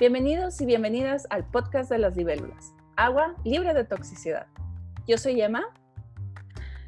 Bienvenidos 0.00 0.58
y 0.62 0.64
bienvenidas 0.64 1.26
al 1.28 1.44
podcast 1.44 1.90
de 1.90 1.98
las 1.98 2.16
libélulas, 2.16 2.72
agua 2.96 3.34
libre 3.44 3.74
de 3.74 3.84
toxicidad. 3.84 4.46
Yo 5.06 5.18
soy 5.18 5.42
Emma. 5.42 5.62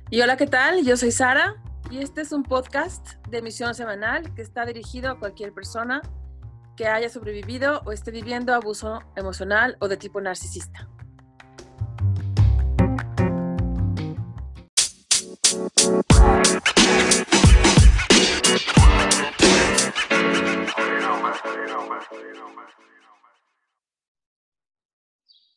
Y 0.08 0.22
hola, 0.22 0.38
¿qué 0.38 0.46
tal? 0.46 0.82
Yo 0.82 0.96
soy 0.96 1.12
Sara 1.12 1.62
y 1.90 1.98
este 1.98 2.22
es 2.22 2.32
un 2.32 2.42
podcast 2.42 3.16
de 3.28 3.36
emisión 3.36 3.74
semanal 3.74 4.32
que 4.34 4.40
está 4.40 4.64
dirigido 4.64 5.10
a 5.10 5.18
cualquier 5.18 5.52
persona 5.52 6.00
que 6.74 6.86
haya 6.86 7.10
sobrevivido 7.10 7.82
o 7.84 7.92
esté 7.92 8.12
viviendo 8.12 8.54
abuso 8.54 9.02
emocional 9.14 9.76
o 9.80 9.88
de 9.88 9.98
tipo 9.98 10.18
narcisista. 10.22 10.88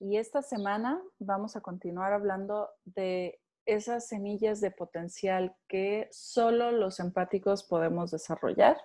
Y 0.07 0.17
esta 0.17 0.43
semana 0.43 1.01
vamos 1.17 1.55
a 1.55 1.61
continuar 1.61 2.13
hablando 2.13 2.69
de 2.83 3.41
esas 3.65 4.07
semillas 4.07 4.61
de 4.61 4.69
potencial 4.69 5.55
que 5.67 6.07
solo 6.11 6.71
los 6.71 6.99
empáticos 6.99 7.63
podemos 7.63 8.11
desarrollar. 8.11 8.77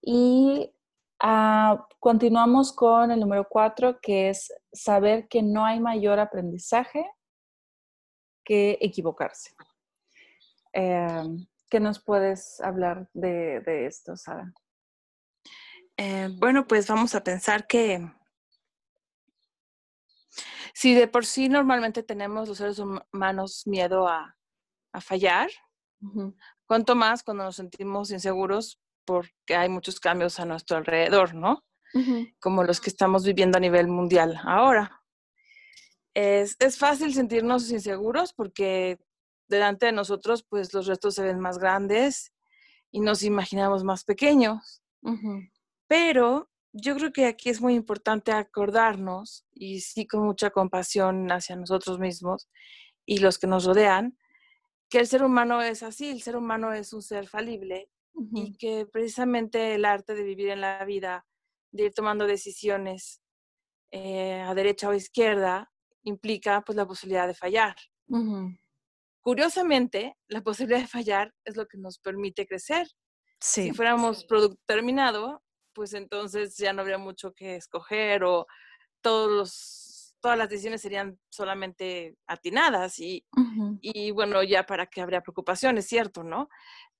Y 0.00 0.72
ah, 1.18 1.84
continuamos 1.98 2.72
con 2.72 3.10
el 3.10 3.18
número 3.18 3.48
cuatro, 3.48 3.98
que 4.00 4.28
es 4.28 4.54
saber 4.72 5.26
que 5.26 5.42
no 5.42 5.64
hay 5.64 5.80
mayor 5.80 6.20
aprendizaje 6.20 7.10
que 8.44 8.78
equivocarse. 8.80 9.50
Em, 10.72 11.44
¿Qué 11.68 11.80
nos 11.80 11.98
puedes 11.98 12.60
hablar 12.60 13.08
de, 13.14 13.84
esto, 13.84 14.16
Sara? 14.16 14.54
Eh, 15.96 16.28
bueno, 16.38 16.68
pues 16.68 16.86
vamos 16.86 17.16
a 17.16 17.24
pensar 17.24 17.66
que 17.66 18.00
si 20.74 20.94
de 20.94 21.06
por 21.08 21.24
sí 21.24 21.48
normalmente 21.48 22.02
tenemos 22.02 22.48
los 22.48 22.58
seres 22.58 22.78
humanos 22.78 23.66
miedo 23.66 24.08
a, 24.08 24.36
fallar, 25.00 25.50
cuanto 26.66 26.94
más 26.94 27.24
cuando 27.24 27.42
nos 27.42 27.56
sentimos 27.56 28.12
inseguros 28.12 28.80
porque 29.04 29.56
hay 29.56 29.68
muchos 29.68 29.98
cambios 29.98 30.38
a 30.38 30.44
nuestro 30.44 30.76
alrededor, 30.76 31.34
¿no? 31.34 31.64
Como 32.40 32.64
los 32.64 32.80
que 32.80 32.90
estamos 32.90 33.24
viviendo 33.24 33.56
a 33.56 33.60
nivel 33.60 33.88
mundial 33.88 34.40
ahora. 34.44 35.02
Es, 36.12 36.56
es, 36.60 36.78
fácil 36.78 37.12
sentirnos 37.12 37.70
inseguros 37.70 38.32
porque 38.32 39.00
delante 39.48 39.86
de 39.86 39.92
nosotros, 39.92 40.44
pues 40.48 40.72
los 40.72 40.86
restos 40.86 41.14
se 41.14 41.22
ven 41.22 41.40
más 41.40 41.58
grandes 41.58 42.32
y 42.90 43.00
nos 43.00 43.22
imaginamos 43.22 43.82
más 43.82 44.04
pequeños. 44.04 44.82
Pero 45.88 46.48
yo 46.76 46.96
creo 46.96 47.12
que 47.12 47.26
aquí 47.26 47.50
es 47.50 47.60
muy 47.60 47.74
importante 47.74 48.32
acordarnos 48.32 49.46
y 49.52 49.80
sí 49.80 50.06
con 50.06 50.24
mucha 50.24 50.50
compasión 50.50 51.30
hacia 51.30 51.54
nosotros 51.54 52.00
mismos 52.00 52.48
y 53.06 53.18
los 53.18 53.38
que 53.38 53.46
nos 53.46 53.64
rodean, 53.64 54.18
que 54.90 54.98
el 54.98 55.06
ser 55.06 55.22
humano 55.22 55.62
es 55.62 55.84
así, 55.84 56.10
el 56.10 56.20
ser 56.20 56.36
humano 56.36 56.72
es 56.72 56.92
un 56.92 57.00
ser 57.00 57.28
falible 57.28 57.88
y 58.32 58.56
que 58.56 58.86
precisamente 58.86 59.74
el 59.74 59.84
arte 59.84 60.14
de 60.14 60.24
vivir 60.24 60.48
en 60.48 60.60
la 60.60 60.84
vida, 60.84 61.26
de 61.70 61.84
ir 61.84 61.94
tomando 61.94 62.26
decisiones 62.26 63.20
eh, 63.92 64.40
a 64.40 64.54
derecha 64.54 64.88
o 64.88 64.94
izquierda, 64.94 65.72
implica 66.02 66.62
pues 66.62 66.74
la 66.74 66.86
posibilidad 66.86 67.28
de 67.28 67.34
fallar. 67.34 67.76
Curiosamente, 69.20 70.16
la 70.26 70.42
posibilidad 70.44 70.80
de 70.80 70.88
fallar 70.88 71.32
es 71.44 71.56
lo 71.56 71.66
que 71.66 71.78
nos 71.78 72.00
permite 72.00 72.46
crecer. 72.46 72.88
Si 73.40 73.72
fuéramos 73.72 74.24
producto 74.24 74.60
terminado, 74.66 75.43
pues 75.74 75.92
entonces 75.94 76.56
ya 76.56 76.72
no 76.72 76.82
habría 76.82 76.98
mucho 76.98 77.34
que 77.34 77.56
escoger 77.56 78.24
o 78.24 78.46
todos 79.02 79.94
todas 80.24 80.38
las 80.38 80.48
decisiones 80.48 80.80
serían 80.80 81.20
solamente 81.28 82.16
atinadas 82.26 82.98
y, 82.98 83.26
y 83.82 84.10
bueno, 84.10 84.42
ya 84.42 84.64
para 84.64 84.86
qué 84.86 85.02
habría 85.02 85.20
preocupaciones, 85.20 85.86
cierto, 85.86 86.24
¿no? 86.24 86.48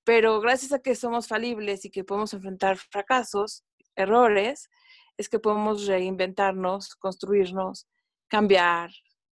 Pero 0.04 0.43
gracias 0.43 0.75
a 0.75 0.81
que 0.81 0.94
somos 0.94 1.26
falibles 1.26 1.87
y 1.87 1.91
que 1.91 2.04
podemos 2.04 2.34
enfrentar 2.34 2.76
fracasos, 2.76 3.65
errores, 3.97 4.69
es 5.16 5.31
que 5.31 5.38
podemos 5.38 5.87
reinventarnos, 5.87 6.97
construirnos, 6.97 7.88
cambiar, 8.28 8.91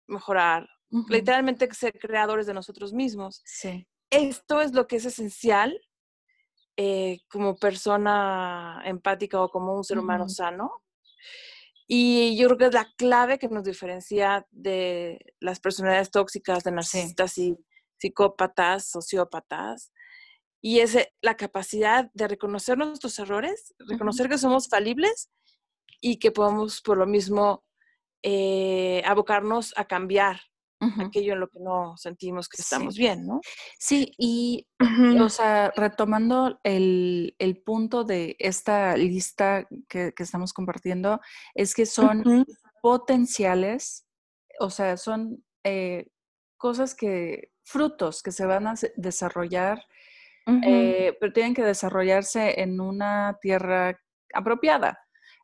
mejorar, 0.07 0.67
literalmente 1.07 1.71
ser 1.75 1.93
creadores 1.99 2.47
de 2.47 2.55
nosotros 2.55 2.91
mismos. 2.91 3.43
Sí. 3.45 3.87
Esto 4.09 4.61
es 4.61 4.73
lo 4.73 4.87
que 4.87 4.95
es 4.95 5.05
esencial 5.05 5.79
eh, 6.77 7.19
como 7.29 7.55
persona 7.55 8.81
empática 8.85 9.41
o 9.41 9.49
como 9.49 9.75
un 9.75 9.83
ser 9.83 9.97
humano 9.97 10.27
sano. 10.29 10.83
Y 11.87 12.35
yo 12.37 12.47
creo 12.47 12.57
que 12.57 12.65
es 12.65 12.73
la 12.73 12.91
clave 12.97 13.37
que 13.37 13.47
nos 13.47 13.63
diferencia 13.63 14.45
de 14.51 15.19
las 15.39 15.59
personalidades 15.59 16.11
tóxicas, 16.11 16.63
de 16.63 16.71
narcisistas 16.71 17.37
y 17.37 17.57
psicópatas, 17.97 18.89
sociópatas. 18.89 19.91
Y 20.61 20.79
es 20.79 20.95
eh, 20.95 21.13
la 21.21 21.37
capacidad 21.37 22.09
de 22.13 22.27
reconocer 22.27 22.77
nuestros 22.77 23.19
errores, 23.19 23.73
reconocer 23.79 24.29
que 24.29 24.37
somos 24.37 24.67
falibles 24.67 25.29
y 26.01 26.17
que 26.17 26.31
podemos 26.31 26.81
por 26.81 26.97
lo 26.97 27.05
mismo 27.05 27.63
eh, 28.23 29.03
abocarnos 29.05 29.73
a 29.77 29.85
cambiar 29.85 30.41
aquello 30.79 31.33
en 31.33 31.39
lo 31.39 31.47
que 31.47 31.59
no 31.59 31.97
sentimos 31.97 32.47
que 32.47 32.61
estamos 32.61 32.95
bien, 32.95 33.25
¿no? 33.25 33.41
Sí, 33.79 34.13
y, 34.17 34.67
o 35.19 35.29
sea, 35.29 35.71
retomando 35.75 36.59
el, 36.63 37.33
punto 37.65 38.03
de 38.03 38.35
esta 38.39 38.95
lista 38.95 39.67
que, 39.87 40.13
estamos 40.17 40.53
compartiendo, 40.53 41.19
es 41.53 41.73
que 41.73 41.85
son 41.85 42.45
potenciales, 42.81 44.05
o 44.59 44.69
sea, 44.69 44.97
son 44.97 45.43
eh, 45.63 46.07
cosas 46.57 46.93
que, 46.93 47.51
frutos 47.65 48.21
que 48.21 48.31
se 48.31 48.45
van 48.45 48.67
a 48.67 48.75
desarrollar, 48.95 49.83
eh, 50.63 51.17
pero 51.19 51.33
tienen 51.33 51.55
que 51.55 51.63
desarrollarse 51.63 52.61
en 52.61 52.79
una 52.79 53.37
tierra 53.41 53.99
apropiada. 54.33 54.99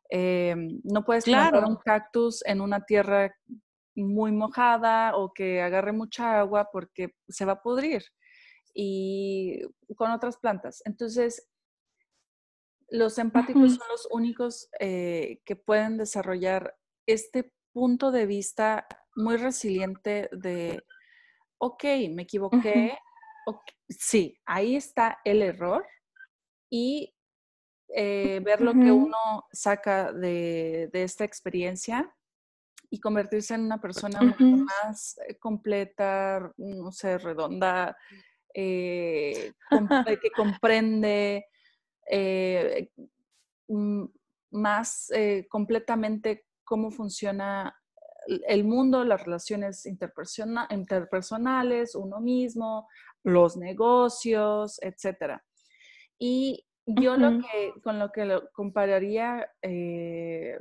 Em, 0.08 0.80
no 0.84 1.04
puedes 1.04 1.24
plantar 1.24 1.64
un 1.64 1.76
cactus 1.76 2.44
en 2.44 2.60
una 2.60 2.84
tierra 2.84 3.34
muy 3.94 4.32
mojada 4.32 5.16
o 5.16 5.32
que 5.32 5.60
agarre 5.62 5.92
mucha 5.92 6.38
agua 6.38 6.68
porque 6.72 7.14
se 7.28 7.44
va 7.44 7.52
a 7.52 7.62
pudrir 7.62 8.02
y 8.74 9.62
con 9.96 10.10
otras 10.10 10.38
plantas. 10.38 10.82
Entonces, 10.84 11.48
los 12.88 13.18
empáticos 13.18 13.74
son 13.76 13.88
los 13.90 14.06
únicos 14.10 14.68
eh, 14.78 15.40
que 15.44 15.56
pueden 15.56 15.96
desarrollar 15.96 16.76
este 17.06 17.52
punto 17.72 18.10
de 18.10 18.26
vista 18.26 18.86
muy 19.16 19.36
resiliente 19.36 20.28
de, 20.32 20.82
ok, 21.58 21.84
me 22.10 22.22
equivoqué, 22.22 22.98
sí, 23.88 24.38
ahí 24.44 24.76
está 24.76 25.18
el 25.24 25.42
error 25.42 25.86
y 26.70 27.14
eh, 27.94 28.40
ver 28.44 28.60
lo 28.60 28.72
que 28.72 28.92
uno 28.92 29.46
saca 29.52 30.12
de, 30.12 30.88
de 30.92 31.02
esta 31.02 31.24
experiencia 31.24 32.14
y 32.92 33.00
convertirse 33.00 33.54
en 33.54 33.62
una 33.62 33.80
persona 33.80 34.20
mucho 34.20 34.44
más 34.44 35.18
eh, 35.26 35.38
completa, 35.38 36.52
no 36.58 36.92
sé, 36.92 37.16
redonda, 37.16 37.96
eh, 38.52 39.54
que 39.70 40.30
comprende 40.36 41.46
eh, 42.06 42.90
más 44.50 45.10
completamente 45.48 46.44
cómo 46.62 46.90
funciona 46.90 47.74
el 48.26 48.64
mundo, 48.64 49.04
las 49.04 49.24
relaciones 49.24 49.86
interpersonales, 49.86 51.94
uno 51.94 52.20
mismo, 52.20 52.90
los 53.22 53.56
negocios, 53.56 54.78
etc. 54.82 55.40
Y 56.18 56.66
yo 56.86 57.16
lo 57.16 57.40
que, 57.40 57.74
con 57.82 57.98
lo 57.98 58.10
que 58.10 58.24
lo 58.24 58.50
compararía, 58.52 59.48
eh, 59.62 60.60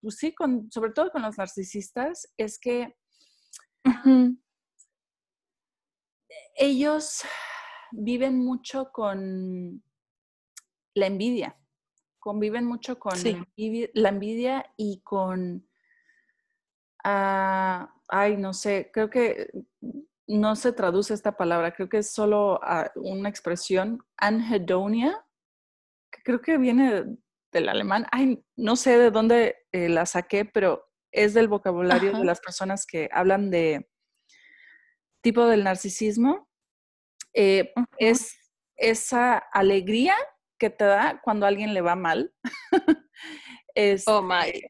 pues 0.00 0.16
sí, 0.16 0.34
con, 0.34 0.70
sobre 0.70 0.92
todo 0.92 1.10
con 1.10 1.22
los 1.22 1.38
narcisistas, 1.38 2.32
es 2.36 2.58
que 2.58 2.96
ellos 6.56 7.22
viven 7.92 8.38
mucho 8.44 8.90
con 8.92 9.82
la 10.94 11.06
envidia, 11.06 11.56
conviven 12.18 12.64
mucho 12.64 12.98
con 12.98 13.14
la 13.22 14.08
envidia 14.08 14.72
y 14.76 15.00
con, 15.02 15.68
ah, 17.04 17.94
ay, 18.08 18.36
no 18.36 18.52
sé, 18.52 18.90
creo 18.92 19.10
que 19.10 19.50
no 20.26 20.56
se 20.56 20.72
traduce 20.72 21.14
esta 21.14 21.36
palabra, 21.36 21.74
creo 21.74 21.88
que 21.88 21.98
es 21.98 22.10
solo 22.10 22.60
ah, 22.62 22.90
una 22.96 23.28
expresión, 23.28 24.02
anhedonia, 24.16 25.23
creo 26.24 26.40
que 26.40 26.58
viene 26.58 27.04
del 27.52 27.68
alemán. 27.68 28.06
Ay, 28.10 28.44
no 28.56 28.74
sé 28.76 28.98
de 28.98 29.10
dónde 29.10 29.56
eh, 29.72 29.88
la 29.88 30.06
saqué, 30.06 30.44
pero 30.44 30.90
es 31.12 31.34
del 31.34 31.46
vocabulario 31.46 32.12
de 32.18 32.24
las 32.24 32.40
personas 32.40 32.86
que 32.86 33.08
hablan 33.12 33.50
de 33.50 33.88
tipo 35.22 35.46
del 35.46 35.62
narcisismo. 35.62 36.48
Eh, 37.32 37.72
es 37.98 38.36
esa 38.76 39.38
alegría 39.38 40.14
que 40.58 40.70
te 40.70 40.84
da 40.84 41.20
cuando 41.22 41.46
a 41.46 41.48
alguien 41.48 41.74
le 41.74 41.80
va 41.80 41.94
mal. 41.94 42.34
oh 44.06 44.22
my. 44.22 44.62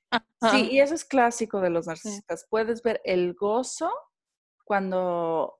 Sí, 0.50 0.68
y 0.72 0.80
eso 0.80 0.94
es 0.94 1.04
clásico 1.04 1.60
de 1.60 1.70
los 1.70 1.86
narcisistas. 1.86 2.46
Puedes 2.50 2.82
ver 2.82 3.00
el 3.04 3.34
gozo 3.34 3.90
cuando 4.64 5.58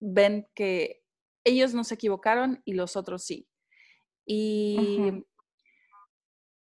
ven 0.00 0.46
que 0.54 1.02
ellos 1.44 1.74
no 1.74 1.84
se 1.84 1.94
equivocaron 1.94 2.62
y 2.64 2.74
los 2.74 2.96
otros 2.96 3.24
sí. 3.24 3.48
Y, 4.26 5.24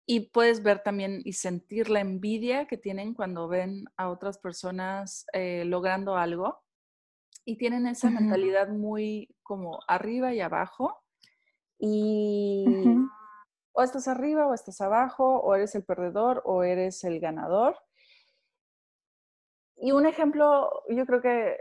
y 0.07 0.31
puedes 0.31 0.63
ver 0.63 0.83
también 0.83 1.21
y 1.25 1.33
sentir 1.33 1.91
la 1.91 2.01
envidia 2.01 2.67
que 2.67 2.77
tienen 2.77 3.15
cuando 3.15 3.49
ven 3.49 3.85
a 3.97 4.11
otras 4.11 4.39
personas 4.39 5.27
eh, 5.33 5.65
logrando 5.65 6.17
algo. 6.17 6.63
Y 7.45 7.57
tienen 7.57 7.87
esa 7.87 8.11
mentalidad 8.11 8.69
muy 8.69 9.35
como 9.43 9.81
arriba 9.89 10.35
y 10.35 10.41
abajo. 10.41 11.03
Y 11.79 12.65
o 13.73 13.83
estás 13.83 14.09
arriba 14.09 14.49
o 14.49 14.55
estás 14.55 14.81
abajo, 14.81 15.39
o 15.41 15.55
eres 15.55 15.75
el 15.77 15.85
perdedor 15.85 16.43
o 16.45 16.65
eres 16.65 17.05
el 17.05 17.21
ganador. 17.21 17.77
Y 19.77 19.93
un 19.93 20.05
ejemplo, 20.05 20.83
yo 20.89 21.07
creo 21.07 21.23
que 21.23 21.51
eh, 21.51 21.59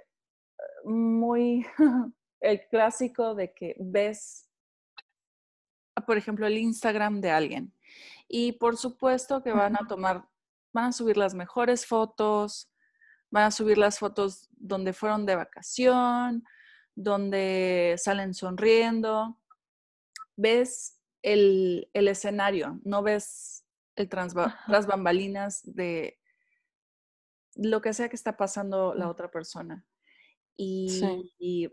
muy 0.84 1.64
el 2.40 2.68
clásico 2.70 3.36
de 3.36 3.54
que 3.54 3.76
ves, 3.80 4.47
por 6.06 6.18
ejemplo, 6.18 6.48
el 6.48 6.58
Instagram 6.58 7.22
de 7.22 7.32
alguien. 7.32 7.74
Y 8.28 8.54
por 8.54 8.78
supuesto 8.78 9.42
que 9.42 9.52
van 9.52 9.76
a 9.76 9.88
tomar, 9.88 10.28
van 10.74 10.86
a 10.86 10.92
subir 10.92 11.18
las 11.18 11.34
mejores 11.34 11.86
fotos, 11.86 12.70
van 13.30 13.46
a 13.46 13.52
subir 13.52 13.78
las 13.78 14.00
fotos 14.00 14.48
donde 14.52 14.94
fueron 14.94 15.26
de 15.26 15.36
vacación, 15.36 16.44
donde 16.96 17.96
salen 17.98 18.34
sonriendo. 18.34 19.40
Ves 20.36 21.00
el, 21.22 21.90
escenario, 21.94 22.80
no 22.84 23.04
ves 23.04 23.66
el 23.96 24.10
las 24.68 24.88
bambalinas 24.88 25.62
de 25.64 26.20
lo 27.56 27.82
que 27.82 27.94
sea 27.94 28.10
que 28.10 28.16
está 28.16 28.38
pasando 28.38 28.94
la 28.94 29.10
otra 29.10 29.30
persona. 29.32 29.86
Y, 30.56 31.70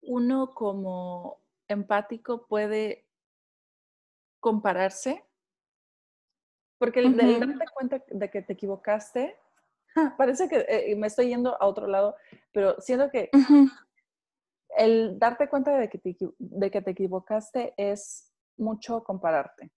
uno 0.00 0.54
como 0.54 1.42
empático 1.68 2.46
puede 2.46 3.06
compararse, 4.40 5.24
porque 6.78 7.00
el, 7.00 7.16
darte 7.16 7.64
cuenta 7.74 8.02
de 8.08 8.30
que 8.30 8.42
te 8.42 8.52
equivocaste, 8.52 9.36
parece 10.18 10.48
que 10.48 10.64
eh, 10.68 10.96
me 10.96 11.06
estoy 11.06 11.28
yendo 11.28 11.60
a 11.60 11.66
otro 11.66 11.86
lado, 11.86 12.16
pero 12.52 12.80
siento 12.80 13.10
que 13.10 13.30
el 14.76 15.18
darte 15.18 15.48
cuenta 15.48 15.76
de 15.76 15.88
que, 15.88 15.98
te, 15.98 16.16
de 16.38 16.70
que 16.70 16.82
te 16.82 16.92
equivocaste 16.92 17.74
es 17.76 18.32
mucho 18.56 19.02
compararte. 19.02 19.70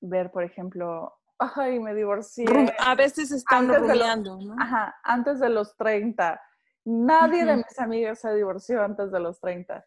Ver, 0.00 0.30
por 0.30 0.44
ejemplo, 0.44 1.18
ay, 1.38 1.80
me 1.80 1.94
divorcié. 1.94 2.46
A 2.78 2.94
veces 2.94 3.32
están 3.32 3.68
rumiando, 3.68 4.38
¿no? 4.38 4.54
Ajá, 4.60 4.96
antes 5.02 5.40
de 5.40 5.48
los 5.48 5.76
30. 5.76 6.40
Nadie 6.84 7.44
de 7.44 7.56
mis 7.56 7.78
amigas 7.80 8.20
se 8.20 8.32
divorció 8.34 8.82
antes 8.82 9.10
de 9.10 9.18
los 9.18 9.40
30. 9.40 9.84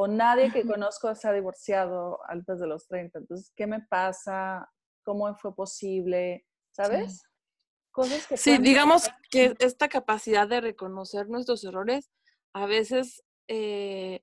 O 0.00 0.06
nadie 0.06 0.52
que 0.52 0.64
conozco 0.64 1.12
se 1.16 1.26
ha 1.26 1.32
divorciado 1.32 2.20
antes 2.28 2.60
de 2.60 2.68
los 2.68 2.86
30. 2.86 3.18
Entonces, 3.18 3.52
¿qué 3.56 3.66
me 3.66 3.80
pasa? 3.80 4.70
¿Cómo 5.02 5.34
fue 5.34 5.52
posible? 5.56 6.46
¿Sabes? 6.70 7.24
Cosas 7.90 8.24
que... 8.28 8.36
Sí, 8.36 8.58
digamos 8.58 9.10
que 9.28 9.56
esta 9.58 9.88
capacidad 9.88 10.46
de 10.46 10.60
reconocer 10.60 11.28
nuestros 11.28 11.64
errores 11.64 12.12
a 12.52 12.66
veces 12.66 13.24
eh, 13.48 14.22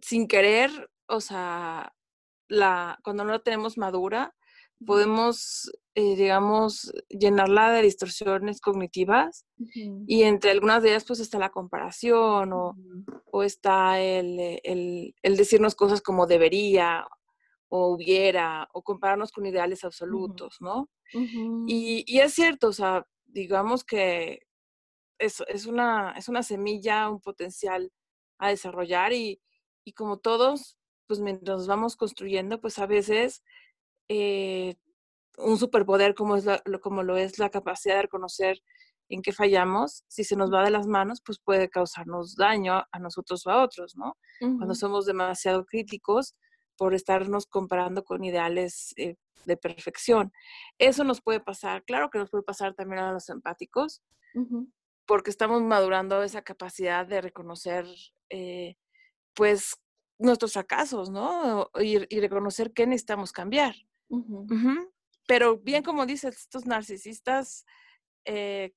sin 0.00 0.26
querer, 0.26 0.70
o 1.06 1.20
sea, 1.20 1.94
la, 2.48 2.98
cuando 3.04 3.24
no 3.24 3.32
la 3.32 3.40
tenemos 3.40 3.76
madura, 3.76 4.34
podemos, 4.84 5.70
eh, 5.94 6.16
digamos, 6.16 6.92
llenarla 7.08 7.72
de 7.72 7.82
distorsiones 7.82 8.60
cognitivas 8.60 9.46
y 9.56 10.22
entre 10.22 10.52
algunas 10.52 10.82
de 10.82 10.90
ellas 10.90 11.04
pues 11.04 11.20
está 11.20 11.38
la 11.38 11.50
comparación 11.50 12.52
o, 12.52 12.76
o 13.26 13.42
está 13.42 14.00
el, 14.00 14.60
el, 14.62 15.14
el, 15.22 15.36
decirnos 15.36 15.74
cosas 15.74 16.00
como 16.00 16.26
debería 16.26 17.06
o 17.68 17.88
hubiera 17.92 18.68
o 18.72 18.82
compararnos 18.82 19.32
con 19.32 19.46
ideales 19.46 19.84
absolutos, 19.84 20.56
¿no? 20.60 20.88
y, 21.66 22.04
y, 22.06 22.20
es 22.20 22.34
cierto, 22.34 22.68
o 22.68 22.72
sea, 22.72 23.06
digamos 23.26 23.84
que 23.84 24.40
es, 25.18 25.42
es, 25.48 25.66
una, 25.66 26.12
es 26.16 26.28
una 26.28 26.42
semilla, 26.42 27.10
un 27.10 27.20
potencial 27.20 27.90
a 28.38 28.50
desarrollar 28.50 29.12
y, 29.12 29.40
y 29.84 29.92
como 29.92 30.18
todos, 30.18 30.78
pues 31.06 31.20
mientras 31.20 31.66
vamos 31.66 31.96
construyendo, 31.96 32.60
pues 32.60 32.78
a 32.78 32.86
veces 32.86 33.42
eh, 34.08 34.74
un 35.38 35.58
superpoder 35.58 36.14
como, 36.14 36.36
es 36.36 36.46
como 36.82 37.02
lo 37.02 37.16
es 37.16 37.38
la 37.38 37.50
capacidad 37.50 37.96
de 37.96 38.02
reconocer 38.02 38.60
en 39.08 39.22
qué 39.22 39.32
fallamos, 39.32 40.04
si 40.08 40.24
se 40.24 40.36
nos 40.36 40.52
va 40.52 40.64
de 40.64 40.70
las 40.70 40.86
manos, 40.86 41.22
pues 41.24 41.38
puede 41.38 41.70
causarnos 41.70 42.36
daño 42.36 42.84
a 42.90 42.98
nosotros 42.98 43.46
o 43.46 43.50
a 43.50 43.62
otros, 43.62 43.96
¿no? 43.96 44.16
Cuando 44.38 44.74
somos 44.74 45.06
demasiado 45.06 45.64
críticos 45.64 46.34
por 46.76 46.94
estarnos 46.94 47.46
comparando 47.46 48.04
con 48.04 48.22
ideales 48.22 48.92
eh, 48.96 49.16
de 49.46 49.56
perfección. 49.56 50.32
Eso 50.78 51.04
nos 51.04 51.20
puede 51.22 51.40
pasar, 51.40 51.84
claro 51.84 52.10
que 52.10 52.18
nos 52.18 52.30
puede 52.30 52.44
pasar 52.44 52.74
también 52.74 53.02
a 53.02 53.12
los 53.12 53.28
empáticos, 53.28 54.02
porque 55.06 55.30
estamos 55.30 55.62
madurando 55.62 56.22
esa 56.22 56.42
capacidad 56.42 57.06
de 57.06 57.20
reconocer, 57.22 57.86
eh, 58.28 58.76
pues, 59.34 59.74
nuestros 60.18 60.52
fracasos, 60.52 61.10
¿no? 61.10 61.70
Y, 61.80 61.98
reconocer 62.20 62.72
qué 62.72 62.86
necesitamos 62.86 63.32
cambiar. 63.32 63.74
Pero 65.26 65.58
bien 65.58 65.82
como 65.82 66.06
dices, 66.06 66.36
estos 66.36 66.66
narcisistas 66.66 67.64
eh, 68.24 68.72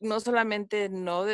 no 0.00 0.20
solamente 0.20 0.88
no, 0.88 1.24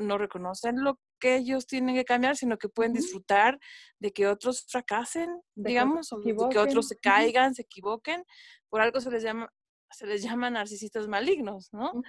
no, 0.00 0.18
reconocen 0.18 0.82
lo 0.82 0.98
que 1.18 1.36
ellos 1.36 1.66
tienen 1.66 1.94
que 1.94 2.04
cambiar, 2.04 2.36
sino 2.36 2.58
que 2.58 2.68
pueden 2.68 2.92
disfrutar 2.92 3.58
de 3.98 4.12
que 4.12 4.26
otros 4.26 4.66
fracasen, 4.68 5.40
digamos, 5.54 6.12
o 6.12 6.20
de 6.20 6.34
que 6.50 6.58
otros 6.58 6.88
se 6.88 6.96
caigan, 6.96 7.54
se 7.54 7.62
equivoquen. 7.62 8.24
Por 8.68 8.80
algo 8.80 9.00
se 9.00 9.10
les 9.10 9.22
llama, 9.22 9.52
se 9.90 10.06
les 10.06 10.22
llama 10.22 10.50
narcisistas 10.50 11.08
malignos, 11.08 11.72
¿no? 11.72 12.02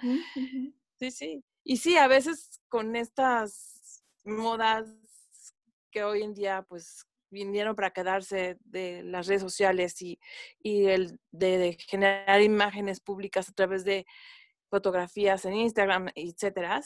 Sí, 0.98 1.10
sí. 1.10 1.44
Y 1.64 1.76
sí, 1.76 1.96
a 1.96 2.08
veces 2.08 2.60
con 2.68 2.96
estas 2.96 4.04
modas 4.24 4.88
que 5.90 6.04
hoy 6.04 6.22
en 6.22 6.34
día 6.34 6.64
pues 6.68 7.07
vinieron 7.30 7.74
para 7.74 7.90
quedarse 7.90 8.58
de 8.64 9.02
las 9.02 9.26
redes 9.26 9.42
sociales 9.42 10.00
y, 10.02 10.18
y 10.60 10.86
el 10.86 11.20
de, 11.30 11.76
generar 11.86 12.40
imágenes 12.40 13.00
públicas 13.00 13.48
a 13.48 13.52
través 13.52 13.84
de 13.84 14.06
fotografías 14.70 15.44
en 15.44 15.54
Instagram, 15.54 16.08
etcétera, 16.14 16.82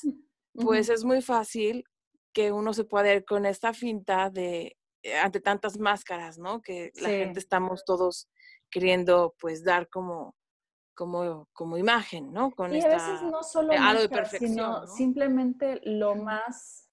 pues 0.54 0.88
es 0.88 1.04
muy 1.04 1.22
fácil 1.22 1.84
que 2.32 2.52
uno 2.52 2.72
se 2.72 2.84
pueda 2.84 3.12
ir 3.14 3.24
con 3.24 3.46
esta 3.46 3.72
finta 3.74 4.30
de 4.30 4.76
eh, 5.02 5.18
ante 5.18 5.40
tantas 5.40 5.78
máscaras, 5.78 6.38
¿no? 6.38 6.62
Que 6.62 6.92
la 7.00 7.08
gente 7.08 7.40
estamos 7.40 7.84
todos 7.84 8.28
queriendo 8.70 9.34
pues 9.38 9.64
dar 9.64 9.88
como 9.88 10.36
como, 10.94 11.48
como 11.52 11.78
imagen, 11.78 12.32
¿no? 12.32 12.50
Con 12.52 12.74
y 12.74 12.80
a 12.80 12.88
veces 12.88 13.22
no 13.22 13.42
solo 13.42 13.72
de 13.72 14.08
perfección, 14.08 14.50
sino 14.50 14.86
simplemente 14.86 15.80
lo 15.84 16.14
más 16.14 16.90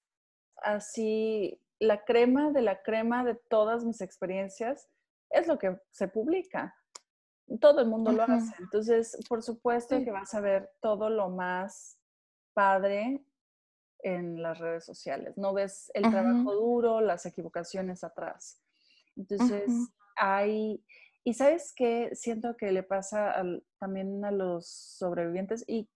así, 0.58 1.62
la 1.80 2.04
crema 2.04 2.52
de 2.52 2.62
la 2.62 2.82
crema 2.82 3.24
de 3.24 3.36
todas 3.36 3.86
mis 3.86 4.02
experiencias 4.02 4.90
es 5.30 5.48
lo 5.48 5.58
que 5.58 5.80
se 5.92 6.08
publica. 6.08 6.76
Todo 7.62 7.82
el 7.82 7.88
mundo 7.88 8.12
lo 8.12 8.24
hace. 8.24 8.54
Entonces, 8.60 9.18
por 9.28 9.42
supuesto 9.42 9.98
que 10.04 10.12
vas 10.12 10.34
a 10.34 10.42
ver 10.42 10.70
todo 10.82 11.10
lo 11.10 11.30
más 11.30 12.00
padre 12.54 13.24
en 14.00 14.42
las 14.42 14.60
redes 14.60 14.86
sociales. 14.86 15.38
No 15.38 15.54
ves 15.54 15.90
el 15.94 16.04
trabajo 16.04 16.54
duro, 16.54 17.02
las 17.02 17.26
equivocaciones 17.26 18.04
atrás. 18.04 18.62
Entonces, 19.16 19.72
hay, 20.16 20.84
y 21.24 21.34
sabes 21.34 21.74
qué 21.76 22.12
siento 22.14 22.56
que 22.56 22.72
le 22.72 22.84
pasa 22.84 23.36
también 23.80 24.24
a 24.26 24.32
los 24.32 24.68
sobrevivientes 24.68 25.64
y 25.68 25.90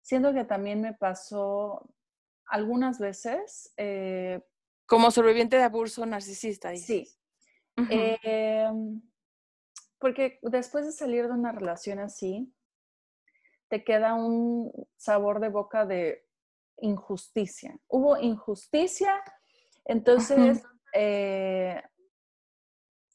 siento 0.00 0.32
que 0.32 0.44
también 0.44 0.80
me 0.80 0.94
pasó 0.94 1.88
algunas 2.46 2.98
veces. 2.98 3.72
Eh, 3.76 4.42
Como 4.86 5.10
sobreviviente 5.10 5.56
de 5.56 5.62
abuso 5.62 6.04
narcisista. 6.06 6.74
Sí. 6.76 7.08
Em, 7.76 9.00
porque 9.98 10.38
después 10.42 10.84
de 10.84 10.92
salir 10.92 11.26
de 11.26 11.32
una 11.32 11.52
relación 11.52 11.98
así, 11.98 12.52
te 13.68 13.84
queda 13.84 14.14
un 14.14 14.70
sabor 14.96 15.40
de 15.40 15.48
boca 15.48 15.86
de 15.86 16.26
injusticia. 16.78 17.78
Hubo 17.88 18.18
injusticia, 18.18 19.22
entonces 19.84 20.62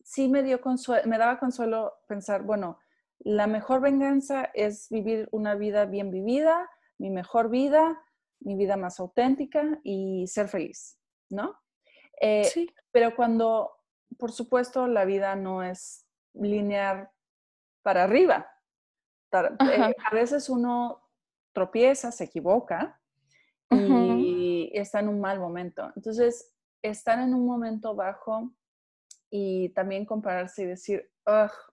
sí 0.04 0.30
me, 0.30 0.42
dio 0.42 0.60
me 1.06 1.18
daba 1.18 1.38
consuelo 1.38 1.94
pensar, 2.08 2.44
bueno, 2.44 2.80
la 3.20 3.46
mejor 3.46 3.82
venganza 3.82 4.46
es 4.54 4.90
vivir 4.90 5.28
una 5.32 5.56
vida 5.56 5.86
bien 5.86 6.10
vivida, 6.12 6.70
mi 6.98 7.10
mejor 7.10 7.50
vida, 7.50 8.02
mi 8.40 8.56
vida 8.56 8.78
más 8.78 9.00
auténtica 9.00 9.80
y 9.84 10.26
ser 10.28 10.48
feliz, 10.48 10.98
¿no? 11.30 11.60
Eh, 12.20 12.46
sí. 12.46 12.74
Pero 12.92 13.16
cuando, 13.16 13.72
por 14.18 14.32
supuesto, 14.32 14.88
la 14.88 15.06
vida 15.06 15.36
no 15.36 15.64
es 15.64 16.06
lineal 16.34 17.10
para 17.82 18.04
arriba. 18.04 18.50
Eh, 19.32 19.94
a 20.12 20.16
veces 20.16 20.50
uno 20.50 21.10
tropieza, 21.54 22.12
se 22.12 22.26
equivoca 22.26 23.00
y 23.70 24.72
está 24.74 25.00
en 25.00 25.10
un 25.10 25.20
mal 25.20 25.40
momento. 25.40 25.92
Entonces, 25.96 26.54
estar 26.82 27.20
en 27.20 27.34
un 27.34 27.46
momento 27.46 27.96
bajo 27.96 28.54
y 29.30 29.70
también 29.70 30.06
compararse 30.06 30.64
y 30.64 30.68
decir, 30.68 31.12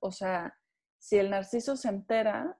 o 0.00 0.10
sea, 0.10 0.58
si 0.98 1.18
el 1.18 1.30
narciso 1.30 1.76
se 1.76 1.88
entera, 1.88 2.58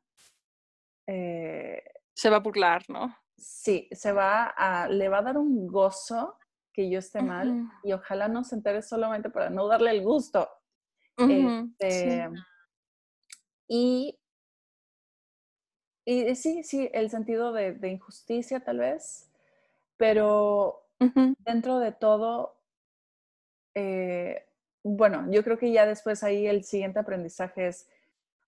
eh, 1.07 1.83
se 2.15 2.31
va 2.31 2.37
a 2.37 2.41
burlar, 2.41 2.83
¿no? 2.89 3.17
Sí, 3.37 3.89
se 3.91 4.13
va 4.13 4.45
a, 4.57 4.89
le 4.89 5.09
va 5.09 5.19
a 5.19 5.23
dar 5.23 5.39
un 5.39 5.67
gozo 5.67 6.39
que 6.75 6.90
yo 6.90 6.99
esté 6.99 7.23
mal 7.23 7.71
y 7.83 7.93
ojalá 7.93 8.28
no 8.28 8.45
se 8.45 8.57
entere 8.57 8.83
solamente 8.83 9.31
para 9.31 9.49
no 9.49 9.66
darle 9.66 9.93
el 9.93 10.02
gusto. 10.02 10.49
Este, 11.16 12.28
y, 13.69 14.19
y 16.04 16.35
sí, 16.35 16.64
sí, 16.64 16.90
el 16.93 17.09
sentido 17.09 17.52
de, 17.52 17.78
injusticia 17.88 18.61
tal 18.61 18.78
vez, 18.78 19.31
pero 19.97 20.87
dentro 20.99 21.78
de 21.78 21.93
todo, 21.93 22.61
eh, 23.75 24.45
bueno, 24.83 25.31
yo 25.31 25.45
creo 25.45 25.57
que 25.57 25.73
ya 25.73 25.87
después 25.87 26.25
ahí 26.25 26.47
el 26.47 26.64
siguiente 26.64 26.99
aprendizaje 26.99 27.69
es 27.69 27.88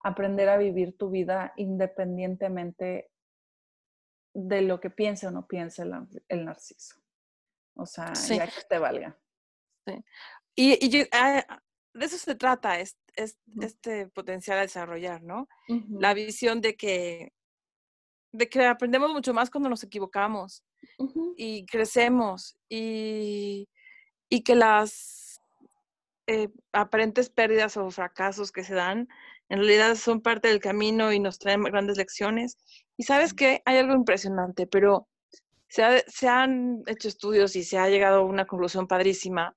aprender 0.02 0.48
a 0.48 0.58
vivir 0.58 0.96
tu 0.98 1.10
vida 1.10 1.52
independientemente 1.56 3.10
de 4.34 4.60
lo 4.60 4.80
que 4.80 4.90
piense 4.90 5.26
o 5.26 5.30
no 5.30 5.46
piense 5.46 5.82
el, 6.28 6.44
narciso. 6.44 6.96
O 7.76 7.86
sea, 7.86 8.12
ya 8.14 8.46
que 8.46 8.62
te 8.68 8.78
valga. 8.78 9.18
Sí. 9.86 10.04
Y, 10.56 11.06
ah, 11.12 11.62
de 11.92 12.06
eso 12.06 12.18
se 12.18 12.34
trata, 12.34 12.80
es, 12.80 12.96
este 13.60 14.08
potencial 14.08 14.58
a 14.58 14.62
desarrollar, 14.62 15.22
¿no? 15.22 15.48
La 15.88 16.12
visión 16.12 16.60
de 16.60 16.76
que, 16.76 17.32
de 18.32 18.48
que 18.48 18.66
aprendemos 18.66 19.12
mucho 19.12 19.32
más 19.32 19.50
cuando 19.50 19.70
nos 19.70 19.82
equivocamos 19.82 20.62
y 21.36 21.64
crecemos 21.66 22.58
y, 22.68 23.68
y 24.28 24.42
que 24.42 24.54
las 24.54 25.40
eh, 26.26 26.48
aparentes 26.72 27.30
pérdidas 27.30 27.76
o 27.76 27.90
fracasos 27.90 28.52
que 28.52 28.64
se 28.64 28.74
dan 28.74 29.08
en 29.48 29.58
realidad 29.58 29.94
son 29.94 30.20
parte 30.20 30.48
del 30.48 30.60
camino 30.60 31.12
y 31.12 31.20
nos 31.20 31.38
traen 31.38 31.62
grandes 31.62 31.96
lecciones. 31.96 32.58
Y 32.96 33.04
sabes 33.04 33.32
que 33.32 33.62
hay 33.64 33.78
algo 33.78 33.94
impresionante, 33.94 34.66
pero 34.66 35.08
se, 35.68 36.04
se, 36.06 36.28
han 36.28 36.82
hecho 36.86 37.08
estudios 37.08 37.56
y 37.56 37.64
se 37.64 37.78
ha 37.78 37.88
llegado 37.88 38.20
a 38.20 38.24
una 38.24 38.46
conclusión 38.46 38.86
padrísima 38.86 39.54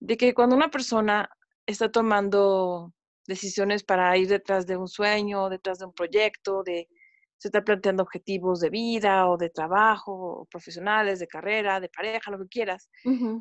de 0.00 0.16
que 0.16 0.34
cuando 0.34 0.56
una 0.56 0.70
persona 0.70 1.28
está 1.66 1.90
tomando 1.90 2.92
decisiones 3.26 3.84
para 3.84 4.16
ir 4.16 4.28
detrás 4.28 4.66
de 4.66 4.76
un 4.76 4.88
sueño, 4.88 5.48
detrás 5.48 5.78
de 5.78 5.86
un 5.86 5.92
proyecto, 5.92 6.62
de 6.62 6.88
se 7.36 7.48
está 7.48 7.62
planteando 7.62 8.02
objetivos 8.02 8.58
de 8.58 8.70
vida 8.70 9.28
o 9.28 9.36
de 9.36 9.48
trabajo, 9.50 10.48
profesionales, 10.50 11.20
de 11.20 11.28
carrera, 11.28 11.78
de 11.78 11.88
pareja, 11.88 12.32
lo 12.32 12.38
que 12.38 12.48
quieras. 12.48 12.90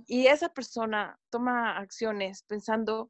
Y 0.05 0.27
esa 0.27 0.49
persona 0.49 1.17
toma 1.31 1.77
acciones 1.77 2.43
pensando 2.43 3.09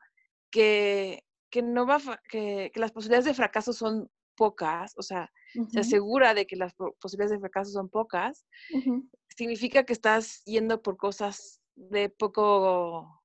que 0.50 1.24
que 1.50 1.62
no 1.62 1.86
va 1.86 2.00
que, 2.30 2.72
que, 2.74 2.80
las 2.80 2.92
posibilidades 2.92 3.26
de 3.26 3.34
fracaso 3.34 3.74
son 3.74 4.10
pocas, 4.38 4.94
o 4.98 5.02
sea, 5.02 5.30
se 5.70 5.80
asegura 5.80 6.34
de 6.34 6.46
que 6.46 6.56
las 6.56 6.74
posibilidades 7.02 7.32
de 7.32 7.40
fracaso 7.40 7.72
son 7.72 7.90
pocas, 7.90 8.46
significa 9.28 9.84
que 9.84 9.94
estás 9.94 10.44
yendo 10.46 10.82
por 10.82 10.96
cosas 10.96 11.60
de 11.76 12.10
poco, 12.10 13.22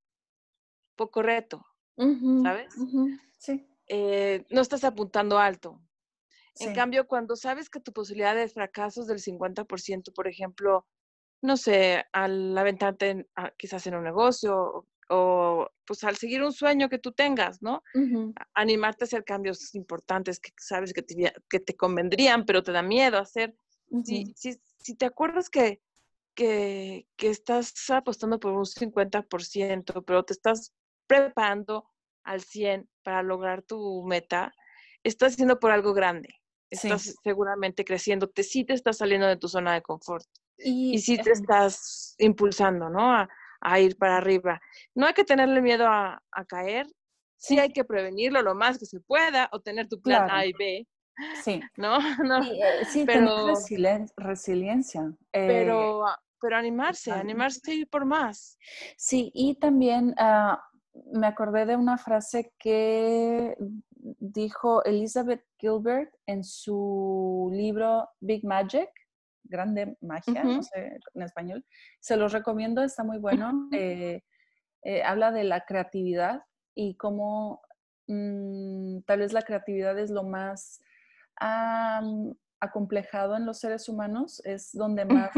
poco 0.96 1.22
reto, 1.22 1.64
¿sabes? 2.42 2.74
Sí. 3.38 3.68
Eh, 3.86 4.44
no 4.50 4.60
estás 4.60 4.82
apuntando 4.82 5.38
alto. 5.38 5.80
En 6.58 6.74
cambio, 6.74 7.06
cuando 7.06 7.36
sabes 7.36 7.70
que 7.70 7.80
tu 7.80 7.92
posibilidad 7.92 8.34
de 8.34 8.48
fracaso 8.48 9.02
es 9.02 9.06
del 9.06 9.18
50%, 9.18 10.12
por 10.14 10.28
ejemplo, 10.28 10.86
no 11.42 11.56
sé, 11.56 12.04
al 12.12 12.56
aventarte 12.56 13.26
quizás 13.56 13.86
en 13.86 13.96
un 13.96 14.04
negocio 14.04 14.86
o 15.14 15.70
pues 15.86 16.02
al 16.04 16.16
seguir 16.16 16.42
un 16.42 16.52
sueño 16.52 16.88
que 16.88 16.98
tú 16.98 17.12
tengas, 17.12 17.60
¿no? 17.60 17.82
Animarte 18.54 19.04
a 19.04 19.06
hacer 19.06 19.24
cambios 19.24 19.74
importantes 19.74 20.40
que 20.40 20.52
sabes 20.56 20.94
que 20.94 21.02
te, 21.02 21.34
que 21.50 21.60
te 21.60 21.76
convendrían, 21.76 22.46
pero 22.46 22.62
te 22.62 22.72
da 22.72 22.82
miedo 22.82 23.18
hacer. 23.18 23.54
si, 24.04 24.32
si, 24.34 24.94
te 24.96 25.04
acuerdas 25.04 25.50
que, 25.50 25.82
que, 26.34 27.06
que, 27.16 27.28
estás 27.28 27.74
apostando 27.90 28.40
por 28.40 28.54
un 28.54 28.64
50%, 28.64 30.04
pero 30.06 30.22
te 30.24 30.32
estás 30.32 30.72
preparando 31.06 31.86
al 32.24 32.40
100 32.40 32.88
para 33.02 33.22
lograr 33.22 33.62
tu 33.62 34.02
meta, 34.06 34.54
estás 35.04 35.34
haciendo 35.34 35.60
por 35.60 35.72
algo 35.72 35.92
grande. 35.92 36.30
Estás 36.70 37.16
seguramente 37.22 37.84
creciéndote, 37.84 38.42
sí 38.42 38.64
te 38.64 38.72
estás 38.72 38.96
saliendo 38.96 39.26
de 39.26 39.36
tu 39.36 39.46
zona 39.46 39.74
de 39.74 39.82
confort. 39.82 40.24
Y, 40.56 40.94
y 40.94 40.98
sí 41.00 41.18
te 41.18 41.32
estás 41.32 42.14
impulsando, 42.18 42.88
¿no? 42.88 43.12
A, 43.12 43.28
a 43.62 43.80
ir 43.80 43.96
para 43.96 44.18
arriba. 44.18 44.60
No 44.94 45.06
hay 45.06 45.14
que 45.14 45.24
tenerle 45.24 45.62
miedo 45.62 45.86
a, 45.86 46.20
caer, 46.48 46.86
sí. 47.36 47.58
hay 47.58 47.72
que 47.72 47.84
prevenirlo 47.84 48.42
lo 48.42 48.54
más 48.54 48.78
que 48.78 48.86
se 48.86 49.00
pueda 49.00 49.48
o 49.52 49.60
tener 49.60 49.88
tu 49.88 50.00
plan 50.00 50.30
A 50.30 50.44
y 50.44 50.52
B. 50.52 50.86
Sí. 51.42 51.60
¿No? 51.76 51.98
no. 52.24 52.42
Sí, 52.90 53.00
eh, 53.00 53.06
pero, 53.06 53.54
resiliencia. 54.16 55.12
pero, 55.30 56.08
eh, 56.08 56.12
pero 56.40 56.56
animarse, 56.56 57.12
animarse 57.12 57.70
a 57.70 57.74
ir 57.74 57.88
por 57.88 58.04
más. 58.04 58.58
Sí, 58.96 59.30
y 59.34 59.54
también 59.54 60.14
ah, 60.18 60.62
me 61.12 61.26
acordé 61.26 61.66
de 61.66 61.76
una 61.76 61.98
frase 61.98 62.52
que 62.58 63.56
dijo 64.18 64.84
Elizabeth 64.84 65.44
Gilbert 65.58 66.12
en 66.26 66.42
su 66.42 67.50
libro 67.52 68.08
Big 68.20 68.44
Magic, 68.44 68.90
grande 69.52 69.96
magia, 70.00 70.42
no 70.42 70.62
sé 70.62 70.98
en 71.14 71.22
español. 71.22 71.64
Se 72.00 72.16
los 72.16 72.32
recomiendo, 72.32 72.82
está 72.82 73.04
muy 73.04 73.18
bueno. 73.18 73.68
Eh, 73.72 74.22
eh, 74.82 75.02
habla 75.04 75.30
de 75.30 75.44
la 75.44 75.64
creatividad 75.64 76.42
y 76.74 76.96
cómo 76.96 77.62
mm, 78.08 79.02
tal 79.06 79.20
vez 79.20 79.32
la 79.32 79.42
creatividad 79.42 79.96
es 79.98 80.10
lo 80.10 80.24
más 80.24 80.80
acomplejado 82.60 83.36
en 83.36 83.46
los 83.46 83.58
seres 83.58 83.88
humanos, 83.88 84.40
es 84.44 84.70
donde 84.72 85.04
más 85.04 85.30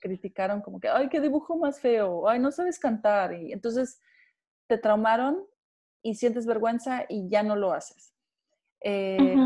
criticaron 0.00 0.60
como 0.60 0.80
que, 0.80 0.88
ay, 0.88 1.08
qué 1.08 1.20
dibujo 1.20 1.56
más 1.56 1.80
feo, 1.80 2.28
ay, 2.28 2.38
no 2.38 2.50
sabes 2.50 2.78
cantar. 2.78 3.34
Y 3.34 3.52
entonces 3.52 4.00
te 4.66 4.78
traumaron 4.78 5.44
y 6.02 6.14
sientes 6.14 6.46
vergüenza 6.46 7.04
y 7.08 7.28
ya 7.28 7.42
no 7.42 7.56
lo 7.56 7.72
haces. 7.72 8.14
Eh, 8.80 9.36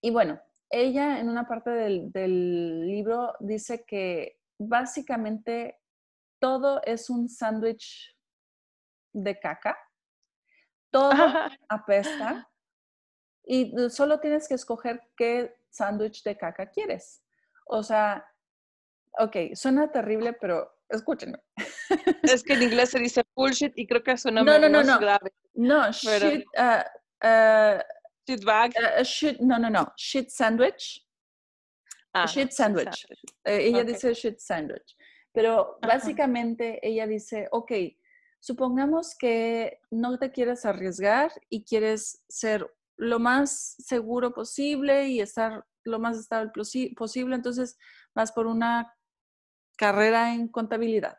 y 0.00 0.10
bueno, 0.10 0.40
ella 0.70 1.18
en 1.18 1.28
una 1.28 1.46
parte 1.46 1.70
del, 1.70 2.86
libro 2.86 3.34
dice 3.40 3.84
que 3.86 4.38
básicamente 4.58 5.78
todo 6.40 6.80
es 6.84 7.10
un 7.10 7.28
sándwich 7.28 8.14
de 9.12 9.38
caca, 9.38 9.76
todo 10.90 11.12
apesta 11.68 12.48
y 13.44 13.72
solo 13.88 14.20
tienes 14.20 14.46
que 14.48 14.54
escoger 14.54 15.00
qué 15.16 15.54
sándwich 15.70 16.22
de 16.22 16.36
caca 16.36 16.70
quieres. 16.70 17.22
O 17.66 17.82
sea, 17.82 18.26
ok, 19.18 19.54
suena 19.54 19.90
terrible, 19.90 20.34
pero 20.34 20.78
escúchenme. 20.88 21.38
Es 22.22 22.42
que 22.42 22.54
en 22.54 22.62
inglés 22.64 22.90
se 22.90 22.98
dice 22.98 23.22
bullshit 23.34 23.72
y 23.76 23.86
creo 23.86 24.02
que 24.02 24.16
suena 24.16 24.42
no, 24.42 24.58
no, 24.58 24.68
no, 24.68 24.82
no. 24.82 24.98
grave. 24.98 25.32
No, 25.54 25.90
shit, 25.92 26.44
uh, 26.56 26.82
uh, 27.26 27.80
Shit 28.28 28.44
bag. 28.44 28.72
Uh, 28.76 29.02
shit, 29.04 29.40
no, 29.40 29.56
no, 29.56 29.70
no. 29.70 29.86
Shit 29.96 30.30
sandwich. 30.30 31.00
Ah, 32.14 32.26
shit 32.26 32.52
sandwich. 32.52 33.06
Eh, 33.46 33.68
ella 33.68 33.84
dice 33.84 34.14
shit 34.14 34.38
sandwich. 34.38 34.96
Pero 35.32 35.78
básicamente 35.80 36.78
ella 36.82 37.06
dice, 37.06 37.48
ok, 37.52 37.72
supongamos 38.38 39.14
que 39.16 39.80
no 39.90 40.18
te 40.18 40.30
quieres 40.30 40.66
arriesgar 40.66 41.30
y 41.48 41.64
quieres 41.64 42.22
ser 42.28 42.70
lo 42.98 43.18
más 43.18 43.76
seguro 43.78 44.34
posible 44.34 45.08
y 45.08 45.20
estar 45.20 45.64
lo 45.84 45.98
más 45.98 46.18
estable 46.18 46.50
posible, 46.96 47.34
entonces 47.34 47.78
vas 48.14 48.32
por 48.32 48.46
una 48.46 48.94
carrera 49.76 50.34
en 50.34 50.48
contabilidad 50.48 51.16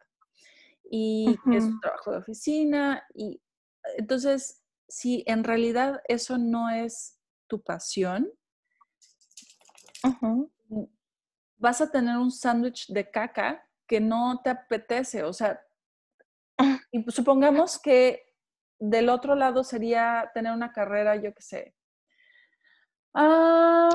y 0.91 1.37
es 1.53 1.63
un 1.63 1.79
trabajo 1.79 2.11
de 2.11 2.17
oficina 2.17 3.03
y 3.15 3.41
entonces 3.97 4.58
si 4.89 5.23
en 5.27 5.43
realidad 5.43 6.01
eso 6.07 6.37
no 6.37 6.69
es 6.69 7.19
tu 7.47 7.61
pasión, 7.61 8.31
vas 11.57 11.81
a 11.81 11.91
tener 11.91 12.17
un 12.17 12.31
sándwich 12.31 12.87
de 12.87 13.09
caca 13.09 13.65
que 13.87 13.99
no 13.99 14.41
te 14.43 14.49
apetece. 14.49 15.23
O 15.23 15.33
sea, 15.33 15.61
y 16.91 17.03
supongamos 17.11 17.79
que 17.79 18.23
del 18.79 19.09
otro 19.09 19.35
lado 19.35 19.63
sería 19.63 20.31
tener 20.33 20.53
una 20.53 20.71
carrera, 20.71 21.15
yo 21.15 21.33
qué 21.33 21.41
sé. 21.41 21.75
Ah, 23.13 23.89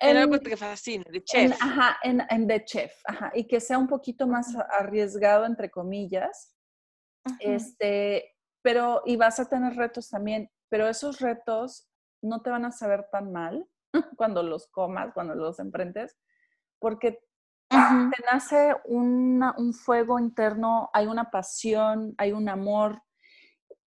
en, 0.00 0.16
algo 0.16 0.38
que 0.38 0.56
fascina, 0.56 1.04
de 1.10 1.24
chef. 1.24 1.42
En, 1.42 1.52
ajá, 1.54 1.98
en, 2.02 2.46
de 2.46 2.64
chef, 2.64 2.92
ajá, 3.04 3.32
y 3.34 3.46
que 3.46 3.58
sea 3.60 3.78
un 3.78 3.88
poquito 3.88 4.26
más 4.26 4.54
arriesgado, 4.70 5.46
entre 5.46 5.70
comillas. 5.70 6.54
Este, 7.40 8.33
pero, 8.64 9.02
y 9.04 9.16
vas 9.16 9.38
a 9.38 9.48
tener 9.48 9.76
retos 9.76 10.08
también, 10.08 10.50
pero 10.70 10.88
esos 10.88 11.20
retos 11.20 11.86
no 12.22 12.40
te 12.40 12.48
van 12.48 12.64
a 12.64 12.72
saber 12.72 13.06
tan 13.12 13.30
mal 13.30 13.68
cuando 14.16 14.42
los 14.42 14.68
comas, 14.68 15.12
cuando 15.12 15.34
los 15.34 15.58
enfrentes, 15.58 16.16
porque 16.78 17.20
te 17.68 18.24
nace 18.32 18.74
un 18.86 19.74
fuego 19.74 20.18
interno, 20.18 20.88
hay 20.94 21.06
una 21.06 21.30
pasión, 21.30 22.14
hay 22.16 22.32
un 22.32 22.48
amor 22.48 23.02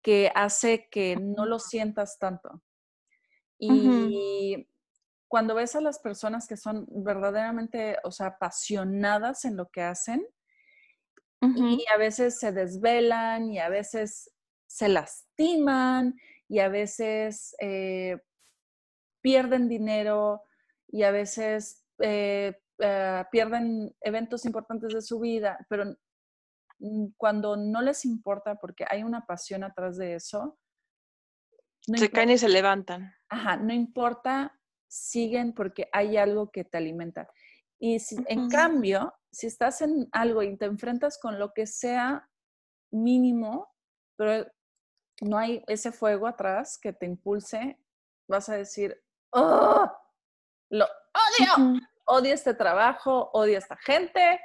que 0.02 0.30
hace 0.34 0.88
que 0.90 1.16
no 1.16 1.46
lo 1.46 1.58
sientas 1.58 2.18
tanto. 2.18 2.62
Y 3.58 4.68
cuando 5.26 5.54
ves 5.54 5.74
a 5.74 5.80
las 5.80 6.00
personas 6.00 6.46
que 6.46 6.58
son 6.58 6.86
verdaderamente, 6.90 7.96
o 8.04 8.10
sea, 8.10 8.26
apasionadas 8.26 9.46
en 9.46 9.56
lo 9.56 9.70
que 9.70 9.82
hacen, 9.82 10.26
y 11.40 11.84
a 11.94 11.96
veces 11.96 12.38
se 12.40 12.50
desvelan 12.50 13.52
y 13.52 13.58
a 13.58 13.68
veces 13.68 14.32
se 14.66 14.88
lastiman 14.88 16.18
y 16.48 16.60
a 16.60 16.68
veces 16.68 17.54
eh, 17.60 18.20
pierden 19.20 19.68
dinero 19.68 20.42
y 20.88 21.02
a 21.02 21.10
veces 21.10 21.84
eh, 21.98 22.60
eh, 22.78 23.24
pierden 23.30 23.94
eventos 24.00 24.44
importantes 24.44 24.92
de 24.92 25.02
su 25.02 25.18
vida, 25.18 25.64
pero 25.68 25.96
cuando 27.16 27.56
no 27.56 27.80
les 27.80 28.04
importa 28.04 28.56
porque 28.56 28.84
hay 28.88 29.02
una 29.02 29.24
pasión 29.24 29.64
atrás 29.64 29.96
de 29.96 30.14
eso. 30.14 30.58
se 31.80 32.10
caen 32.10 32.30
y 32.30 32.38
se 32.38 32.48
levantan. 32.48 33.14
Ajá, 33.28 33.56
no 33.56 33.72
importa, 33.72 34.60
siguen 34.86 35.54
porque 35.54 35.88
hay 35.92 36.16
algo 36.16 36.50
que 36.50 36.64
te 36.64 36.76
alimenta. 36.76 37.28
Y 37.78 37.98
si, 37.98 38.16
en 38.28 38.48
cambio, 38.48 39.14
si 39.30 39.46
estás 39.46 39.80
en 39.82 40.08
algo 40.12 40.42
y 40.42 40.56
te 40.56 40.66
enfrentas 40.66 41.18
con 41.18 41.38
lo 41.38 41.52
que 41.52 41.66
sea 41.66 42.28
mínimo, 42.90 43.74
pero 44.16 44.46
no 45.20 45.38
hay 45.38 45.62
ese 45.66 45.92
fuego 45.92 46.26
atrás 46.26 46.78
que 46.78 46.92
te 46.92 47.06
impulse, 47.06 47.78
vas 48.28 48.48
a 48.48 48.56
decir, 48.56 49.02
¡Oh! 49.30 49.90
Lo 50.70 50.84
odio 50.84 51.80
odia 52.06 52.34
este 52.34 52.54
trabajo, 52.54 53.30
odia 53.32 53.58
esta 53.58 53.76
gente 53.76 54.40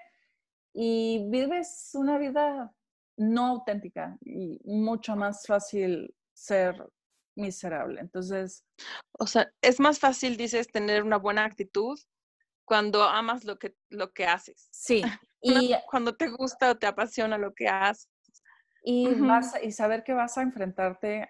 y 0.74 1.28
vives 1.30 1.92
una 1.94 2.18
vida 2.18 2.74
no 3.18 3.48
auténtica 3.48 4.18
y 4.22 4.60
mucho 4.64 5.16
más 5.16 5.46
fácil 5.46 6.14
ser 6.34 6.90
miserable. 7.36 8.02
Entonces... 8.02 8.66
O 9.20 9.28
sea, 9.28 9.52
es 9.62 9.80
más 9.80 10.00
fácil, 10.00 10.38
dices, 10.38 10.68
tener 10.68 11.04
una 11.04 11.18
buena 11.18 11.46
actitud 11.46 12.00
cuando 12.66 13.04
amas 13.04 13.44
lo 13.46 13.60
que, 13.60 13.76
lo 13.90 14.12
que 14.12 14.26
haces. 14.26 14.68
Sí. 14.72 15.02
Y 15.44 15.74
cuando 15.90 16.16
te 16.16 16.30
gusta 16.30 16.70
o 16.70 16.78
te 16.78 16.86
apasiona 16.86 17.36
lo 17.40 17.56
que 17.56 17.68
haces. 17.68 18.11
Y, 18.84 19.14
vas, 19.16 19.54
y 19.62 19.72
saber 19.72 20.04
que 20.04 20.14
vas 20.14 20.38
a 20.38 20.42
enfrentarte 20.42 21.30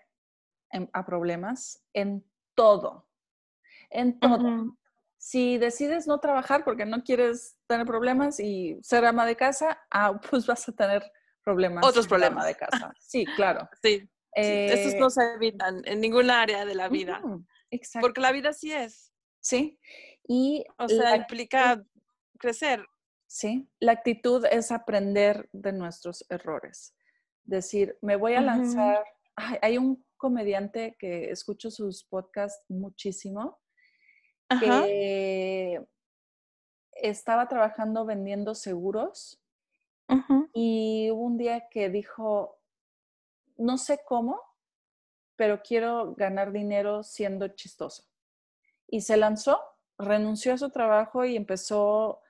a 0.93 1.05
problemas 1.05 1.83
en 1.93 2.25
todo. 2.55 3.09
En 3.89 4.19
todo 4.19 4.77
si 5.21 5.59
decides 5.59 6.07
no 6.07 6.19
trabajar 6.19 6.63
porque 6.63 6.83
no 6.83 7.03
quieres 7.03 7.55
tener 7.67 7.85
problemas 7.85 8.39
y 8.39 8.79
ser 8.81 9.05
ama 9.05 9.23
de 9.27 9.35
casa, 9.35 9.79
ah, 9.91 10.19
pues 10.29 10.47
vas 10.47 10.67
a 10.67 10.71
tener 10.71 11.03
problemas. 11.43 11.85
Otros 11.85 12.07
problemas. 12.07 12.45
de 12.47 12.55
casa. 12.55 12.91
Sí, 12.99 13.25
claro. 13.35 13.69
Sí. 13.81 14.09
Estos 14.33 14.95
no 14.95 15.07
eh, 15.07 15.11
se 15.11 15.33
evitan 15.33 15.81
en 15.83 15.99
ninguna 15.99 16.41
área 16.41 16.63
de 16.63 16.73
la 16.73 16.87
vida. 16.87 17.21
exacto. 17.69 18.05
Porque 18.05 18.21
la 18.21 18.31
vida 18.31 18.53
sí 18.53 18.71
es. 18.71 19.11
Sí. 19.41 19.77
Y 20.25 20.63
o 20.77 20.87
sea, 20.87 21.17
implica 21.17 21.83
crecer. 22.39 22.87
Sí. 23.27 23.67
La 23.81 23.91
actitud 23.91 24.45
es 24.49 24.71
aprender 24.71 25.49
de 25.51 25.73
nuestros 25.73 26.25
errores. 26.29 26.95
Decir, 27.43 27.97
me 28.01 28.15
voy 28.15 28.33
a 28.33 28.41
lanzar. 28.41 29.03
hay 29.35 29.77
un 29.77 30.05
comediante 30.17 30.95
que 30.99 31.31
escucho 31.31 31.71
sus 31.71 32.03
podcasts 32.03 32.63
muchísimo 32.69 33.59
que 34.59 35.81
estaba 36.91 37.47
trabajando 37.47 38.05
vendiendo 38.05 38.53
seguros 38.53 39.41
y 40.53 41.09
hubo 41.09 41.23
un 41.23 41.37
día 41.37 41.69
que 41.69 41.89
dijo, 41.89 42.59
no 43.57 43.77
sé 43.77 44.01
cómo, 44.05 44.41
pero 45.37 45.61
quiero 45.61 46.13
ganar 46.15 46.51
dinero 46.51 47.03
siendo 47.03 47.47
chistoso. 47.47 48.03
Y 48.87 49.01
se 49.01 49.15
lanzó, 49.15 49.61
renunció 49.97 50.53
a 50.53 50.57
su 50.57 50.69
trabajo 50.69 51.23
y 51.23 51.37
empezó 51.37 52.21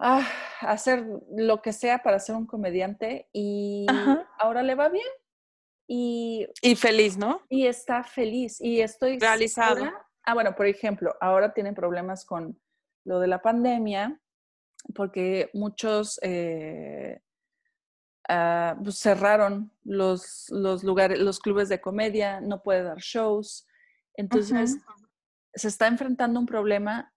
a 0.00 0.26
hacer 0.60 1.06
lo 1.36 1.60
que 1.60 1.72
sea 1.72 2.02
para 2.02 2.18
ser 2.18 2.34
un 2.34 2.46
comediante 2.46 3.28
y 3.32 3.86
ahora 4.38 4.62
le 4.62 4.74
va 4.74 4.88
bien. 4.88 5.06
Y, 5.86 6.46
y 6.62 6.76
feliz, 6.76 7.16
¿no? 7.16 7.42
Y 7.48 7.66
está 7.66 8.02
feliz. 8.04 8.60
Y 8.60 8.80
estoy 8.80 9.18
realizado. 9.18 9.84
Ah, 10.24 10.34
bueno, 10.34 10.54
por 10.54 10.66
ejemplo, 10.66 11.14
ahora 11.20 11.52
tienen 11.52 11.74
problemas 11.74 12.24
con 12.24 12.60
lo 13.04 13.18
de 13.18 13.26
la 13.26 13.42
pandemia 13.42 14.20
porque 14.94 15.50
muchos 15.52 16.18
eh, 16.22 17.20
ah, 18.28 18.76
pues 18.82 18.98
cerraron 18.98 19.72
los, 19.82 20.46
los, 20.50 20.84
lugares, 20.84 21.18
los 21.18 21.40
clubes 21.40 21.68
de 21.68 21.80
comedia, 21.80 22.40
no 22.40 22.62
puede 22.62 22.82
dar 22.82 22.98
shows. 22.98 23.66
Entonces, 24.14 24.78
se 25.54 25.68
está 25.68 25.86
enfrentando 25.86 26.38
un 26.40 26.46
problema, 26.46 27.12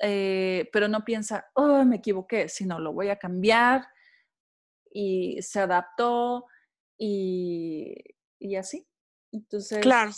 eh, 0.00 0.68
pero 0.72 0.88
no 0.88 1.04
piensa, 1.04 1.50
oh, 1.54 1.84
me 1.84 1.96
equivoqué, 1.96 2.48
sino 2.48 2.78
lo 2.78 2.92
voy 2.92 3.08
a 3.08 3.18
cambiar 3.18 3.86
y 4.90 5.40
se 5.42 5.60
adaptó 5.60 6.46
y, 6.98 7.94
y 8.38 8.56
así. 8.56 8.86
Entonces, 9.32 9.78
claro. 9.78 10.10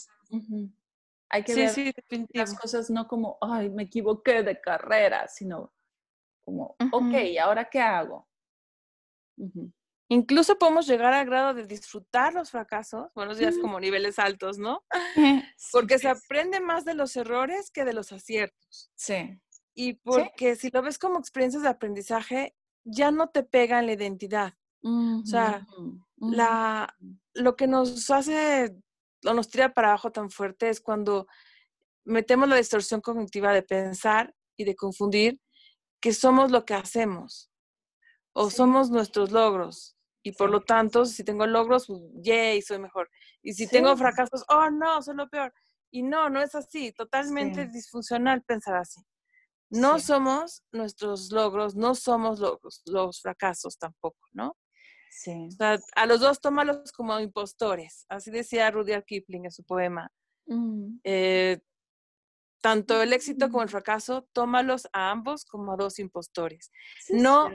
Hay 1.30 1.44
que 1.44 1.54
ver 1.54 1.94
las 2.32 2.58
cosas 2.58 2.88
no 2.90 3.06
como, 3.06 3.38
ay, 3.40 3.68
me 3.70 3.84
equivoqué 3.84 4.42
de 4.42 4.60
carrera, 4.60 5.28
sino 5.28 5.72
como, 6.44 6.76
ok, 6.92 7.14
¿ahora 7.42 7.68
qué 7.68 7.80
hago? 7.80 8.26
Incluso 10.08 10.58
podemos 10.58 10.86
llegar 10.86 11.12
al 11.12 11.26
grado 11.26 11.52
de 11.52 11.66
disfrutar 11.66 12.32
los 12.32 12.50
fracasos, 12.50 13.12
buenos 13.14 13.36
días 13.36 13.56
como 13.60 13.78
niveles 13.78 14.18
altos, 14.18 14.58
¿no? 14.58 14.82
Porque 15.72 15.98
se 15.98 16.08
aprende 16.08 16.60
más 16.60 16.86
de 16.86 16.94
los 16.94 17.14
errores 17.16 17.70
que 17.70 17.84
de 17.84 17.92
los 17.92 18.10
aciertos. 18.12 18.90
Sí. 18.94 19.38
Y 19.80 19.92
porque 19.94 20.56
si 20.56 20.70
lo 20.70 20.82
ves 20.82 20.98
como 20.98 21.20
experiencias 21.20 21.62
de 21.62 21.68
aprendizaje, 21.68 22.56
ya 22.82 23.12
no 23.12 23.28
te 23.28 23.44
pega 23.44 23.78
en 23.78 23.86
la 23.86 23.92
identidad. 23.92 24.54
O 24.82 25.24
sea, 25.24 25.64
la, 26.16 26.92
lo 27.34 27.54
que 27.54 27.68
nos 27.68 28.10
hace 28.10 28.76
o 29.24 29.34
nos 29.34 29.48
tira 29.48 29.72
para 29.74 29.90
abajo 29.90 30.10
tan 30.10 30.30
fuerte 30.30 30.68
es 30.68 30.80
cuando 30.80 31.28
metemos 32.04 32.48
la 32.48 32.56
distorsión 32.56 33.00
cognitiva 33.00 33.52
de 33.52 33.62
pensar 33.62 34.34
y 34.56 34.64
de 34.64 34.74
confundir 34.74 35.40
que 36.00 36.12
somos 36.12 36.50
lo 36.50 36.64
que 36.64 36.74
hacemos 36.74 37.52
o 38.32 38.50
somos 38.50 38.90
nuestros 38.90 39.30
logros. 39.30 39.96
Y 40.24 40.32
por 40.32 40.50
lo 40.50 40.60
tanto, 40.64 41.04
si 41.04 41.22
tengo 41.22 41.46
logros, 41.46 41.86
pues, 41.86 42.00
yay, 42.14 42.62
soy 42.62 42.80
mejor. 42.80 43.08
Y 43.42 43.52
si 43.52 43.68
tengo 43.68 43.96
fracasos, 43.96 44.44
oh 44.48 44.70
no, 44.70 45.00
soy 45.02 45.14
lo 45.14 45.28
peor. 45.28 45.54
Y 45.92 46.02
no, 46.02 46.28
no 46.30 46.42
es 46.42 46.56
así. 46.56 46.90
Totalmente 46.90 47.68
disfuncional 47.68 48.42
pensar 48.42 48.74
así. 48.74 49.00
No 49.70 49.98
somos 49.98 50.62
nuestros 50.72 51.30
logros, 51.30 51.74
no 51.76 51.94
somos 51.94 52.40
los, 52.40 52.82
los 52.86 53.20
fracasos 53.20 53.78
tampoco, 53.78 54.18
¿no? 54.32 54.56
Sí. 55.10 55.48
a 55.96 56.06
los 56.06 56.20
dos 56.20 56.40
tómalos 56.40 56.92
como 56.92 57.18
impostores. 57.18 58.06
Así 58.08 58.30
decía 58.30 58.70
Rudyard 58.70 59.04
Kipling 59.04 59.46
en 59.46 59.50
su 59.50 59.64
poema. 59.64 60.10
Mm. 60.46 60.98
Eh, 61.02 61.60
tanto 62.60 63.02
el 63.02 63.12
éxito 63.12 63.50
como 63.50 63.62
el 63.62 63.68
fracaso, 63.68 64.28
tómalos 64.32 64.88
a 64.92 65.10
ambos 65.10 65.44
como 65.44 65.72
a 65.72 65.76
dos 65.76 65.98
impostores. 65.98 66.70
no 67.10 67.50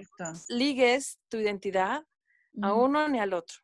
ligues 0.49 1.19
tu 1.29 1.37
identidad 1.37 2.03
a 2.61 2.73
uno 2.73 3.07
ni 3.07 3.19
al 3.19 3.33
otro. 3.33 3.57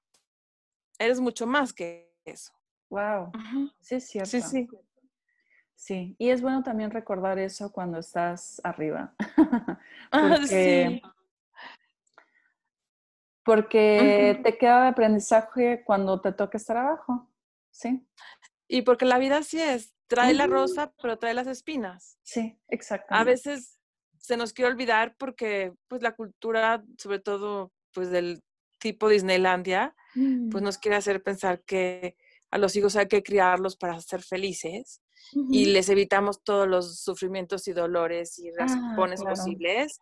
Eres 0.97 1.19
mucho 1.19 1.47
más 1.47 1.73
que 1.73 2.11
eso. 2.25 2.51
Wow. 2.89 3.31
Sí, 3.79 3.95
es 3.95 4.07
cierto. 4.07 4.29
Sí, 4.29 4.41
sí. 4.41 4.67
Sí, 5.79 6.15
y 6.19 6.29
es 6.29 6.41
bueno 6.41 6.61
también 6.61 6.91
recordar 6.91 7.39
eso 7.39 7.71
cuando 7.71 7.99
estás 7.99 8.59
arriba. 8.63 9.13
sí 10.45 11.01
porque 13.49 14.39
te 14.43 14.59
queda 14.59 14.83
de 14.83 14.87
aprendizaje 14.89 15.81
cuando 15.83 16.21
te 16.21 16.31
toca 16.31 16.55
estar 16.55 16.77
abajo, 16.77 17.27
¿sí? 17.71 18.07
Y 18.67 18.83
porque 18.83 19.05
la 19.05 19.17
vida 19.17 19.37
así 19.37 19.59
es, 19.59 19.95
trae 20.05 20.35
la 20.35 20.45
rosa, 20.45 20.93
pero 21.01 21.17
trae 21.17 21.33
las 21.33 21.47
espinas. 21.47 22.19
Sí, 22.21 22.59
exacto. 22.67 23.07
A 23.09 23.23
veces 23.23 23.79
se 24.19 24.37
nos 24.37 24.53
quiere 24.53 24.69
olvidar 24.69 25.15
porque 25.17 25.73
pues 25.87 26.03
la 26.03 26.15
cultura, 26.15 26.83
sobre 26.99 27.17
todo 27.17 27.71
pues 27.91 28.11
del 28.11 28.43
tipo 28.77 29.09
Disneylandia, 29.09 29.95
pues 30.13 30.61
mm. 30.61 30.63
nos 30.63 30.77
quiere 30.77 30.97
hacer 30.97 31.23
pensar 31.23 31.63
que 31.63 32.17
a 32.51 32.57
los 32.57 32.75
hijos 32.75 32.95
hay 32.95 33.07
que 33.07 33.23
criarlos 33.23 33.75
para 33.75 33.99
ser 34.01 34.21
felices 34.23 35.01
y 35.33 35.65
les 35.65 35.89
evitamos 35.89 36.43
todos 36.43 36.67
los 36.67 37.01
sufrimientos 37.01 37.67
y 37.67 37.73
dolores 37.73 38.39
y 38.39 38.51
raspones 38.51 39.21
ah, 39.21 39.29
posibles. 39.29 39.99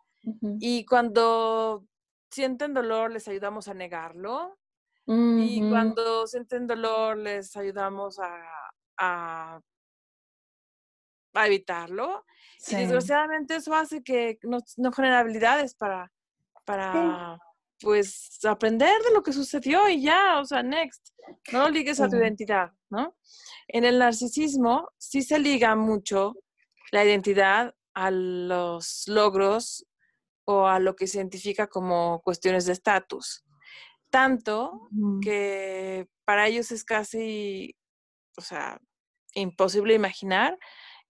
Y 0.58 0.84
cuando 0.86 1.84
sienten 2.30 2.74
dolor, 2.74 3.10
les 3.12 3.28
ayudamos 3.28 3.68
a 3.68 3.74
negarlo. 3.74 4.58
Y 5.06 5.66
cuando 5.70 6.26
sienten 6.26 6.66
dolor, 6.66 7.16
les 7.16 7.56
ayudamos 7.56 8.18
a, 8.18 8.42
a, 8.98 9.60
evitarlo. 11.46 12.26
Y 12.66 12.74
desgraciadamente 12.74 13.56
eso 13.56 13.74
hace 13.74 14.02
que 14.02 14.38
no, 14.42 14.58
no 14.76 14.92
genera 14.92 15.20
habilidades 15.20 15.74
para, 15.74 16.12
para 16.66 17.38
pues, 17.80 18.38
aprender 18.44 19.02
de 19.02 19.12
lo 19.12 19.22
que 19.22 19.32
sucedió 19.32 19.88
y 19.88 20.02
ya, 20.02 20.40
o 20.40 20.44
sea, 20.44 20.62
next. 20.62 21.08
No 21.52 21.64
lo 21.64 21.70
ligues 21.70 22.00
a 22.00 22.08
tu 22.08 22.16
identidad, 22.16 22.72
¿no? 22.90 23.16
En 23.68 23.84
el 23.84 23.98
narcisismo 23.98 24.88
sí 24.98 25.22
se 25.22 25.38
liga 25.38 25.76
mucho 25.76 26.34
la 26.90 27.04
identidad 27.04 27.74
a 27.94 28.10
los 28.10 29.04
logros 29.06 29.86
o 30.46 30.66
a 30.66 30.78
lo 30.78 30.96
que 30.96 31.06
se 31.06 31.18
identifica 31.18 31.66
como 31.66 32.22
cuestiones 32.22 32.64
de 32.66 32.72
estatus. 32.72 33.44
Tanto 34.10 34.88
que 35.20 36.08
para 36.24 36.46
ellos 36.46 36.72
es 36.72 36.84
casi, 36.84 37.76
o 38.36 38.40
sea, 38.40 38.80
imposible 39.34 39.94
imaginar 39.94 40.58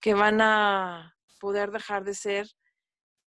que 0.01 0.15
van 0.15 0.41
a 0.41 1.15
poder 1.41 1.71
dejar 1.71 2.05
de 2.05 2.15
ser 2.15 2.49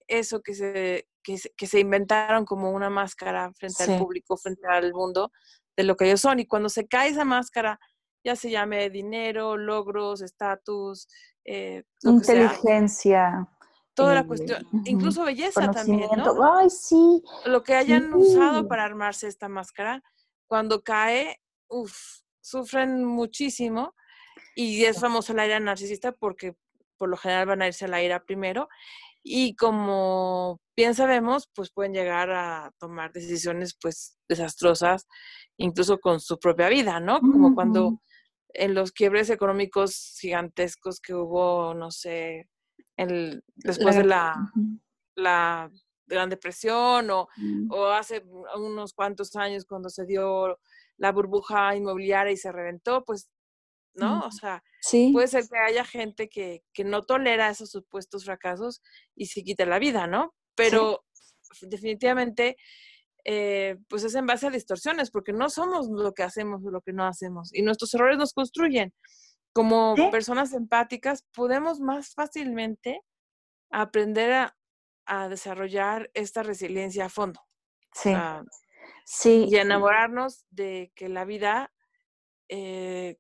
eso 0.08 0.42
que 0.42 0.56
se, 0.56 1.09
que 1.24 1.38
se, 1.38 1.80
inventaron 1.80 2.46
como 2.46 2.72
una 2.72 2.90
máscara 2.90 3.52
frente 3.54 3.84
al 3.84 4.00
público, 4.00 4.38
frente 4.38 4.68
al 4.68 4.94
mundo, 4.94 5.32
de 5.76 5.84
lo 5.84 5.96
que 5.96 6.06
ellos 6.06 6.22
son. 6.22 6.40
Y 6.40 6.46
cuando 6.46 6.70
se 6.70 6.88
cae 6.88 7.10
esa 7.10 7.26
máscara, 7.26 7.80
ya 8.24 8.36
se 8.36 8.50
llame 8.50 8.90
dinero, 8.90 9.58
logros, 9.58 10.22
estatus, 10.22 11.08
eh, 11.46 11.84
inteligencia. 12.04 13.48
Toda 13.94 14.16
la 14.16 14.26
cuestión, 14.26 14.66
incluso 14.86 15.26
belleza 15.26 15.72
también, 15.72 16.10
¿no? 16.16 16.58
Ay, 16.58 16.70
sí. 16.70 17.22
Lo 17.46 17.64
que 17.64 17.76
hayan 17.76 18.14
usado 18.14 18.66
para 18.68 18.86
armarse 18.86 19.28
esta 19.28 19.50
máscara, 19.50 20.02
cuando 20.48 20.84
cae, 20.84 21.42
uff, 21.68 22.22
sufren 22.40 23.04
muchísimo 23.04 23.94
y 24.56 24.86
es 24.86 25.00
famosa 25.00 25.34
la 25.34 25.46
ira 25.46 25.60
narcisista 25.60 26.14
porque 26.14 26.56
por 26.98 27.10
lo 27.10 27.18
general 27.18 27.48
van 27.48 27.62
a 27.62 27.68
irse 27.68 27.86
a 27.86 27.88
la 27.90 28.02
ira 28.02 28.24
primero 28.24 28.70
y 29.24 29.56
como 29.56 30.60
bien 30.76 30.96
sabemos, 30.96 31.50
pues 31.54 31.72
pueden 31.72 31.94
llegar 31.94 32.32
a 32.32 32.72
tomar 32.80 33.12
decisiones 33.12 33.76
pues 33.80 34.18
desastrosas, 34.28 35.08
incluso 35.58 36.00
con 36.00 36.20
su 36.20 36.40
propia 36.40 36.70
vida, 36.70 37.00
¿no? 37.00 37.20
Como 37.20 37.54
cuando 37.54 38.02
en 38.54 38.74
los 38.74 38.92
quiebres 38.92 39.30
económicos 39.30 40.18
gigantescos 40.20 41.00
que 41.00 41.14
hubo, 41.14 41.74
no 41.74 41.92
sé, 41.92 42.50
el, 42.98 43.44
después 43.56 43.96
de 43.96 44.06
la, 44.06 44.36
la 45.16 45.70
Gran 46.08 46.30
Depresión 46.30 47.10
o, 47.12 47.28
mm. 47.38 47.72
o 47.72 47.88
hace 47.88 48.24
unos 48.58 48.94
cuantos 48.94 49.36
años 49.36 49.66
cuando 49.66 49.90
se 49.90 50.06
dio 50.06 50.58
la 50.98 51.12
burbuja 51.12 51.76
inmobiliaria 51.76 52.32
y 52.32 52.38
se 52.38 52.52
reventó, 52.52 53.04
pues 53.06 53.30
¿no? 53.94 54.22
O 54.22 54.32
sea, 54.32 54.64
puede 55.12 55.28
ser 55.28 55.48
que 55.48 55.58
haya 55.58 55.86
gente 55.86 56.30
que, 56.30 56.64
que, 56.74 56.84
no 56.84 57.04
tolera 57.04 57.50
esos 57.50 57.72
supuestos 57.72 58.26
fracasos 58.26 58.82
y 59.16 59.28
se 59.28 59.44
quita 59.44 59.66
la 59.66 59.80
vida, 59.80 60.08
¿no? 60.08 60.34
Pero 60.56 61.06
definitivamente, 61.62 62.58
eh, 63.26 63.78
pues 63.88 64.04
es 64.04 64.16
en 64.16 64.26
base 64.26 64.48
a 64.48 64.52
distorsiones, 64.52 65.12
porque 65.12 65.34
no 65.34 65.50
somos 65.50 65.88
lo 65.90 66.14
que 66.14 66.24
hacemos 66.24 66.64
o 66.66 66.72
lo 66.72 66.82
que 66.82 66.94
no 66.94 67.06
hacemos, 67.06 67.54
y 67.54 67.62
nuestros 67.62 67.94
errores 67.94 68.18
nos 68.18 68.34
construyen. 68.34 68.94
Como 69.52 69.96
personas 70.12 70.54
empáticas, 70.54 71.26
podemos 71.34 71.80
más 71.80 72.14
fácilmente 72.14 73.02
aprender 73.72 74.32
a, 74.32 74.58
a 75.06 75.28
desarrollar 75.28 76.10
esta 76.14 76.44
resiliencia 76.44 77.06
a 77.06 77.10
fondo. 77.10 77.42
Sí. 77.94 78.14
sí. 79.06 79.48
Y 79.50 79.56
enamorarnos 79.56 80.46
de 80.52 80.92
que 80.96 81.10
la 81.10 81.26
vida 81.26 81.74
eh, 82.48 83.18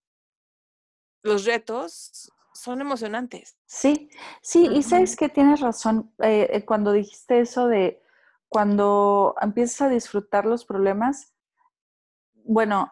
los 1.23 1.45
retos 1.45 2.31
son 2.53 2.81
emocionantes. 2.81 3.57
Sí, 3.65 4.09
sí, 4.41 4.67
y 4.71 4.83
sabes 4.83 5.15
que 5.15 5.29
tienes 5.29 5.61
razón 5.61 6.11
eh, 6.19 6.49
eh, 6.51 6.65
cuando 6.65 6.91
dijiste 6.91 7.39
eso 7.39 7.67
de 7.67 8.01
cuando 8.49 9.35
empiezas 9.41 9.81
a 9.83 9.89
disfrutar 9.89 10.45
los 10.45 10.65
problemas, 10.65 11.33
bueno, 12.33 12.91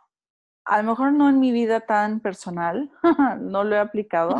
a 0.66 0.82
lo 0.82 0.92
mejor 0.92 1.14
no 1.14 1.30
en 1.30 1.40
mi 1.40 1.52
vida 1.52 1.82
tan 1.82 2.20
personal, 2.20 2.92
no 3.42 3.64
lo 3.64 3.76
he 3.76 3.80
aplicado, 3.80 4.36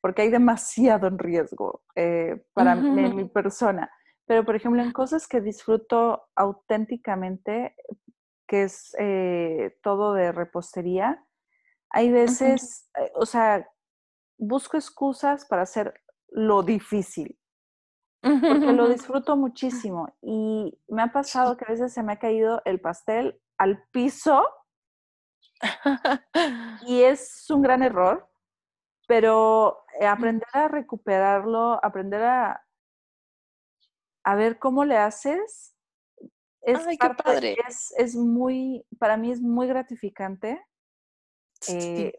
porque 0.00 0.22
hay 0.22 0.30
demasiado 0.30 1.06
en 1.06 1.18
riesgo 1.18 1.82
eh, 1.94 2.44
para 2.54 2.74
mi 2.76 3.24
persona, 3.26 3.90
pero 4.26 4.44
por 4.44 4.56
ejemplo 4.56 4.82
en 4.82 4.92
cosas 4.92 5.28
que 5.28 5.40
disfruto 5.40 6.28
auténticamente, 6.34 7.76
que 8.46 8.62
es 8.62 8.96
todo 9.82 10.14
de 10.14 10.32
repostería, 10.32 11.22
hay 11.90 12.10
veces, 12.10 12.88
eh, 12.98 13.10
o 13.14 13.26
sea, 13.26 13.68
busco 14.36 14.76
excusas 14.76 15.44
para 15.46 15.62
hacer 15.62 15.94
lo 16.30 16.62
difícil, 16.62 17.38
porque 18.20 18.72
lo 18.72 18.88
disfruto 18.88 19.36
muchísimo. 19.36 20.14
Y 20.20 20.78
me 20.88 21.02
ha 21.02 21.12
pasado 21.12 21.56
que 21.56 21.64
a 21.66 21.72
veces 21.72 21.92
se 21.92 22.02
me 22.02 22.14
ha 22.14 22.18
caído 22.18 22.62
el 22.64 22.80
pastel 22.80 23.40
al 23.56 23.82
piso 23.90 24.46
y 26.86 27.02
es 27.02 27.46
un 27.50 27.62
gran 27.62 27.82
error, 27.82 28.28
pero 29.06 29.84
eh, 29.98 30.06
aprender 30.06 30.48
a 30.52 30.68
recuperarlo, 30.68 31.82
aprender 31.84 32.22
a, 32.22 32.64
a 34.24 34.34
ver 34.34 34.58
cómo 34.58 34.84
le 34.84 34.98
haces, 34.98 35.74
es, 36.60 36.86
es, 37.66 37.94
es 37.96 38.14
muy, 38.14 38.84
para 38.98 39.16
mí 39.16 39.32
es 39.32 39.40
muy 39.40 39.66
gratificante 39.66 40.60
eh, 41.68 42.12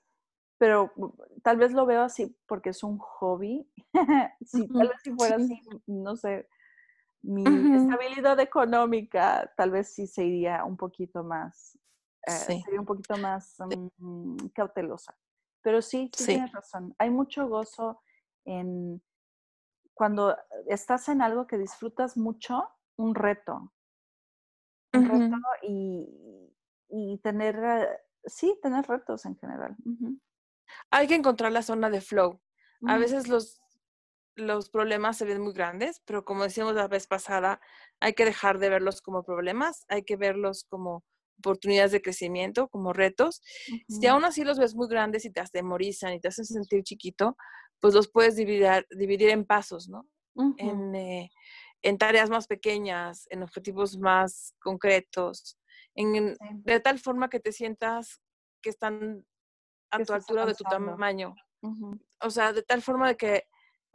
pero 0.58 0.91
tal 1.41 1.58
vez 1.58 1.71
lo 1.71 1.86
veo 1.86 2.02
así 2.02 2.36
porque 2.45 2.69
es 2.69 2.84
un 2.84 2.97
hobby. 2.97 3.67
si 4.45 4.67
tal 4.67 4.89
vez 4.89 4.97
si 5.04 5.12
fuera 5.13 5.38
así, 5.38 5.62
no 5.88 6.15
sé, 6.15 6.47
mi 7.21 7.43
estabilidad 7.43 8.39
económica 8.39 9.52
tal 9.58 9.71
vez 9.71 9.93
sí 9.93 10.08
sería 10.08 10.63
un 10.63 10.78
poquito 10.78 11.23
más, 11.23 11.78
eh, 12.28 12.62
sería 12.63 12.80
un 12.80 12.86
poquito 12.86 13.17
más 13.17 13.56
mm, 13.97 14.47
cautelosa. 14.54 15.17
Pero 15.62 15.82
sí, 15.82 16.10
sí, 16.15 16.25
tienes 16.25 16.52
razón. 16.52 16.95
Hay 16.97 17.10
mucho 17.10 17.47
gozo 17.47 18.02
en 18.45 19.02
cuando 19.93 20.38
estás 20.67 21.10
en 21.10 21.21
algo 21.21 21.45
que 21.45 21.58
disfrutas 21.58 22.15
mucho, 22.15 22.69
un 22.95 23.15
reto. 23.15 23.73
Un 24.93 25.06
reto 25.06 25.38
y, 25.62 26.54
y 26.88 27.17
tener 27.17 27.56
eh, 27.63 27.88
sí, 28.25 28.58
tener 28.62 28.86
retos 28.86 29.25
en 29.25 29.36
general. 29.38 29.75
Hay 30.91 31.08
que 31.08 31.15
encontrar 31.15 31.51
la 31.51 31.62
zona 31.62 31.89
de 31.89 32.01
flow. 32.01 32.41
A 32.88 32.97
veces 32.97 33.27
los, 33.27 33.60
los 34.36 34.69
problemas 34.69 35.17
se 35.17 35.25
ven 35.25 35.41
muy 35.41 35.53
grandes, 35.53 36.01
pero 36.05 36.23
como 36.23 36.43
decíamos 36.43 36.75
la 36.75 36.88
vez 36.88 37.08
pasada, 37.08 37.60
hay 37.99 38.13
que 38.13 38.25
dejar 38.25 38.60
de 38.60 38.69
verlos 38.69 39.01
como 39.01 39.23
problemas, 39.23 39.86
hay 39.89 40.03
que 40.03 40.15
verlos 40.15 40.65
como 40.69 41.03
oportunidades 41.39 41.91
de 41.91 42.01
crecimiento, 42.01 42.67
como 42.69 42.93
retos. 42.93 43.41
Si 43.88 44.08
aún 44.08 44.25
así 44.25 44.43
los 44.43 44.60
ves 44.60 44.75
muy 44.75 44.88
grandes 44.88 45.25
y 45.25 45.32
te 45.32 45.41
atemorizan 45.41 46.13
y 46.13 46.19
te 46.19 46.29
hacen 46.29 46.45
sentir 46.45 46.84
chiquito, 46.84 47.36
pues 47.79 47.93
los 47.93 48.10
puedes 48.10 48.36
dividir, 48.36 48.86
dividir 48.91 49.29
en 49.29 49.45
pasos, 49.45 49.89
¿no? 49.89 50.08
en, 50.58 50.95
eh, 50.95 51.29
en 51.82 51.97
tareas 51.97 52.29
más 52.29 52.47
pequeñas, 52.47 53.25
en 53.29 53.43
objetivos 53.43 53.97
más 53.97 54.53
concretos 54.60 55.59
de 55.95 56.80
tal 56.80 56.99
forma 56.99 57.30
que 57.30 57.39
te 57.39 57.52
sientas 57.52 58.21
que 58.62 58.69
están 58.69 59.25
a 59.91 60.04
tu 60.04 60.13
altura 60.13 60.45
de 60.45 60.56
tu 60.56 60.63
tamaño. 60.63 61.36
O 62.21 62.30
sea, 62.30 62.54
de 62.54 62.63
tal 62.63 62.82
forma 62.82 63.10
de 63.10 63.17
que, 63.17 63.47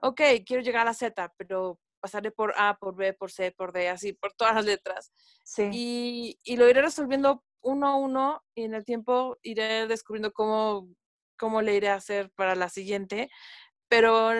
ok, 0.02 0.20
quiero 0.44 0.62
llegar 0.62 0.82
a 0.82 0.90
la 0.90 0.94
Z, 0.94 1.32
pero 1.36 1.80
pasaré 2.00 2.30
por 2.30 2.52
A, 2.58 2.76
por 2.78 2.94
B, 2.94 3.14
por 3.14 3.30
C, 3.30 3.52
por 3.52 3.72
D, 3.72 3.88
así, 3.88 4.12
por 4.12 4.34
todas 4.34 4.54
las 4.54 4.64
letras. 4.64 5.12
Sí. 5.44 5.70
Y, 5.72 6.40
y 6.42 6.56
lo 6.56 6.68
iré 6.68 6.82
resolviendo 6.82 7.42
uno 7.62 7.88
a 7.88 7.96
uno 7.96 8.44
y 8.54 8.64
en 8.64 8.74
el 8.74 8.84
tiempo 8.84 9.38
iré 9.42 9.86
descubriendo 9.86 10.32
cómo, 10.32 10.88
cómo 11.38 11.62
le 11.62 11.74
iré 11.74 11.88
a 11.88 11.94
hacer 11.94 12.30
para 12.32 12.54
la 12.54 12.68
siguiente. 12.68 13.30
Pero 13.88 14.32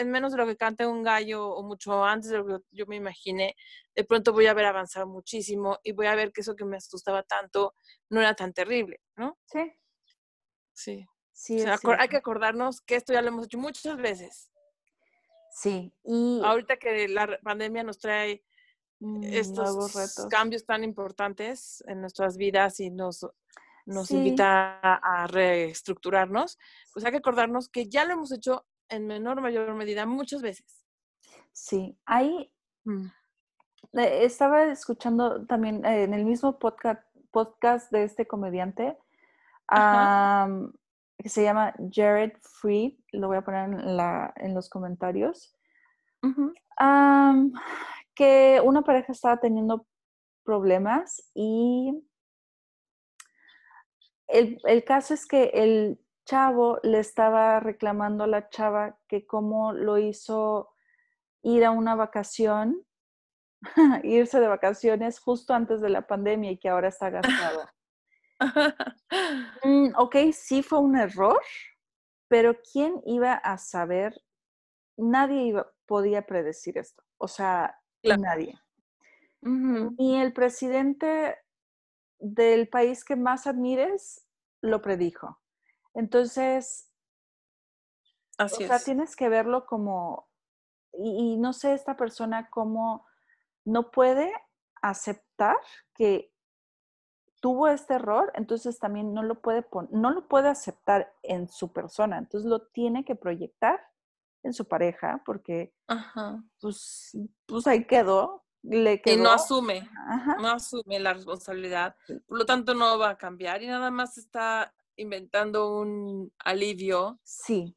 en 0.00 0.10
menos 0.10 0.32
de 0.32 0.38
lo 0.38 0.46
que 0.46 0.56
cante 0.56 0.86
un 0.86 1.02
gallo 1.02 1.46
o 1.48 1.62
mucho 1.62 2.04
antes 2.04 2.30
de 2.30 2.38
lo 2.38 2.46
que 2.46 2.64
yo 2.70 2.86
me 2.86 2.96
imaginé, 2.96 3.54
de 3.94 4.04
pronto 4.04 4.32
voy 4.32 4.46
a 4.46 4.54
ver 4.54 4.64
avanzar 4.64 5.06
muchísimo 5.06 5.78
y 5.82 5.92
voy 5.92 6.06
a 6.06 6.14
ver 6.14 6.32
que 6.32 6.40
eso 6.40 6.56
que 6.56 6.64
me 6.64 6.78
asustaba 6.78 7.22
tanto 7.22 7.74
no 8.08 8.20
era 8.20 8.34
tan 8.34 8.52
terrible, 8.52 9.00
¿no? 9.16 9.38
Sí. 9.44 9.72
Sí. 10.72 11.06
sí 11.32 11.62
hay 11.98 12.08
que 12.08 12.16
acordarnos 12.16 12.80
que 12.80 12.96
esto 12.96 13.12
ya 13.12 13.20
lo 13.20 13.28
hemos 13.28 13.44
hecho 13.44 13.58
muchas 13.58 13.96
veces. 13.98 14.50
Sí. 15.52 15.92
Y 16.04 16.40
ahorita 16.42 16.78
que 16.78 17.08
la 17.08 17.38
pandemia 17.42 17.82
nos 17.82 17.98
trae 17.98 18.42
mm, 19.00 19.24
estos 19.24 20.26
cambios 20.30 20.64
tan 20.64 20.82
importantes 20.82 21.84
en 21.86 22.00
nuestras 22.00 22.38
vidas 22.38 22.80
y 22.80 22.88
nos, 22.88 23.26
nos 23.84 24.10
invita 24.12 24.80
a, 24.80 25.24
a 25.24 25.26
reestructurarnos, 25.26 26.56
pues 26.94 27.04
hay 27.04 27.10
que 27.10 27.18
acordarnos 27.18 27.68
que 27.68 27.88
ya 27.88 28.06
lo 28.06 28.14
hemos 28.14 28.32
hecho 28.32 28.64
en 28.90 29.06
menor 29.06 29.38
o 29.38 29.42
mayor 29.42 29.72
medida 29.74 30.04
muchas 30.06 30.42
veces. 30.42 30.84
Sí, 31.52 31.98
ahí 32.04 32.52
mm. 32.84 33.06
estaba 33.92 34.64
escuchando 34.64 35.46
también 35.46 35.84
eh, 35.84 36.04
en 36.04 36.14
el 36.14 36.24
mismo 36.24 36.58
podcast, 36.58 37.02
podcast 37.30 37.90
de 37.90 38.04
este 38.04 38.26
comediante 38.26 38.96
que 41.18 41.28
se 41.28 41.42
llama 41.42 41.74
Jared 41.92 42.32
Fried, 42.42 42.94
lo 43.12 43.28
voy 43.28 43.36
a 43.36 43.44
poner 43.44 43.70
en, 43.70 43.96
la, 43.96 44.32
en 44.36 44.54
los 44.54 44.68
comentarios, 44.68 45.54
que 48.14 48.60
una 48.64 48.82
pareja 48.82 49.12
estaba 49.12 49.38
teniendo 49.38 49.86
problemas 50.44 51.22
y 51.34 52.02
el, 54.28 54.58
el, 54.64 54.84
caso 54.84 55.14
es 55.14 55.26
que 55.26 55.50
el 55.54 56.00
chavo 56.30 56.78
le 56.84 57.00
estaba 57.00 57.58
reclamando 57.58 58.22
a 58.22 58.28
la 58.28 58.48
chava 58.50 58.96
que 59.08 59.26
cómo 59.26 59.72
lo 59.72 59.98
hizo 59.98 60.72
ir 61.42 61.64
a 61.64 61.72
una 61.72 61.96
vacación, 61.96 62.86
irse 64.04 64.38
de 64.38 64.46
vacaciones 64.46 65.18
justo 65.18 65.54
antes 65.54 65.80
de 65.80 65.88
la 65.88 66.06
pandemia 66.06 66.52
y 66.52 66.58
que 66.58 66.68
ahora 66.68 66.88
está 66.88 67.10
gastado. 67.10 67.68
Mm, 69.62 69.92
ok, 69.96 70.16
sí 70.32 70.62
fue 70.62 70.78
un 70.78 70.96
error, 70.96 71.38
pero 72.26 72.56
¿quién 72.72 73.02
iba 73.04 73.34
a 73.34 73.58
saber? 73.58 74.18
Nadie 74.96 75.42
iba, 75.42 75.70
podía 75.84 76.24
predecir 76.24 76.78
esto. 76.78 77.02
O 77.18 77.28
sea, 77.28 77.78
nadie. 78.02 78.58
Ni 79.42 80.18
el 80.18 80.32
presidente 80.32 81.36
del 82.18 82.70
país 82.70 83.04
que 83.04 83.14
más 83.16 83.46
admires 83.46 84.26
lo 84.62 84.80
predijo. 84.80 85.38
Entonces, 85.94 86.90
Así 88.38 88.64
o 88.64 88.66
sea, 88.66 88.78
tienes 88.78 89.16
que 89.16 89.28
verlo 89.28 89.66
como, 89.66 90.28
y, 90.92 91.34
y, 91.34 91.36
no 91.36 91.52
sé, 91.52 91.74
esta 91.74 91.96
persona 91.96 92.48
cómo 92.48 93.06
no 93.64 93.90
puede 93.90 94.32
aceptar 94.80 95.56
que 95.94 96.32
tuvo 97.40 97.68
este 97.68 97.94
error, 97.94 98.30
entonces 98.34 98.78
también 98.78 99.14
no 99.14 99.22
lo 99.22 99.40
puede 99.40 99.66
no 99.90 100.10
lo 100.10 100.28
puede 100.28 100.48
aceptar 100.48 101.12
en 101.22 101.48
su 101.48 101.72
persona, 101.72 102.18
entonces 102.18 102.48
lo 102.48 102.66
tiene 102.68 103.04
que 103.04 103.14
proyectar 103.14 103.80
en 104.42 104.52
su 104.52 104.68
pareja 104.68 105.22
porque 105.24 105.74
pues 106.60 107.16
pues 107.46 107.66
ahí 107.66 107.86
quedó, 107.86 108.44
le 108.62 109.00
quedó. 109.00 109.14
Y 109.14 109.22
no 109.22 109.32
asume, 109.32 109.88
no 110.38 110.48
asume 110.48 111.00
la 111.00 111.14
responsabilidad, 111.14 111.96
por 112.26 112.38
lo 112.38 112.46
tanto 112.46 112.74
no 112.74 112.98
va 112.98 113.10
a 113.10 113.18
cambiar 113.18 113.62
y 113.62 113.66
nada 113.66 113.90
más 113.90 114.18
está 114.18 114.74
inventando 115.00 115.78
un 115.78 116.32
alivio. 116.38 117.18
Sí. 117.22 117.76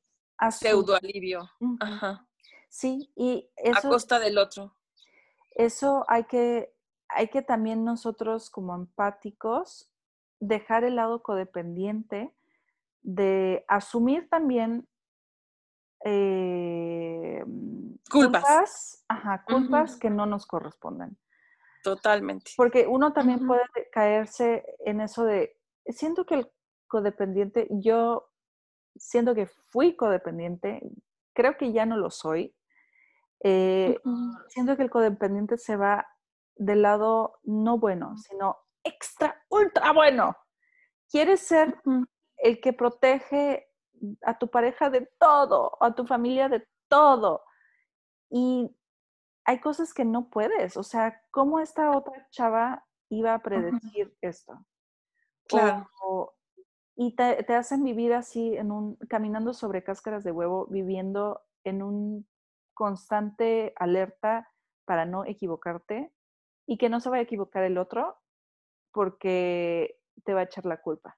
Pseudo 0.51 0.95
alivio. 0.95 1.49
Ajá. 1.79 2.27
Sí, 2.69 3.11
y 3.15 3.49
eso. 3.55 3.87
A 3.87 3.91
costa 3.91 4.19
del 4.19 4.37
otro. 4.37 4.75
Eso 5.51 6.05
hay 6.07 6.25
que 6.25 6.73
hay 7.07 7.27
que 7.27 7.41
también 7.41 7.85
nosotros 7.85 8.49
como 8.49 8.75
empáticos 8.75 9.91
dejar 10.39 10.83
el 10.83 10.95
lado 10.95 11.21
codependiente 11.21 12.35
de 13.01 13.63
asumir 13.67 14.29
también 14.29 14.87
eh, 16.03 17.43
culpas, 18.09 19.05
ajá, 19.07 19.43
culpas 19.45 19.97
que 19.97 20.09
no 20.09 20.25
nos 20.25 20.45
corresponden. 20.45 21.17
Totalmente. 21.83 22.51
Porque 22.57 22.87
uno 22.87 23.13
también 23.13 23.45
puede 23.45 23.63
caerse 23.91 24.65
en 24.85 25.01
eso 25.01 25.23
de, 25.25 25.57
siento 25.87 26.25
que 26.25 26.35
el 26.35 26.51
codependiente, 26.93 27.67
yo 27.71 28.29
siento 28.95 29.33
que 29.33 29.47
fui 29.47 29.95
codependiente, 29.95 30.79
creo 31.33 31.57
que 31.57 31.73
ya 31.73 31.87
no 31.87 31.97
lo 31.97 32.11
soy. 32.11 32.55
Eh, 33.39 33.97
siento 34.47 34.77
que 34.77 34.83
el 34.83 34.91
codependiente 34.91 35.57
se 35.57 35.75
va 35.75 36.07
del 36.55 36.83
lado 36.83 37.39
no 37.41 37.79
bueno, 37.79 38.15
sino 38.17 38.57
extra, 38.83 39.43
ultra 39.49 39.91
bueno. 39.91 40.37
Quieres 41.09 41.39
ser 41.39 41.81
el 42.37 42.61
que 42.61 42.73
protege 42.73 43.67
a 44.21 44.37
tu 44.37 44.47
pareja 44.51 44.91
de 44.91 45.09
todo, 45.19 45.75
a 45.81 45.95
tu 45.95 46.05
familia 46.05 46.47
de 46.47 46.63
todo. 46.87 47.43
Y 48.29 48.69
hay 49.45 49.59
cosas 49.61 49.95
que 49.95 50.05
no 50.05 50.29
puedes. 50.29 50.77
O 50.77 50.83
sea, 50.83 51.23
¿cómo 51.31 51.59
esta 51.59 51.89
otra 51.97 52.27
chava 52.29 52.85
iba 53.09 53.33
a 53.33 53.41
predecir 53.41 54.15
esto? 54.21 54.63
Claro. 55.47 55.89
Y 56.95 57.15
te, 57.15 57.43
te, 57.43 57.55
hacen 57.55 57.83
vivir 57.83 58.13
así, 58.13 58.55
en 58.55 58.71
un, 58.71 58.95
caminando 59.09 59.53
sobre 59.53 59.83
cáscaras 59.83 60.23
de 60.23 60.31
huevo, 60.31 60.67
viviendo 60.67 61.41
en 61.63 61.81
un 61.81 62.27
constante 62.73 63.73
alerta 63.75 64.51
para 64.85 65.05
no 65.05 65.25
equivocarte 65.25 66.11
y 66.65 66.77
que 66.77 66.89
no 66.89 66.99
se 66.99 67.09
vaya 67.09 67.21
a 67.21 67.23
equivocar 67.23 67.63
el 67.63 67.77
otro 67.77 68.17
porque 68.91 69.99
te 70.23 70.33
va 70.33 70.41
a 70.41 70.43
echar 70.43 70.65
la 70.65 70.81
culpa. 70.81 71.17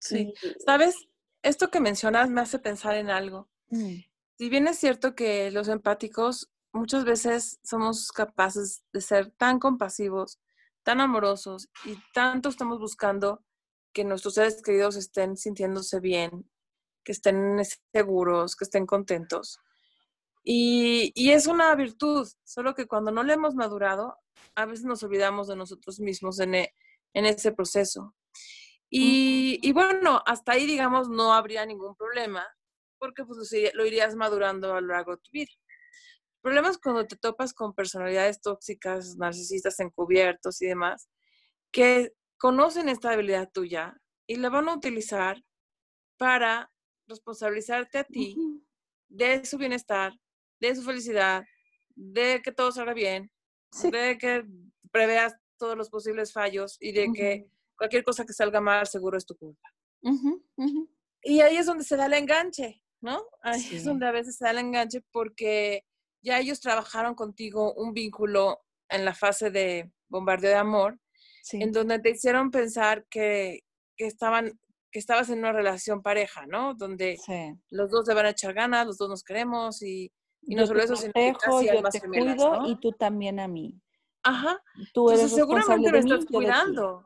Sí, 0.00 0.34
sabes, 0.64 1.08
esto 1.42 1.70
que 1.70 1.80
mencionas 1.80 2.30
me 2.30 2.40
hace 2.40 2.58
pensar 2.58 2.96
en 2.96 3.10
algo. 3.10 3.48
Mm. 3.68 3.96
Si 4.36 4.48
bien 4.48 4.66
es 4.68 4.78
cierto 4.78 5.14
que 5.14 5.50
los 5.50 5.68
empáticos 5.68 6.50
muchas 6.72 7.04
veces 7.04 7.60
somos 7.62 8.10
capaces 8.10 8.84
de 8.92 9.00
ser 9.00 9.30
tan 9.30 9.58
compasivos, 9.58 10.40
tan 10.82 11.00
amorosos 11.00 11.68
y 11.84 11.96
tanto 12.12 12.48
estamos 12.48 12.78
buscando 12.80 13.44
que 13.94 14.04
nuestros 14.04 14.34
seres 14.34 14.60
queridos 14.60 14.96
estén 14.96 15.36
sintiéndose 15.36 16.00
bien, 16.00 16.50
que 17.04 17.12
estén 17.12 17.62
seguros, 17.92 18.56
que 18.56 18.64
estén 18.64 18.86
contentos. 18.86 19.58
Y, 20.42 21.12
es 21.30 21.46
una 21.46 21.74
virtud, 21.74 22.28
solo 22.44 22.74
que 22.74 22.86
cuando 22.86 23.10
no 23.10 23.22
le 23.22 23.34
hemos 23.34 23.54
madurado, 23.54 24.18
a 24.56 24.66
veces 24.66 24.84
nos 24.84 25.02
olvidamos 25.02 25.48
de 25.48 25.56
nosotros 25.56 26.00
mismos 26.00 26.38
en, 26.40 26.56
e, 26.56 26.74
en 27.14 27.24
ese 27.24 27.52
proceso. 27.52 28.14
Y, 28.90 29.58
y, 29.62 29.72
bueno, 29.72 30.22
hasta 30.26 30.52
ahí, 30.52 30.66
digamos, 30.66 31.08
no 31.08 31.32
habría 31.32 31.64
ningún 31.64 31.94
problema, 31.96 32.46
porque 32.98 33.24
pues 33.24 33.38
lo 33.74 33.86
irías 33.86 34.16
madurando 34.16 34.74
a 34.74 34.80
lo 34.80 34.88
largo 34.88 35.12
de 35.12 35.22
tu 35.22 35.30
vida. 35.30 35.50
El 35.50 36.40
problema 36.42 36.68
es 36.68 36.78
cuando 36.78 37.06
te 37.06 37.16
topas 37.16 37.54
con 37.54 37.74
personalidades 37.74 38.40
tóxicas, 38.42 39.16
narcisistas 39.16 39.80
encubiertos 39.80 40.60
y 40.60 40.66
demás, 40.66 41.08
que 41.72 42.12
conocen 42.44 42.90
esta 42.90 43.12
habilidad 43.12 43.50
tuya 43.50 43.98
y 44.26 44.36
la 44.36 44.50
van 44.50 44.68
a 44.68 44.74
utilizar 44.74 45.42
para 46.18 46.70
responsabilizarte 47.08 47.96
a 47.96 48.04
ti 48.04 48.36
de 49.08 49.46
su 49.46 49.56
bienestar, 49.56 50.12
de 50.60 50.76
su 50.76 50.82
felicidad, 50.82 51.42
de 51.96 52.42
que 52.44 52.52
todo 52.52 52.70
salga 52.70 52.92
bien, 52.92 53.32
de 53.90 54.18
que 54.18 54.44
preveas 54.90 55.34
todos 55.58 55.74
los 55.74 55.88
posibles 55.88 56.34
fallos 56.34 56.76
y 56.80 56.92
de 56.92 57.10
que 57.14 57.46
cualquier 57.78 58.04
cosa 58.04 58.26
que 58.26 58.34
salga 58.34 58.60
mal 58.60 58.86
seguro 58.86 59.16
es 59.16 59.24
tu 59.24 59.36
culpa. 59.36 59.74
Y 61.22 61.40
ahí 61.40 61.56
es 61.56 61.64
donde 61.64 61.84
se 61.84 61.96
da 61.96 62.04
el 62.04 62.12
enganche, 62.12 62.82
¿no? 63.00 63.24
Ahí 63.40 63.66
es 63.72 63.84
donde 63.86 64.06
a 64.06 64.12
veces 64.12 64.36
se 64.36 64.44
da 64.44 64.50
el 64.50 64.58
enganche 64.58 65.02
porque 65.12 65.86
ya 66.22 66.40
ellos 66.40 66.60
trabajaron 66.60 67.14
contigo 67.14 67.72
un 67.72 67.94
vínculo 67.94 68.66
en 68.90 69.06
la 69.06 69.14
fase 69.14 69.50
de 69.50 69.90
bombardeo 70.10 70.50
de 70.50 70.56
amor, 70.56 71.00
en 71.52 71.72
donde 71.72 71.98
te 71.98 72.10
hicieron 72.10 72.50
pensar 72.50 73.06
que, 73.10 73.60
que, 73.96 74.06
estaban 74.06 74.58
que 74.90 74.98
estabas 74.98 75.28
en 75.30 75.40
una 75.40 75.52
relación 75.52 76.02
pareja, 76.02 76.46
¿no? 76.46 76.74
Donde 76.74 77.18
los 77.70 77.90
dos 77.90 78.06
te 78.06 78.14
van 78.14 78.26
a 78.26 78.30
echar 78.30 78.54
ganas, 78.54 78.86
los 78.86 78.98
dos 78.98 79.08
nos 79.08 79.22
queremos 79.24 79.82
y 79.82 80.12
y 80.46 80.54
no 80.54 80.66
solo 80.66 80.82
eso, 80.82 80.96
sino 80.96 81.12
que 81.12 81.34
casi 81.40 81.66
yo 81.66 81.82
te 81.82 82.00
cuido 82.00 82.66
y 82.66 82.76
tú 82.76 82.92
también 82.92 83.40
a 83.40 83.48
mí. 83.48 83.80
Ajá. 84.22 84.62
Tú 84.92 85.10
eres 85.10 85.22
Entonces, 85.22 85.36
seguramente 85.36 85.92
me 85.92 85.98
estás 85.98 86.26
cuidando. 86.26 87.04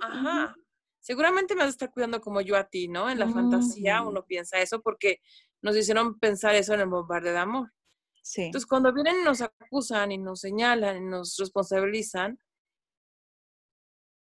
Ajá. 0.00 0.54
Seguramente 1.00 1.54
me 1.54 1.60
vas 1.60 1.68
a 1.68 1.70
estar 1.70 1.92
cuidando 1.92 2.20
como 2.20 2.40
yo 2.40 2.56
a 2.56 2.64
ti, 2.64 2.88
¿no? 2.88 3.08
En 3.08 3.18
la 3.18 3.28
fantasía 3.28 4.02
uno 4.02 4.24
piensa 4.24 4.58
eso 4.58 4.80
porque 4.82 5.20
nos 5.62 5.76
hicieron 5.76 6.18
pensar 6.18 6.54
eso 6.54 6.74
en 6.74 6.80
el 6.80 6.88
bombardeo 6.88 7.32
de 7.32 7.38
amor. 7.38 7.72
Sí. 8.22 8.42
Entonces, 8.42 8.66
cuando 8.66 8.92
vienen 8.92 9.20
y 9.20 9.24
nos 9.24 9.40
acusan 9.40 10.10
y 10.10 10.18
nos 10.18 10.40
señalan 10.40 10.96
y 10.96 11.00
nos 11.00 11.36
responsabilizan, 11.38 12.38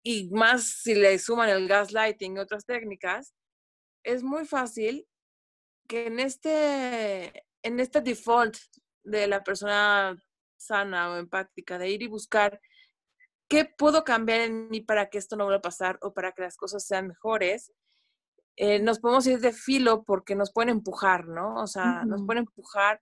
y 0.02 0.30
más 0.30 0.64
si 0.82 0.94
le 0.94 1.18
suman 1.18 1.48
el 1.48 1.68
gaslighting 1.68 2.36
y 2.36 2.40
otras 2.40 2.64
técnicas, 2.64 3.34
es 4.02 4.22
muy 4.22 4.46
fácil 4.46 5.06
que 5.88 6.06
en 6.06 6.20
este 6.20 7.44
en 7.62 7.80
este 7.80 8.00
default 8.00 8.56
de 9.02 9.26
la 9.26 9.42
persona 9.42 10.16
sana 10.56 11.10
o 11.10 11.16
empática, 11.16 11.78
de 11.78 11.90
ir 11.90 12.02
y 12.02 12.06
buscar 12.06 12.60
qué 13.48 13.64
puedo 13.64 14.04
cambiar 14.04 14.40
en 14.42 14.68
mí 14.68 14.80
para 14.80 15.08
que 15.10 15.18
esto 15.18 15.36
no 15.36 15.44
vuelva 15.44 15.58
a 15.58 15.62
pasar 15.62 15.98
o 16.02 16.14
para 16.14 16.32
que 16.32 16.42
las 16.42 16.56
cosas 16.56 16.86
sean 16.86 17.08
mejores, 17.08 17.72
eh, 18.56 18.78
nos 18.78 19.00
podemos 19.00 19.26
ir 19.26 19.40
de 19.40 19.52
filo 19.52 20.04
porque 20.04 20.34
nos 20.34 20.52
pueden 20.52 20.70
empujar, 20.70 21.26
¿no? 21.26 21.56
O 21.56 21.66
sea, 21.66 22.04
nos 22.04 22.24
pueden 22.24 22.42
empujar 22.42 23.00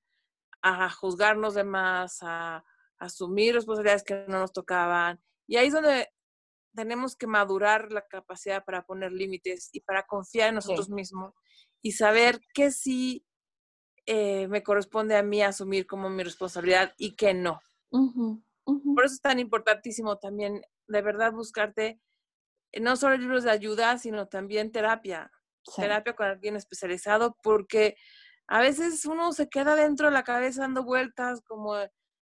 a 0.62 0.88
juzgarnos 0.90 1.54
de 1.54 1.64
más, 1.64 2.18
a, 2.22 2.64
asumir 2.98 3.54
responsabilidades 3.54 4.02
que 4.02 4.24
no 4.26 4.40
nos 4.40 4.52
tocaban. 4.52 5.20
Y 5.46 5.56
ahí 5.56 5.68
es 5.68 5.72
donde 5.72 6.08
tenemos 6.78 7.16
que 7.16 7.26
madurar 7.26 7.90
la 7.90 8.06
capacidad 8.06 8.64
para 8.64 8.84
poner 8.84 9.10
límites 9.10 9.68
y 9.72 9.80
para 9.80 10.04
confiar 10.04 10.50
en 10.50 10.54
nosotros 10.54 10.88
mismos 10.88 11.34
y 11.82 11.90
saber 11.90 12.40
que 12.54 12.70
sí 12.70 13.26
eh, 14.06 14.46
me 14.46 14.62
corresponde 14.62 15.16
a 15.16 15.24
mí 15.24 15.42
asumir 15.42 15.88
como 15.88 16.08
mi 16.08 16.22
responsabilidad 16.22 16.94
y 16.96 17.16
que 17.16 17.34
no. 17.34 17.60
Por 17.90 19.04
eso 19.04 19.14
es 19.14 19.20
tan 19.20 19.40
importantísimo 19.40 20.18
también, 20.18 20.62
de 20.86 21.02
verdad, 21.02 21.32
buscarte 21.32 22.00
no 22.80 22.94
solo 22.94 23.16
libros 23.16 23.42
de 23.42 23.50
ayuda, 23.50 23.98
sino 23.98 24.28
también 24.28 24.70
terapia, 24.70 25.32
terapia 25.74 26.14
con 26.14 26.26
alguien 26.26 26.54
especializado, 26.54 27.36
porque 27.42 27.96
a 28.46 28.60
veces 28.60 29.04
uno 29.04 29.32
se 29.32 29.48
queda 29.48 29.74
dentro 29.74 30.06
de 30.06 30.12
la 30.12 30.22
cabeza 30.22 30.60
dando 30.60 30.84
vueltas 30.84 31.40
como 31.42 31.74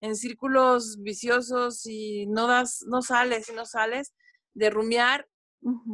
en 0.02 0.16
círculos 0.16 0.98
viciosos 1.00 1.86
y 1.86 2.26
no 2.26 2.46
das, 2.46 2.84
no 2.86 3.00
sales 3.00 3.48
y 3.48 3.54
no 3.54 3.64
sales 3.64 4.12
de 4.54 4.70
rumiar 4.70 5.28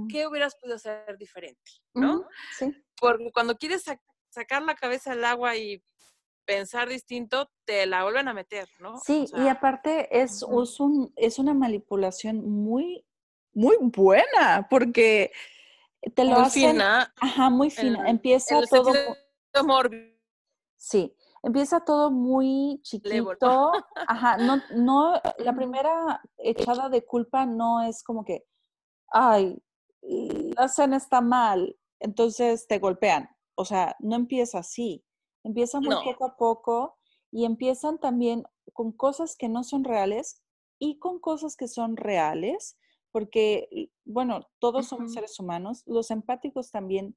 qué 0.08 0.26
hubieras 0.26 0.56
podido 0.56 0.76
hacer 0.76 1.16
diferente, 1.16 1.70
¿no? 1.94 2.26
Sí. 2.58 2.74
Porque 3.00 3.30
cuando 3.32 3.56
quieres 3.56 3.84
sacar 4.28 4.62
la 4.62 4.74
cabeza 4.74 5.12
al 5.12 5.24
agua 5.24 5.56
y 5.56 5.82
pensar 6.44 6.88
distinto, 6.88 7.50
te 7.64 7.86
la 7.86 8.02
vuelven 8.02 8.26
a 8.28 8.34
meter, 8.34 8.68
¿no? 8.80 8.98
Sí, 8.98 9.26
y 9.36 9.46
aparte 9.46 10.20
es, 10.20 10.42
un, 10.42 11.12
es 11.16 11.38
una 11.38 11.54
manipulación 11.54 12.48
muy, 12.48 13.04
muy 13.52 13.76
buena, 13.80 14.66
porque 14.68 15.30
te 16.14 16.24
lo 16.24 16.40
muy 16.40 16.50
Fina, 16.50 17.14
ajá, 17.20 17.50
muy 17.50 17.70
fina. 17.70 18.08
empieza 18.08 18.60
todo. 18.68 18.92
Sí, 20.76 21.14
empieza 21.42 21.80
todo 21.84 22.10
muy 22.10 22.80
chiquito. 22.82 23.72
Ajá, 24.08 24.36
no, 24.36 24.60
no, 24.74 25.20
la 25.38 25.54
primera 25.54 26.20
echada 26.38 26.88
de 26.88 27.04
culpa 27.04 27.46
no 27.46 27.82
es 27.82 28.02
como 28.02 28.24
que, 28.24 28.44
ay, 29.12 29.62
la 30.02 30.68
cena 30.68 30.96
está 30.96 31.20
mal, 31.20 31.76
entonces 31.98 32.66
te 32.66 32.78
golpean. 32.78 33.28
O 33.54 33.64
sea, 33.64 33.96
no 34.00 34.16
empieza 34.16 34.58
así. 34.58 35.04
Empieza 35.44 35.80
muy 35.80 35.94
poco 36.04 36.24
a 36.26 36.36
poco 36.36 36.98
y 37.30 37.44
empiezan 37.44 37.98
también 37.98 38.44
con 38.72 38.92
cosas 38.92 39.36
que 39.36 39.48
no 39.48 39.64
son 39.64 39.84
reales 39.84 40.42
y 40.78 40.98
con 40.98 41.18
cosas 41.18 41.56
que 41.56 41.68
son 41.68 41.96
reales, 41.96 42.78
porque, 43.12 43.90
bueno, 44.04 44.48
todos 44.58 44.86
somos 44.86 45.12
seres 45.12 45.38
humanos, 45.38 45.82
los 45.86 46.10
empáticos 46.10 46.70
también 46.70 47.16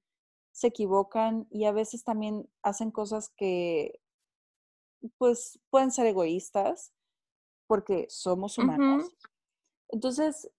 se 0.51 0.67
equivocan 0.67 1.47
y 1.49 1.65
a 1.65 1.71
veces 1.71 2.03
también 2.03 2.49
hacen 2.61 2.91
cosas 2.91 3.31
que, 3.35 4.01
pues, 5.17 5.59
pueden 5.69 5.91
ser 5.91 6.05
egoístas, 6.07 6.93
porque 7.67 8.07
somos 8.09 8.57
humanos. 8.57 9.15
Entonces, 9.89 10.49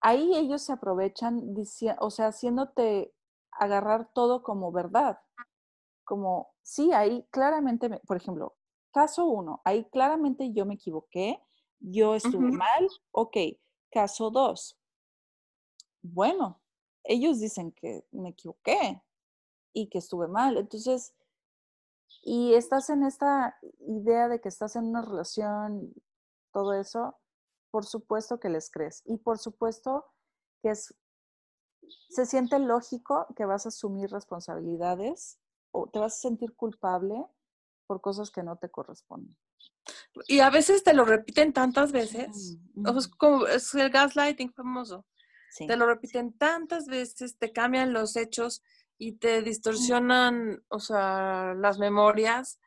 ahí 0.00 0.36
ellos 0.36 0.62
se 0.62 0.72
aprovechan, 0.72 1.54
o 2.00 2.10
sea, 2.10 2.28
haciéndote 2.28 3.14
agarrar 3.52 4.10
todo 4.12 4.42
como 4.42 4.72
verdad. 4.72 5.20
Como, 6.04 6.54
sí, 6.62 6.92
ahí 6.92 7.26
claramente, 7.30 7.88
por 8.06 8.16
ejemplo, 8.16 8.56
caso 8.92 9.26
uno, 9.26 9.60
ahí 9.64 9.84
claramente 9.90 10.52
yo 10.52 10.66
me 10.66 10.74
equivoqué, 10.74 11.40
yo 11.78 12.14
estuve 12.14 12.50
mal, 12.50 12.88
ok, 13.12 13.36
caso 13.90 14.30
dos, 14.30 14.76
bueno, 16.02 16.60
ellos 17.04 17.40
dicen 17.40 17.72
que 17.72 18.04
me 18.10 18.30
equivoqué 18.30 19.02
y 19.72 19.88
que 19.88 19.98
estuve 19.98 20.26
mal, 20.26 20.56
entonces, 20.56 21.14
y 22.22 22.54
estás 22.54 22.90
en 22.90 23.04
esta 23.04 23.58
idea 23.80 24.28
de 24.28 24.40
que 24.40 24.48
estás 24.48 24.76
en 24.76 24.86
una 24.86 25.02
relación, 25.02 25.92
todo 26.52 26.74
eso, 26.74 27.18
por 27.70 27.86
supuesto 27.86 28.40
que 28.40 28.48
les 28.48 28.70
crees 28.70 29.02
y 29.06 29.18
por 29.18 29.38
supuesto 29.38 30.06
que 30.62 30.70
es, 30.70 30.94
se 32.08 32.26
siente 32.26 32.58
lógico 32.58 33.26
que 33.36 33.44
vas 33.44 33.66
a 33.66 33.70
asumir 33.70 34.10
responsabilidades 34.10 35.38
o 35.70 35.88
te 35.88 35.98
vas 35.98 36.16
a 36.16 36.28
sentir 36.28 36.54
culpable 36.54 37.24
por 37.86 38.00
cosas 38.00 38.30
que 38.30 38.42
no 38.42 38.56
te 38.56 38.70
corresponden. 38.70 39.36
Y 40.28 40.40
a 40.40 40.50
veces 40.50 40.82
te 40.82 40.94
lo 40.94 41.04
repiten 41.04 41.52
tantas 41.52 41.92
veces, 41.92 42.58
es 42.96 43.08
como 43.08 43.46
es 43.46 43.74
el 43.74 43.90
gaslighting 43.90 44.52
famoso. 44.52 45.06
Te 45.56 45.76
lo 45.76 45.86
repiten 45.86 46.32
tantas 46.32 46.86
veces, 46.86 47.36
te 47.36 47.52
cambian 47.52 47.92
los 47.92 48.16
hechos 48.16 48.62
y 49.02 49.12
te 49.12 49.40
distorsionan, 49.40 50.62
o 50.68 50.78
sea, 50.78 51.54
las 51.54 51.78
memorias, 51.78 52.60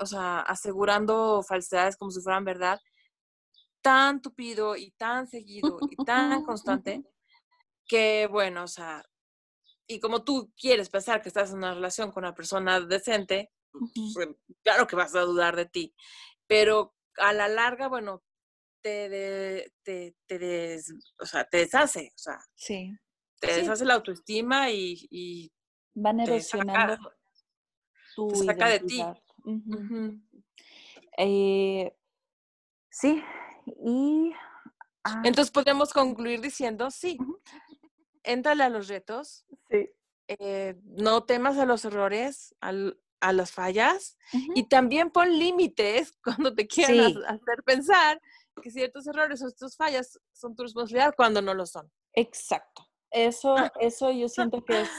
o 0.00 0.06
sea, 0.06 0.42
asegurando 0.42 1.42
falsedades 1.42 1.96
como 1.96 2.12
si 2.12 2.20
fueran 2.20 2.44
verdad, 2.44 2.80
tan 3.82 4.22
tupido 4.22 4.76
y 4.76 4.92
tan 4.92 5.26
seguido 5.26 5.78
y 5.90 5.96
tan 6.04 6.44
constante 6.44 7.02
que, 7.84 8.28
bueno, 8.30 8.62
o 8.62 8.68
sea, 8.68 9.02
y 9.88 9.98
como 9.98 10.22
tú 10.22 10.52
quieres 10.56 10.88
pensar 10.88 11.20
que 11.20 11.30
estás 11.30 11.50
en 11.50 11.56
una 11.58 11.74
relación 11.74 12.12
con 12.12 12.22
una 12.22 12.34
persona 12.34 12.80
decente, 12.80 13.50
pues, 14.14 14.28
claro 14.62 14.86
que 14.86 14.94
vas 14.94 15.16
a 15.16 15.22
dudar 15.22 15.56
de 15.56 15.66
ti. 15.66 15.92
Pero 16.46 16.94
a 17.16 17.32
la 17.32 17.48
larga, 17.48 17.88
bueno, 17.88 18.22
te, 18.84 19.72
te, 19.82 20.14
te, 20.28 20.78
o 21.18 21.26
sea, 21.26 21.44
te 21.44 21.56
deshace, 21.56 22.12
o 22.14 22.18
sea, 22.18 22.38
sí. 22.54 22.96
Te 23.40 23.52
deshace 23.54 23.84
la 23.84 23.94
autoestima 23.94 24.70
y, 24.70 25.08
y 25.10 25.52
van 25.94 26.20
erosionando 26.20 27.12
tu 28.14 28.30
saca 28.44 28.68
de 28.68 28.80
ti. 28.80 29.02
Eh, 31.16 31.96
sí, 32.90 33.22
y... 33.84 34.32
Ah 35.02 35.22
Entonces 35.24 35.50
podemos 35.50 35.94
concluir 35.94 36.42
diciendo, 36.42 36.90
sí, 36.90 37.16
éntrale 38.22 38.64
a 38.64 38.68
los 38.68 38.88
retos. 38.88 39.46
Sí. 39.70 39.88
Eh, 40.28 40.78
no 40.84 41.24
temas 41.24 41.56
a 41.56 41.64
los 41.64 41.84
errores, 41.86 42.54
a 42.60 43.32
las 43.32 43.50
fallas 43.50 44.16
y 44.54 44.68
también 44.68 45.10
pon 45.10 45.38
límites 45.38 46.12
cuando 46.22 46.54
te 46.54 46.66
quieran 46.66 47.16
hacer 47.26 47.62
pensar 47.64 48.20
que 48.62 48.70
ciertos 48.70 49.06
errores 49.06 49.42
o 49.42 49.48
estas 49.48 49.76
fallas 49.76 50.20
son 50.32 50.54
tu 50.54 50.62
responsabilidad 50.62 51.14
cuando 51.16 51.40
no 51.40 51.54
lo 51.54 51.66
son. 51.66 51.90
Exacto. 52.12 52.89
Eso, 53.10 53.54
eso 53.80 54.10
yo 54.10 54.28
siento 54.28 54.64
que 54.64 54.82
es 54.82 54.90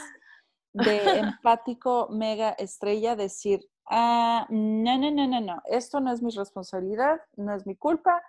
de 0.72 1.18
empático 1.18 2.08
mega 2.10 2.50
estrella 2.52 3.16
decir, 3.16 3.60
ah, 3.90 4.46
no, 4.48 4.98
no, 4.98 5.10
no, 5.10 5.26
no, 5.26 5.40
no, 5.40 5.62
esto 5.66 6.00
no 6.00 6.12
es 6.12 6.22
mi 6.22 6.30
responsabilidad, 6.30 7.20
no 7.36 7.54
es 7.54 7.66
mi 7.66 7.76
culpa. 7.76 8.22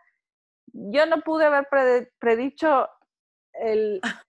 Yo 0.74 1.06
no 1.06 1.22
pude 1.22 1.46
haber 1.46 1.68
predicho 2.20 2.90
el, 3.54 4.02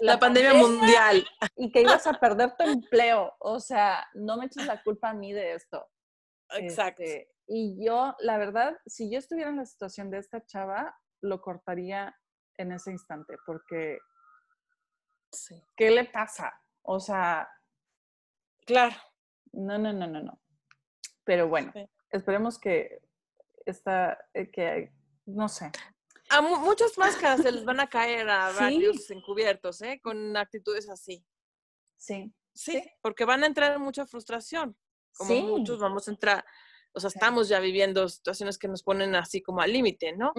la, 0.00 0.18
pandemia, 0.18 0.54
mundial. 0.54 1.24
Y 1.56 1.70
que 1.70 1.82
ibas 1.82 2.06
a 2.06 2.14
perder 2.14 2.56
tu 2.56 2.64
empleo. 2.64 3.34
O 3.38 3.60
sea, 3.60 4.06
no 4.14 4.36
me 4.36 4.46
eches 4.46 4.66
la 4.66 4.82
culpa 4.82 5.10
a 5.10 5.14
mí 5.14 5.32
de 5.32 5.54
esto. 5.54 5.86
Exacto. 6.50 7.02
Este, 7.02 7.30
y 7.46 7.84
yo, 7.84 8.14
la 8.20 8.38
verdad, 8.38 8.76
si 8.86 9.10
yo 9.10 9.18
estuviera 9.18 9.50
en 9.50 9.56
la 9.56 9.66
situación 9.66 10.10
de 10.10 10.18
esta 10.18 10.44
chava, 10.44 10.96
lo 11.22 11.40
cortaría 11.40 12.14
en 12.58 12.72
ese 12.72 12.90
instante, 12.90 13.36
porque 13.46 13.98
sí. 15.32 15.62
¿qué 15.76 15.90
le 15.90 16.04
pasa? 16.04 16.60
O 16.82 17.00
sea, 17.00 17.48
claro. 18.64 18.96
No, 19.52 19.78
no, 19.78 19.92
no, 19.92 20.06
no, 20.06 20.22
no. 20.22 20.40
Pero 21.24 21.48
bueno, 21.48 21.72
esperemos 22.10 22.58
que 22.58 23.00
esta, 23.64 24.18
eh, 24.34 24.50
que, 24.50 24.92
no 25.26 25.48
sé, 25.48 25.70
a 26.32 26.40
muchas 26.40 26.96
máscaras 26.96 27.42
se 27.42 27.52
les 27.52 27.64
van 27.64 27.80
a 27.80 27.88
caer 27.88 28.28
a 28.28 28.52
varios 28.52 29.10
encubiertos, 29.10 29.82
¿eh? 29.82 30.00
Con 30.02 30.36
actitudes 30.36 30.88
así. 30.88 31.24
Sí. 31.96 32.32
sí. 32.54 32.82
porque 33.00 33.24
van 33.24 33.44
a 33.44 33.46
entrar 33.46 33.74
en 33.74 33.82
mucha 33.82 34.06
frustración. 34.06 34.76
Como 35.14 35.34
muchos 35.42 35.78
vamos 35.78 36.08
a 36.08 36.10
entrar, 36.10 36.44
o 36.94 37.00
sea, 37.00 37.08
estamos 37.08 37.48
ya 37.48 37.58
viviendo 37.58 38.08
situaciones 38.08 38.58
que 38.58 38.68
nos 38.68 38.82
ponen 38.82 39.14
así 39.14 39.40
como 39.40 39.60
al 39.60 39.72
límite, 39.72 40.12
¿no? 40.12 40.32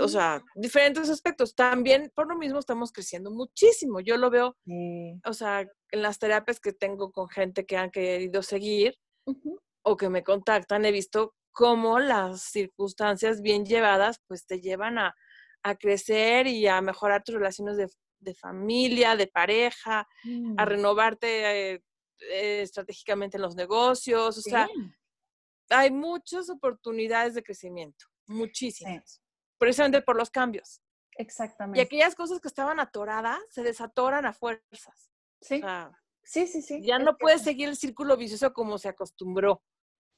O 0.00 0.08
sea, 0.08 0.42
diferentes 0.56 1.08
aspectos. 1.08 1.54
También 1.54 2.10
por 2.14 2.28
lo 2.28 2.36
mismo 2.36 2.58
estamos 2.58 2.90
creciendo 2.90 3.30
muchísimo. 3.30 4.00
Yo 4.00 4.16
lo 4.16 4.30
veo, 4.30 4.56
o 5.24 5.32
sea, 5.32 5.60
en 5.90 6.02
las 6.02 6.18
terapias 6.18 6.58
que 6.58 6.72
tengo 6.72 7.12
con 7.12 7.28
gente 7.28 7.64
que 7.64 7.76
han 7.76 7.90
querido 7.90 8.42
seguir 8.42 8.98
o 9.82 9.96
que 9.96 10.08
me 10.08 10.24
contactan, 10.24 10.84
he 10.84 10.92
visto 10.92 11.34
cómo 11.52 11.98
las 12.00 12.42
circunstancias 12.42 13.40
bien 13.40 13.64
llevadas 13.64 14.20
pues 14.26 14.46
te 14.46 14.60
llevan 14.60 14.98
a, 14.98 15.14
crecer 15.78 16.48
y 16.48 16.66
a 16.66 16.80
mejorar 16.80 17.22
tus 17.22 17.36
relaciones 17.36 17.76
de, 17.76 18.34
familia, 18.34 19.14
de 19.14 19.28
pareja, 19.28 20.00
a 20.00 20.06
mm. 20.24 20.56
renovarte 20.58 21.74
eh, 21.74 21.82
estratégicamente 22.62 23.36
en 23.36 23.42
los 23.42 23.54
negocios, 23.54 24.38
o 24.38 24.40
sea, 24.40 24.68
hay 25.72 25.90
muchas 25.90 26.48
oportunidades 26.50 27.34
de 27.34 27.42
crecimiento, 27.42 28.06
muchísimas, 28.26 29.22
precisamente 29.58 30.02
por 30.02 30.16
los 30.16 30.30
cambios. 30.30 30.82
Exactamente. 31.16 31.78
Y 31.78 31.82
aquellas 31.82 32.14
cosas 32.14 32.40
que 32.40 32.48
estaban 32.48 32.80
atoradas 32.80 33.38
se 33.50 33.62
desatoran 33.62 34.24
a 34.26 34.32
fuerzas. 34.32 35.10
Sí. 35.40 35.60
sí, 36.22 36.46
sí, 36.46 36.62
sí. 36.62 36.82
Ya 36.82 36.98
no 36.98 37.16
puedes 37.16 37.42
seguir 37.42 37.68
el 37.68 37.76
círculo 37.76 38.16
vicioso 38.16 38.52
como 38.52 38.78
se 38.78 38.88
acostumbró 38.88 39.62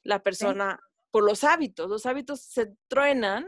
la 0.03 0.21
persona 0.21 0.79
por 1.11 1.23
los 1.23 1.43
hábitos. 1.43 1.89
Los 1.89 2.05
hábitos 2.05 2.41
se 2.41 2.75
truenan 2.87 3.45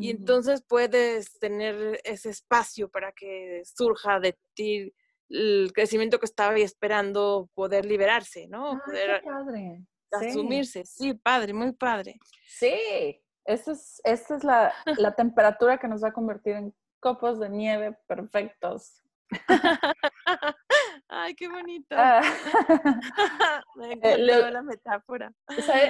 y 0.00 0.10
entonces 0.10 0.62
puedes 0.66 1.38
tener 1.40 2.00
ese 2.04 2.30
espacio 2.30 2.88
para 2.88 3.12
que 3.12 3.62
surja 3.64 4.20
de 4.20 4.38
ti 4.54 4.94
el 5.28 5.72
crecimiento 5.74 6.20
que 6.20 6.26
estaba 6.26 6.56
esperando 6.58 7.50
poder 7.54 7.84
liberarse, 7.84 8.46
¿no? 8.46 8.80
poder 8.84 9.22
padre. 9.24 9.84
Asumirse. 10.16 10.84
Sí. 10.84 11.14
padre, 11.14 11.52
muy 11.52 11.72
padre. 11.72 12.18
Sí, 12.46 13.20
esta 13.44 13.72
es, 13.72 14.00
esta 14.04 14.36
es 14.36 14.44
la, 14.44 14.72
la 14.96 15.14
temperatura 15.14 15.78
que 15.78 15.88
nos 15.88 16.02
va 16.02 16.08
a 16.08 16.12
convertir 16.12 16.54
en 16.54 16.74
copos 17.00 17.38
de 17.38 17.50
nieve 17.50 17.96
perfectos. 18.06 19.04
Ay, 21.08 21.34
qué 21.34 21.48
bonito. 21.48 21.94
Ah. 21.98 22.22
Me 23.76 23.88
eh, 23.88 23.92
encantó 23.92 24.50
la 24.50 24.62
metáfora. 24.62 25.32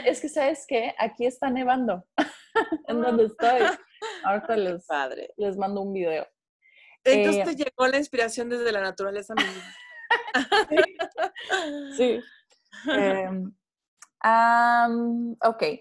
Es 0.05 0.21
que, 0.21 0.29
¿sabes 0.29 0.65
qué? 0.67 0.95
Aquí 0.99 1.27
está 1.27 1.51
nevando, 1.51 2.05
en 2.89 3.01
donde 3.01 3.27
estoy. 3.27 3.63
Ahorita 4.25 4.57
les, 4.57 4.87
Padre. 4.87 5.33
les 5.37 5.57
mando 5.57 5.81
un 5.83 5.93
video. 5.93 6.27
Entonces 7.05 7.43
eh, 7.43 7.45
te 7.45 7.65
llegó 7.65 7.87
la 7.87 7.99
inspiración 7.99 8.49
desde 8.49 8.73
la 8.73 8.81
naturaleza 8.81 9.35
misma. 9.35 9.63
sí. 11.97 12.21
Em, 14.25 15.37
ok. 15.43 15.63
E, 15.63 15.81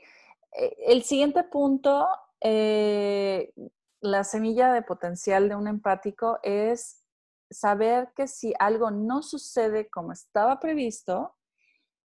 el 0.87 1.03
siguiente 1.03 1.43
punto, 1.43 2.07
eh, 2.41 3.53
la 4.01 4.23
semilla 4.23 4.73
de 4.73 4.81
potencial 4.81 5.47
de 5.47 5.55
un 5.55 5.67
empático 5.67 6.39
es 6.43 7.01
saber 7.49 8.11
que 8.15 8.27
si 8.27 8.53
algo 8.59 8.91
no 8.91 9.23
sucede 9.23 9.89
como 9.89 10.11
estaba 10.11 10.59
previsto, 10.59 11.35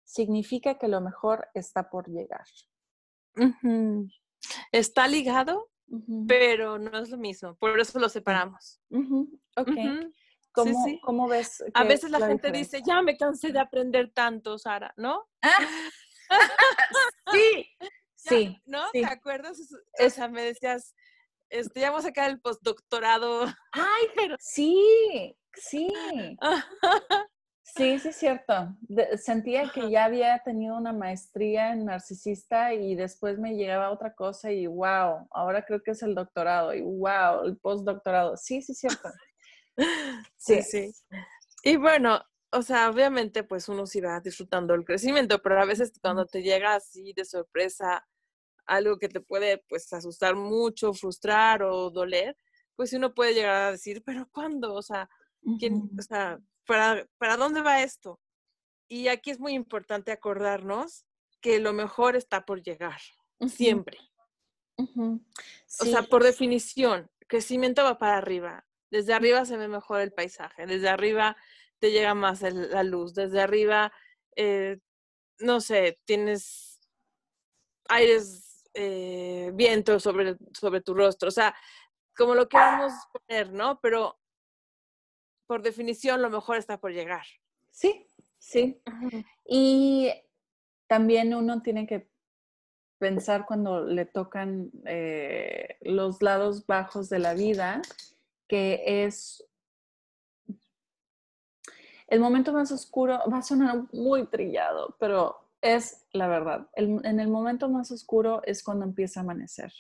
significa 0.04 0.78
que 0.78 0.88
lo 0.88 1.02
mejor 1.02 1.48
está 1.54 1.90
por 1.90 2.08
llegar. 2.08 2.46
Está 4.72 5.08
ligado, 5.08 5.70
pero 6.28 6.78
no 6.78 6.98
es 7.00 7.10
lo 7.10 7.18
mismo. 7.18 7.56
Por 7.56 7.80
eso 7.80 8.00
lo 8.00 8.10
separamos. 8.10 8.80
Ok. 9.56 9.72
¿Cómo, 11.04 11.28
ves? 11.28 11.64
A 11.74 11.84
veces 11.84 12.10
la, 12.10 12.26
gente 12.26 12.52
dice, 12.52 12.82
ya 12.84 13.02
me 13.02 13.16
cansé 13.16 13.52
de 13.52 13.60
aprender 13.60 14.12
tanto, 14.12 14.58
Sara, 14.58 14.94
¿no? 14.98 15.28
sí, 17.32 17.70
sí. 18.16 18.62
¿No? 18.66 18.90
¿Te 18.92 19.06
acuerdas? 19.06 19.58
O 20.00 20.10
sea, 20.10 20.28
me 20.28 20.44
decías, 20.44 20.96
este, 21.50 21.80
ya 21.82 21.90
vamos 21.90 22.06
a 22.06 22.10
sacar 22.10 22.30
el 22.30 22.40
postdoctorado. 22.40 23.46
Ay, 23.72 24.08
pero 24.16 24.36
sí, 24.40 25.36
sí. 25.54 25.88
Sí, 27.76 28.00
sí, 28.00 28.08
es 28.08 28.16
cierto. 28.16 28.76
sentía 29.18 29.70
que 29.70 29.90
ya 29.92 30.06
había 30.06 30.40
tenido 30.40 30.78
una 30.78 30.94
maestría 30.94 31.74
en 31.74 31.86
narcisista 31.86 32.74
y 32.74 32.96
después 32.96 33.38
me 33.40 33.56
llegaba 33.56 33.92
otra 33.92 34.16
cosa 34.16 34.52
y 34.52 34.68
wow, 34.68 35.28
ahora 35.32 35.66
creo 35.66 35.84
que 35.84 35.92
es 35.92 36.02
el 36.02 36.16
doctorado 36.16 36.74
y 36.74 36.82
wow, 36.82 37.44
el 37.46 37.58
postdoctorado. 37.58 38.38
Sí, 38.38 38.62
sí, 38.62 38.72
es 38.72 38.80
cierto. 38.80 39.10
Sí, 40.38 40.64
sí. 40.64 40.92
Y 41.62 41.76
bueno, 41.76 42.24
o 42.52 42.62
sea, 42.62 42.90
obviamente 42.90 43.44
pues 43.44 43.68
uno 43.70 43.86
sí 43.86 44.02
va 44.02 44.20
disfrutando 44.20 44.74
el 44.74 44.86
crecimiento, 44.86 45.42
pero 45.42 45.62
a 45.62 45.66
veces 45.66 45.92
cuando 46.02 46.26
te 46.26 46.42
llega 46.42 46.76
así 46.76 47.14
de 47.14 47.26
sorpresa 47.26 48.08
algo 48.66 48.98
que 48.98 49.10
te 49.10 49.22
puede 49.22 49.64
pues 49.70 49.92
asustar 49.94 50.36
mucho, 50.36 50.94
frustrar 50.94 51.64
o 51.64 51.90
doler, 51.90 52.38
pues 52.76 52.94
uno 52.94 53.14
puede 53.14 53.34
llegar 53.34 53.56
a 53.56 53.72
decir, 53.72 54.04
pero 54.06 54.28
¿cuándo? 54.32 54.74
O 54.74 54.82
sea, 54.82 55.10
¿quién, 55.60 55.90
o 55.98 56.02
sea 56.02 56.40
¿para, 56.66 57.08
¿para 57.18 57.38
dónde 57.38 57.62
va 57.62 57.82
esto? 57.82 58.20
Y 58.88 59.08
aquí 59.08 59.32
es 59.32 59.40
muy 59.40 59.54
importante 59.54 60.12
acordarnos 60.12 61.06
que 61.42 61.60
lo 61.60 61.74
mejor 61.74 62.16
está 62.16 62.46
por 62.46 62.62
llegar, 62.62 63.00
siempre. 63.48 63.98
O 64.78 65.86
sea, 65.86 66.04
por 66.04 66.24
definición, 66.24 67.10
crecimiento 67.28 67.84
va 67.84 67.98
para 67.98 68.18
arriba. 68.18 68.66
Desde 68.90 69.14
arriba 69.14 69.44
se 69.46 69.58
ve 69.58 69.68
mejor 69.68 70.02
el 70.02 70.14
paisaje, 70.14 70.66
desde 70.66 70.88
arriba 70.88 71.36
te 71.80 71.92
llega 71.92 72.14
más 72.14 72.42
la 72.42 72.84
luz, 72.84 73.14
desde 73.14 73.42
arriba, 73.42 73.92
eh, 74.36 74.80
no 75.40 75.62
sé, 75.62 76.00
tienes 76.06 76.80
aires 77.90 78.64
eh, 78.74 79.52
viento 79.54 80.00
sobre, 80.00 80.38
sobre 80.54 80.82
tu 80.82 80.94
rostro, 80.94 81.30
o 81.30 81.32
sea, 81.32 81.56
como 82.16 82.36
lo 82.36 82.50
queramos 82.50 82.94
poner, 83.12 83.52
¿no? 83.52 83.80
Pero 83.82 84.20
por 85.48 85.62
definición 85.62 86.22
lo 86.22 86.30
mejor 86.30 86.58
está 86.58 86.80
por 86.80 86.92
llegar. 86.92 87.26
Sí, 87.72 88.08
sí. 88.38 88.82
Y 89.46 90.12
también 90.88 91.34
uno 91.34 91.62
tiene 91.62 91.88
que 91.88 92.10
pensar 93.00 93.46
cuando 93.46 93.86
le 93.86 94.06
tocan 94.06 94.72
eh, 94.86 95.78
los 95.82 96.22
lados 96.22 96.66
bajos 96.66 97.10
de 97.10 97.20
la 97.20 97.34
vida, 97.34 97.82
que 98.48 99.06
es 99.06 99.48
el 102.08 102.20
momento 102.20 102.54
más 102.54 102.72
oscuro, 102.72 103.20
va 103.32 103.40
a 103.40 103.44
sonar 103.44 103.84
muy 103.92 104.26
trillado, 104.28 104.96
pero 105.00 105.38
es 105.62 106.06
la 106.14 106.28
verdad. 106.28 106.70
en 106.76 107.20
el 107.20 107.28
momento 107.28 107.70
más 107.70 107.92
oscuro 107.92 108.42
es 108.44 108.64
cuando 108.64 108.86
empieza 108.86 109.20
a 109.20 109.24
amanecer. 109.24 109.74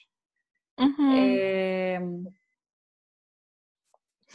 Em, 0.78 2.26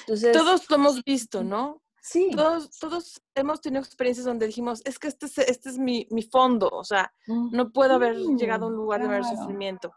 todos 0.06 0.68
lo 0.68 0.76
hemos 0.76 1.04
visto, 1.04 1.44
¿no? 1.44 1.82
Sí. 2.02 2.30
Todos, 2.34 2.70
todos 2.78 3.22
hemos 3.34 3.60
tenido 3.60 3.80
experiencias 3.80 4.26
donde 4.26 4.46
dijimos, 4.46 4.82
es 4.84 4.98
que 4.98 5.06
este 5.06 5.26
es, 5.26 5.38
este 5.38 5.68
es 5.68 5.78
mi, 5.78 6.06
fondo, 6.30 6.68
o 6.68 6.82
sea, 6.82 7.12
no 7.26 7.70
puedo 7.70 7.94
haber 7.94 8.16
llegado 8.16 8.64
a 8.64 8.68
un 8.68 8.74
lugar 8.74 9.02
de 9.02 9.08
mayor 9.08 9.24
sufrimiento. 9.24 9.92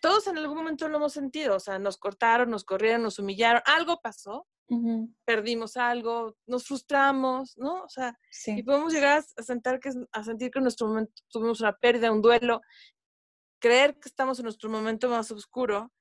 Todos 0.00 0.28
en 0.28 0.38
algún 0.38 0.58
momento 0.58 0.88
lo 0.88 0.98
hemos 0.98 1.12
sentido, 1.12 1.56
o 1.56 1.60
sea, 1.60 1.78
nos 1.78 1.98
cortaron, 1.98 2.50
nos 2.50 2.64
corrieron, 2.64 3.02
nos 3.02 3.18
humillaron, 3.18 3.62
algo 3.66 4.00
pasó 4.00 4.46
perdimos 5.24 5.76
algo, 5.76 6.36
nos 6.46 6.66
frustramos, 6.66 7.56
¿no? 7.58 7.82
O 7.82 7.88
sea, 7.88 8.18
y 8.46 8.62
podemos 8.62 8.92
llegar 8.92 9.18
a, 9.36 9.42
sentar 9.42 9.80
que, 9.80 9.90
a 10.12 10.24
sentir 10.24 10.50
que 10.50 10.58
en 10.58 10.64
nuestro 10.64 10.86
momento 10.86 11.12
tuvimos 11.28 11.60
una 11.60 11.76
pérdida, 11.76 12.12
un 12.12 12.22
duelo, 12.22 12.60
creer 13.58 13.98
que 13.98 14.08
estamos 14.08 14.38
en 14.38 14.44
nuestro 14.44 14.70
momento 14.70 15.08
más 15.08 15.30
oscuro 15.30 15.92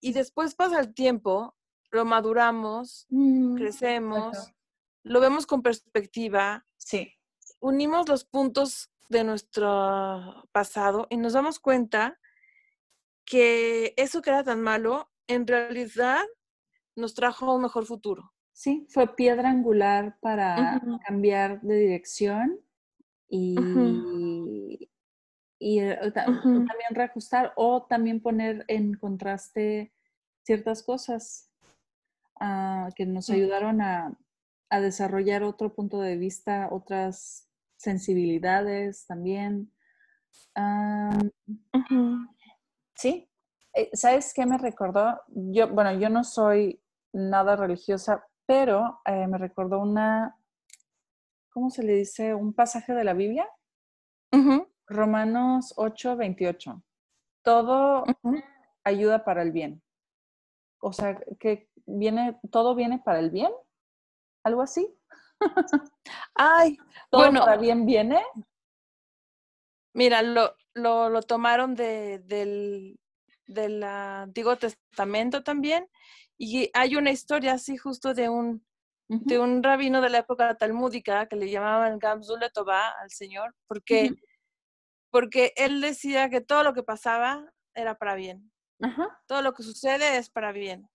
y 0.00 0.12
después 0.12 0.54
pasa 0.54 0.80
el 0.80 0.94
tiempo, 0.94 1.56
lo 1.90 2.04
maduramos, 2.04 3.06
mm, 3.10 3.56
crecemos, 3.56 4.52
lo 5.04 5.20
vemos 5.20 5.46
con 5.46 5.62
perspectiva. 5.62 6.66
Sí. 6.76 7.12
Unimos 7.60 8.08
los 8.08 8.24
puntos 8.24 8.90
de 9.08 9.24
nuestro 9.24 10.48
pasado 10.52 11.06
y 11.10 11.16
nos 11.16 11.34
damos 11.34 11.60
cuenta 11.60 12.18
que 13.24 13.94
eso 13.96 14.22
que 14.22 14.30
era 14.30 14.42
tan 14.42 14.60
malo, 14.60 15.10
en 15.26 15.46
realidad 15.46 16.24
nos 16.96 17.14
trajo 17.14 17.54
un 17.54 17.62
mejor 17.62 17.86
futuro. 17.86 18.32
Sí, 18.52 18.86
fue 18.90 19.14
piedra 19.16 19.50
angular 19.50 20.18
para 20.20 20.80
cambiar 21.06 21.60
de 21.62 21.74
dirección 21.76 22.60
y, 23.28 23.56
y 25.58 25.80
eh, 25.80 25.98
también 26.12 26.90
reajustar 26.90 27.52
o 27.56 27.86
también 27.86 28.20
poner 28.20 28.64
en 28.68 28.94
contraste 28.94 29.92
ciertas 30.42 30.82
cosas 30.82 31.50
ah, 32.40 32.90
que 32.94 33.06
nos 33.06 33.30
ayudaron 33.30 33.80
a, 33.80 34.18
desarrollar 34.70 35.42
otro 35.42 35.74
punto 35.74 36.00
de 36.00 36.16
vista, 36.16 36.68
otras 36.70 37.46
sensibilidades 37.76 39.06
también. 39.06 39.70
sí, 42.94 43.28
eh, 43.74 43.90
¿sabes 43.92 44.32
qué 44.34 44.46
me 44.46 44.56
recordó? 44.56 45.20
Yo, 45.28 45.68
bueno, 45.68 45.92
yo 45.98 46.08
no 46.08 46.24
soy 46.24 46.81
nada 47.12 47.56
religiosa, 47.56 48.26
pero 48.46 49.00
eh, 49.04 49.26
me 49.26 49.38
recordó 49.38 49.80
una, 49.80 50.36
¿cómo 51.50 51.70
se 51.70 51.82
le 51.82 51.94
dice? 51.94 52.34
Un 52.34 52.52
pasaje 52.52 52.94
de 52.94 53.04
la 53.04 53.14
Biblia. 53.14 53.48
Romanos 54.86 55.74
8, 55.76 56.16
28. 56.16 56.82
Todo 57.42 58.04
ayuda 58.84 59.24
para 59.24 59.42
el 59.42 59.52
bien. 59.52 59.82
O 60.80 60.92
sea, 60.92 61.18
que 61.38 61.68
viene, 61.86 62.38
todo 62.50 62.74
viene 62.74 62.98
para 62.98 63.18
el 63.18 63.30
bien. 63.30 63.52
Algo 64.42 64.62
así. 64.62 64.94
Ay, 66.34 66.78
¿Todo 67.10 67.22
bueno, 67.22 67.40
para 67.40 67.56
bien 67.56 67.86
viene? 67.86 68.22
Mira, 69.94 70.22
lo, 70.22 70.54
lo, 70.74 71.10
lo 71.10 71.22
tomaron 71.22 71.74
de, 71.74 72.20
del, 72.20 72.98
del 73.46 73.82
Antiguo 73.82 74.56
Testamento 74.56 75.42
también 75.42 75.88
y 76.38 76.70
hay 76.74 76.96
una 76.96 77.10
historia 77.10 77.52
así 77.54 77.76
justo 77.76 78.14
de 78.14 78.28
un, 78.28 78.64
de 79.08 79.38
un 79.38 79.62
rabino 79.62 80.00
de 80.00 80.10
la 80.10 80.18
época 80.18 80.56
talmúdica 80.56 81.26
que 81.26 81.36
le 81.36 81.50
llamaban 81.50 81.98
Gamzul 81.98 82.40
al 82.42 83.10
Señor, 83.10 83.54
porque, 83.66 84.10
porque 85.10 85.52
él 85.56 85.80
decía 85.80 86.30
que 86.30 86.40
todo 86.40 86.64
lo 86.64 86.74
que 86.74 86.82
pasaba 86.82 87.52
era 87.74 87.96
para 87.96 88.14
bien. 88.14 88.50
Todo 89.26 89.42
lo 89.42 89.52
que 89.52 89.62
sucede 89.62 90.16
es 90.16 90.28
para 90.30 90.52
bien. 90.52 90.88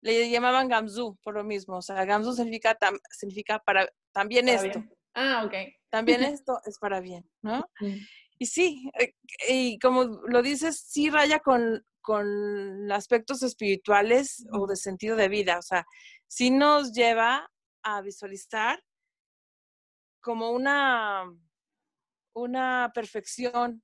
Le 0.00 0.30
llamaban 0.30 0.68
Gamzu 0.68 1.18
por 1.22 1.34
lo 1.34 1.44
mismo. 1.44 1.78
O 1.78 1.82
sea, 1.82 2.04
Gamzu 2.04 2.32
significa, 2.32 2.76
significa 3.10 3.58
para, 3.58 3.88
también 4.12 4.48
esto. 4.48 4.82
Ah, 5.14 5.42
ok. 5.44 5.54
También 5.90 6.22
esto 6.40 6.60
es 6.64 6.78
para 6.78 7.00
bien, 7.00 7.28
¿no? 7.42 7.64
Y 8.38 8.46
sí, 8.46 8.90
eh, 8.98 9.14
y 9.48 9.78
como 9.78 10.04
lo 10.04 10.40
dices, 10.40 10.80
sí 10.86 11.10
raya 11.10 11.40
con, 11.40 11.84
con 12.00 12.90
aspectos 12.92 13.42
espirituales 13.42 14.46
o 14.52 14.66
de 14.66 14.76
sentido 14.76 15.16
de 15.16 15.28
vida. 15.28 15.58
O 15.58 15.62
sea, 15.62 15.86
sí 16.26 16.50
nos 16.50 16.92
lleva 16.92 17.50
a 17.82 18.02
visualizar 18.02 18.82
como 20.20 20.50
una, 20.50 21.24
una 22.34 22.90
perfección 22.94 23.82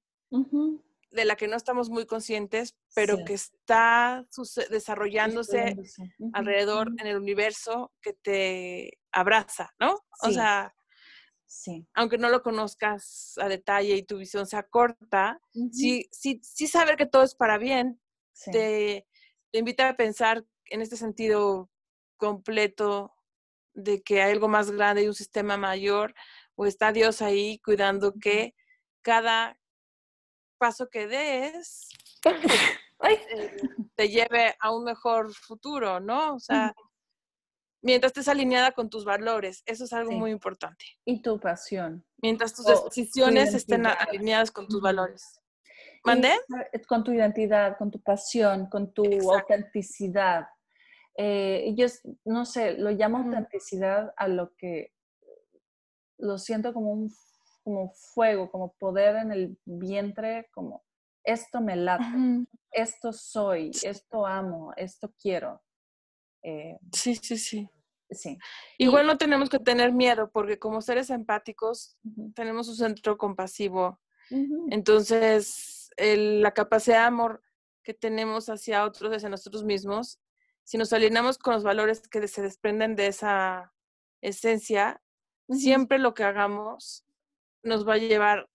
de 1.11 1.25
la 1.25 1.37
que 1.37 1.49
no 1.49 1.57
estamos 1.57 1.89
muy 1.89 2.07
conscientes, 2.07 2.77
pero 2.95 3.25
que 3.25 3.35
está 3.35 4.27
desarrollándose 4.71 5.77
alrededor 6.33 6.89
en 6.99 7.07
el 7.07 7.17
universo 7.17 7.93
que 8.01 8.13
te 8.13 8.99
abraza, 9.13 9.71
¿no? 9.81 9.99
O 10.23 10.31
sea, 10.31 10.75
sí. 11.47 11.87
aunque 11.95 12.19
no 12.19 12.29
lo 12.29 12.43
conozcas 12.43 13.35
a 13.39 13.49
detalle 13.49 13.97
y 13.97 14.03
tu 14.03 14.19
visión 14.19 14.47
sea 14.47 14.65
corta, 14.65 15.41
sí, 15.73 16.09
sí, 16.13 16.41
sí 16.43 16.67
saber 16.67 16.97
que 16.97 17.07
todo 17.07 17.23
es 17.23 17.35
para 17.35 17.57
bien, 17.57 18.01
te, 18.45 19.07
te 19.51 19.59
invita 19.59 19.89
a 19.89 19.97
pensar 19.97 20.45
en 20.67 20.83
este 20.83 20.97
sentido 20.97 21.71
completo 22.17 23.15
de 23.75 24.03
que 24.03 24.23
hay 24.23 24.33
algo 24.33 24.49
más 24.49 24.71
grande 24.71 25.03
y 25.03 25.09
un 25.09 25.15
sistema 25.15 25.57
mayor, 25.57 26.15
o 26.55 26.67
está 26.67 26.93
Dios 26.93 27.23
ahí 27.23 27.59
cuidando 27.59 28.15
que 28.21 28.55
cada 29.03 29.59
paso 30.59 30.89
que 30.89 31.07
des 31.07 31.89
eh, 33.05 33.57
te 33.95 34.09
lleve 34.09 34.57
a 34.59 34.73
un 34.75 34.85
mejor 34.85 35.33
futuro, 35.35 36.01
¿no? 36.01 36.35
O 36.35 36.41
sea, 36.41 36.75
mientras 37.83 38.11
estés 38.11 38.29
alineada 38.29 38.73
con 38.73 38.89
tus 38.89 39.05
valores, 39.05 39.63
eso 39.67 39.85
es 39.85 39.93
algo 39.93 40.13
muy 40.13 40.31
importante. 40.31 40.85
Y 41.05 41.21
tu 41.21 41.39
pasión. 41.39 42.05
Mientras 42.23 42.55
tus 42.55 42.67
decisiones 42.67 43.55
estén 43.55 43.87
alineadas 43.87 44.51
con 44.51 44.67
tus 44.67 44.81
valores. 44.81 45.41
¿Mandé? 46.07 46.33
Con 46.89 47.05
tu 47.05 47.13
identidad, 47.13 47.77
con 47.77 47.91
tu 47.91 48.01
pasión, 48.01 48.67
con 48.67 48.93
tu 48.93 49.05
autenticidad. 49.33 50.47
Eh, 51.17 51.75
yo 51.77 51.87
no 52.25 52.45
sé, 52.45 52.79
lo 52.79 52.91
llamo 52.91 53.19
autenticidad 53.19 54.13
a 54.17 54.29
lo 54.29 54.55
que 54.55 54.93
lo 56.19 56.39
siento 56.39 56.73
como 56.73 56.93
un 56.93 57.11
como 57.67 57.91
fuego, 57.91 58.49
como 58.49 58.75
poder 58.75 59.17
en 59.17 59.33
el 59.33 59.59
vientre, 59.65 60.49
como 60.55 60.85
esto 61.25 61.61
me 61.61 61.75
late, 61.75 62.05
esto 62.71 63.13
soy, 63.13 63.73
esto 63.83 64.25
amo, 64.25 64.73
esto 64.77 65.13
quiero. 65.21 65.61
Eh, 66.45 66.79
sí, 66.93 67.17
sí, 67.17 67.37
sí. 67.37 67.69
Sí. 68.09 68.39
Igual 68.79 69.09
no 69.09 69.19
tenemos 69.19 69.51
que 69.51 69.59
tener 69.59 69.93
miedo 69.93 70.31
porque 70.31 70.61
como 70.61 70.81
seres 70.81 71.11
empáticos 71.11 71.99
tenemos 72.37 72.69
un 72.69 72.77
centro 72.77 73.19
compasivo. 73.19 74.01
Entonces, 74.71 75.76
la 75.97 76.53
capacidad 76.53 77.01
de 77.01 77.07
amor 77.07 77.43
que 77.83 77.95
tenemos 77.95 78.49
hacia 78.49 78.85
otros, 78.85 79.15
hacia 79.15 79.29
nosotros 79.29 79.65
mismos, 79.65 80.21
si 80.65 80.79
nos 80.79 80.93
alineamos 80.93 81.39
con 81.39 81.55
los 81.55 81.63
valores 81.63 82.09
que 82.09 82.27
se 82.27 82.43
desprenden 82.43 82.97
de 82.97 83.07
esa 83.07 83.73
esencia, 84.21 85.01
siempre 85.49 85.99
lo 85.99 86.13
que 86.13 86.25
hagamos 86.25 87.07
nos 87.63 87.87
va 87.87 87.95
a 87.95 87.99
llevar 87.99 88.51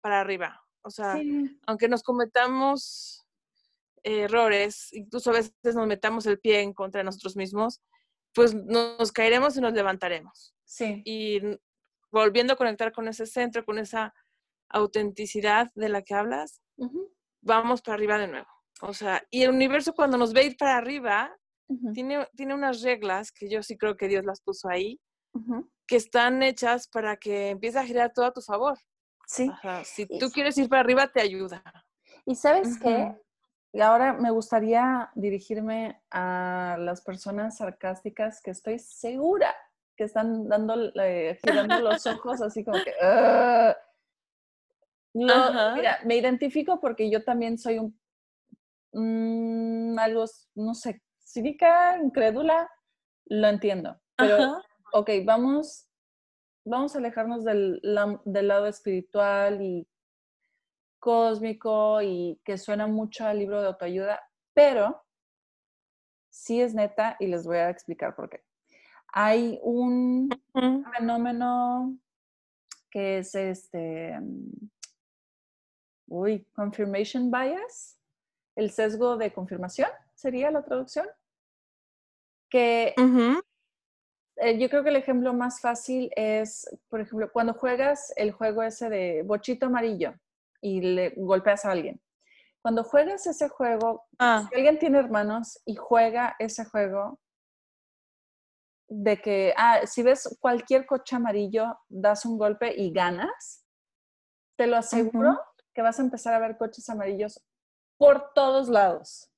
para 0.00 0.20
arriba. 0.20 0.64
O 0.82 0.90
sea, 0.90 1.20
aunque 1.66 1.88
nos 1.88 2.02
cometamos 2.02 3.26
errores, 4.02 4.92
incluso 4.92 5.30
a 5.30 5.34
veces 5.34 5.74
nos 5.74 5.86
metamos 5.86 6.26
el 6.26 6.38
pie 6.38 6.60
en 6.60 6.72
contra 6.72 7.00
de 7.00 7.04
nosotros 7.04 7.36
mismos, 7.36 7.82
pues 8.32 8.54
nos 8.54 9.12
caeremos 9.12 9.56
y 9.56 9.60
nos 9.60 9.72
levantaremos. 9.72 10.54
Sí. 10.64 11.02
Y 11.04 11.40
volviendo 12.10 12.52
a 12.52 12.56
conectar 12.56 12.92
con 12.92 13.08
ese 13.08 13.26
centro, 13.26 13.64
con 13.64 13.78
esa 13.78 14.14
autenticidad 14.70 15.68
de 15.74 15.88
la 15.88 16.02
que 16.02 16.14
hablas, 16.14 16.60
vamos 17.42 17.82
para 17.82 17.94
arriba 17.94 18.18
de 18.18 18.28
nuevo. 18.28 18.48
O 18.82 18.94
sea, 18.94 19.22
y 19.30 19.42
el 19.42 19.50
universo 19.50 19.94
cuando 19.94 20.16
nos 20.16 20.32
ve 20.32 20.44
ir 20.44 20.56
para 20.56 20.76
arriba, 20.76 21.36
tiene, 21.94 22.26
tiene 22.34 22.54
unas 22.54 22.82
reglas 22.82 23.30
que 23.30 23.48
yo 23.48 23.62
sí 23.62 23.76
creo 23.76 23.96
que 23.96 24.08
Dios 24.08 24.24
las 24.24 24.40
puso 24.40 24.68
ahí, 24.68 24.98
que 25.86 25.96
están 25.96 26.42
hechas 26.42 26.88
para 26.88 27.16
que 27.16 27.50
empiece 27.50 27.78
a 27.78 27.84
girar 27.84 28.12
todo 28.12 28.26
a 28.26 28.32
tu 28.32 28.40
favor. 28.40 28.78
Sí. 29.26 29.50
Si 29.84 30.06
tú 30.06 30.30
quieres 30.30 30.58
ir 30.58 30.68
para 30.68 30.80
arriba, 30.80 31.06
te 31.08 31.20
ayuda. 31.20 31.62
Y 32.26 32.34
sabes 32.34 32.78
qué? 32.78 33.16
Y 33.72 33.80
ahora 33.80 34.14
me 34.14 34.32
gustaría 34.32 35.10
dirigirme 35.14 36.02
a 36.10 36.76
las 36.80 37.02
personas 37.02 37.58
sarcásticas 37.58 38.40
que 38.42 38.50
estoy 38.50 38.80
segura 38.80 39.54
que 39.96 40.04
están 40.04 40.48
dando, 40.48 40.74
girando 41.44 41.80
los 41.80 42.06
ojos 42.06 42.40
así 42.40 42.64
como 42.64 42.78
que... 42.82 42.92
No, 45.12 45.74
mira, 45.74 45.98
me 46.04 46.16
identifico 46.16 46.80
porque 46.80 47.10
yo 47.10 47.24
también 47.24 47.58
soy 47.58 47.78
un 47.78 47.98
mm, 48.92 49.98
algo, 49.98 50.24
no 50.54 50.74
sé, 50.74 51.02
cívica, 51.18 51.98
incrédula, 52.02 52.70
lo 53.26 53.48
entiendo. 53.48 54.00
Pero 54.16 54.62
ok, 54.92 55.10
vamos, 55.24 55.88
vamos 56.64 56.94
a 56.94 56.98
alejarnos 56.98 57.44
del, 57.44 57.80
del 58.24 58.48
lado 58.48 58.66
espiritual 58.66 59.62
y 59.62 59.86
cósmico 60.98 62.02
y 62.02 62.40
que 62.44 62.58
suena 62.58 62.86
mucho 62.86 63.26
al 63.26 63.38
libro 63.38 63.60
de 63.60 63.68
autoayuda, 63.68 64.20
pero 64.52 65.02
sí 66.28 66.60
es 66.60 66.74
neta 66.74 67.16
y 67.18 67.26
les 67.26 67.44
voy 67.44 67.56
a 67.56 67.70
explicar 67.70 68.14
por 68.14 68.28
qué. 68.28 68.44
Hay 69.12 69.58
un 69.62 70.28
fenómeno 70.96 71.96
que 72.90 73.18
es 73.18 73.34
este, 73.34 74.18
uy, 76.10 76.44
confirmation 76.52 77.30
bias, 77.30 77.98
el 78.56 78.70
sesgo 78.70 79.16
de 79.16 79.32
confirmación 79.32 79.88
sería 80.14 80.50
la 80.50 80.62
traducción, 80.62 81.06
que 82.50 82.94
eh, 84.36 84.58
yo 84.58 84.68
creo 84.68 84.82
que 84.82 84.90
el 84.90 84.96
ejemplo 84.96 85.32
más 85.32 85.60
fácil 85.60 86.10
es, 86.16 86.68
por 86.88 87.00
ejemplo, 87.00 87.30
cuando 87.32 87.54
juegas 87.54 88.12
el 88.16 88.32
juego 88.32 88.62
ese 88.62 88.90
de 88.90 89.22
bochito 89.22 89.66
amarillo 89.66 90.14
y 90.60 90.80
le 90.80 91.14
golpeas 91.16 91.64
a 91.64 91.70
alguien. 91.70 92.00
Cuando 92.60 92.84
juegas 92.84 93.26
ese 93.26 93.48
juego, 93.48 94.04
ah. 94.18 94.46
si 94.48 94.56
alguien 94.56 94.78
tiene 94.78 94.98
hermanos 94.98 95.60
y 95.64 95.76
juega 95.76 96.34
ese 96.38 96.64
juego, 96.64 97.20
de 98.88 99.16
que, 99.22 99.54
ah, 99.56 99.86
si 99.86 100.02
ves 100.02 100.36
cualquier 100.40 100.84
coche 100.84 101.14
amarillo, 101.14 101.78
das 101.88 102.26
un 102.26 102.36
golpe 102.36 102.74
y 102.76 102.92
ganas, 102.92 103.64
te 104.56 104.66
lo 104.66 104.76
aseguro 104.76 105.38
que 105.74 105.82
vas 105.82 105.98
a 105.98 106.02
empezar 106.02 106.34
a 106.34 106.38
ver 106.38 106.56
coches 106.56 106.88
amarillos 106.88 107.42
por 107.96 108.32
todos 108.34 108.68
lados. 108.68 109.30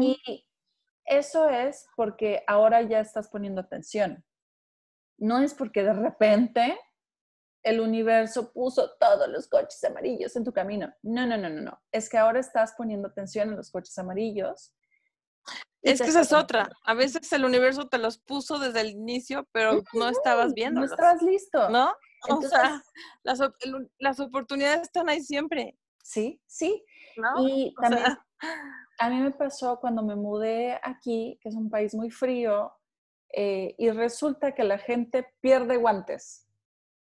Y 0.00 0.46
eso 1.04 1.48
es 1.48 1.86
porque 1.96 2.42
ahora 2.46 2.82
ya 2.82 3.00
estás 3.00 3.28
poniendo 3.28 3.60
atención. 3.60 4.24
No 5.18 5.40
es 5.40 5.54
porque 5.54 5.82
de 5.82 5.92
repente 5.92 6.78
el 7.62 7.80
universo 7.80 8.52
puso 8.52 8.92
todos 8.98 9.28
los 9.28 9.48
coches 9.48 9.82
amarillos 9.84 10.34
en 10.36 10.44
tu 10.44 10.52
camino. 10.52 10.92
No, 11.02 11.26
no, 11.26 11.36
no, 11.36 11.50
no, 11.50 11.60
no. 11.60 11.82
Es 11.92 12.08
que 12.08 12.18
ahora 12.18 12.40
estás 12.40 12.74
poniendo 12.76 13.08
atención 13.08 13.50
en 13.50 13.56
los 13.56 13.70
coches 13.70 13.96
amarillos. 13.98 14.74
Es 15.82 16.00
que 16.00 16.08
esa 16.08 16.22
es 16.22 16.32
otra. 16.32 16.70
A 16.84 16.94
veces 16.94 17.32
el 17.32 17.44
universo 17.44 17.88
te 17.88 17.98
los 17.98 18.18
puso 18.18 18.58
desde 18.58 18.80
el 18.80 18.90
inicio, 18.90 19.46
pero 19.52 19.82
no 19.92 20.08
estabas 20.08 20.54
viendo. 20.54 20.80
No 20.80 20.86
estabas 20.86 21.22
listo. 21.22 21.68
¿No? 21.70 21.94
O 22.28 22.42
sea, 22.42 22.82
las, 23.22 23.40
las, 23.98 24.20
oportunidades 24.20 24.82
están 24.82 25.08
ahí 25.08 25.22
siempre. 25.22 25.78
Sí, 26.02 26.40
sí. 26.46 26.84
Y 27.38 27.74
también 27.80 28.04
a 28.98 29.10
mí 29.10 29.16
me 29.16 29.30
pasó 29.30 29.78
cuando 29.80 30.02
me 30.02 30.16
mudé 30.16 30.78
aquí, 30.82 31.38
que 31.42 31.48
es 31.48 31.54
un 31.54 31.70
país 31.70 31.94
muy 31.94 32.10
frío, 32.10 32.72
eh, 33.32 33.74
y 33.78 33.90
resulta 33.90 34.54
que 34.54 34.64
la 34.64 34.78
gente 34.78 35.26
pierde 35.40 35.76
guantes. 35.76 36.46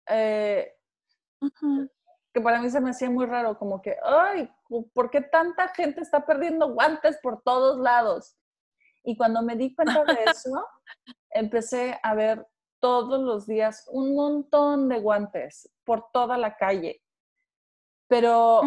Eh, 0.09 0.73
que 2.33 2.41
para 2.41 2.61
mí 2.61 2.71
se 2.71 2.81
me 2.81 2.91
hacía 2.91 3.11
muy 3.11 3.27
raro, 3.27 3.59
como 3.59 3.81
que, 3.81 3.97
ay, 4.03 4.51
¿por 4.93 5.11
qué 5.11 5.21
tanta 5.21 5.69
gente 5.69 6.01
está 6.01 6.25
perdiendo 6.25 6.73
guantes 6.73 7.19
por 7.23 7.43
todos 7.43 7.79
lados? 7.79 8.37
Y 9.05 9.17
cuando 9.17 9.43
me 9.43 9.55
di 9.55 9.75
cuenta 9.75 10.05
de 10.05 10.25
eso, 10.25 10.67
empecé 11.31 11.99
a 12.03 12.15
ver 12.15 12.47
todos 12.85 13.19
los 13.19 13.47
días 13.47 13.89
un 13.93 14.15
montón 14.15 14.91
de 14.91 15.01
guantes 15.01 15.73
por 15.85 16.11
toda 16.13 16.37
la 16.37 16.55
calle. 16.59 17.01
Pero 18.09 18.61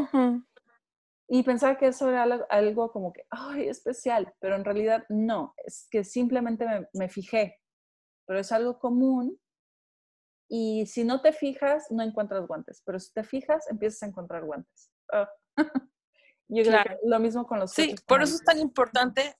y 1.27 1.43
pensaba 1.43 1.77
que 1.77 1.85
eso 1.85 2.09
era 2.09 2.23
algo, 2.49 2.91
como 2.91 3.13
que, 3.13 3.27
ay, 3.29 3.67
especial, 3.69 4.33
pero 4.39 4.55
en 4.55 4.65
realidad 4.65 5.05
no, 5.09 5.53
es 5.63 5.87
que 5.91 6.03
simplemente 6.03 6.65
me, 6.95 7.09
fijé, 7.09 7.59
pero 8.25 8.39
es 8.39 8.51
algo 8.51 8.79
común 8.79 9.39
y 10.49 10.87
si 10.87 11.03
no 11.03 11.21
te 11.21 11.31
fijas, 11.31 11.85
no 11.91 12.01
encuentras 12.01 12.47
guantes, 12.47 12.81
pero 12.83 12.99
si 12.99 13.13
te 13.13 13.23
fijas, 13.23 13.69
empiezas 13.69 14.01
a 14.01 14.07
encontrar 14.07 14.45
guantes. 14.45 14.89
Ah. 15.13 15.29
Yo 16.47 16.63
creo 16.63 16.81
que 16.81 16.97
lo 17.03 17.19
mismo 17.19 17.45
con 17.45 17.59
los 17.59 17.71
Sí, 17.71 17.93
por 18.07 18.23
eso 18.23 18.33
es 18.33 18.43
tan 18.43 18.57
importante, 18.57 19.35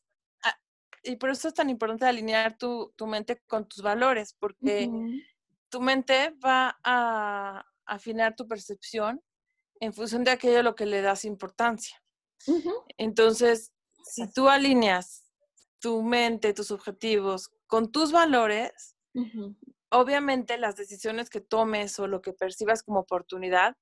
y 1.08 1.16
por 1.16 1.30
eso 1.30 1.48
es 1.48 1.54
tan 1.54 1.70
importante 1.70 2.06
alinear 2.06 2.58
tu, 2.58 2.94
tu 2.96 3.08
mente 3.08 3.42
con 3.48 3.68
tus 3.68 3.82
valores, 3.82 4.34
porque 4.34 4.90
tu 5.70 5.82
mente 5.82 6.36
va 6.44 6.78
a 6.84 7.66
afinar 7.86 8.36
tu 8.36 8.48
percepción 8.48 9.22
en 9.80 9.94
función 9.94 10.24
de 10.24 10.32
aquello 10.32 10.60
a 10.60 10.64
lo 10.64 10.76
que 10.76 10.86
le 10.86 11.02
das 11.02 11.24
importancia. 11.26 12.02
Entonces, 12.98 13.72
si 14.04 14.32
tú 14.32 14.50
alineas 14.50 15.24
tu 15.80 16.02
mente, 16.04 16.54
tus 16.54 16.72
objetivos 16.72 17.50
con 17.68 17.92
tus 17.92 18.12
valores, 18.12 18.96
obviamente 19.90 20.58
las 20.58 20.76
decisiones 20.76 21.30
que 21.30 21.42
tomes 21.42 22.00
o 22.00 22.08
lo 22.08 22.22
que 22.22 22.34
percibas 22.34 22.84
como 22.84 23.00
oportunidad 23.00 23.76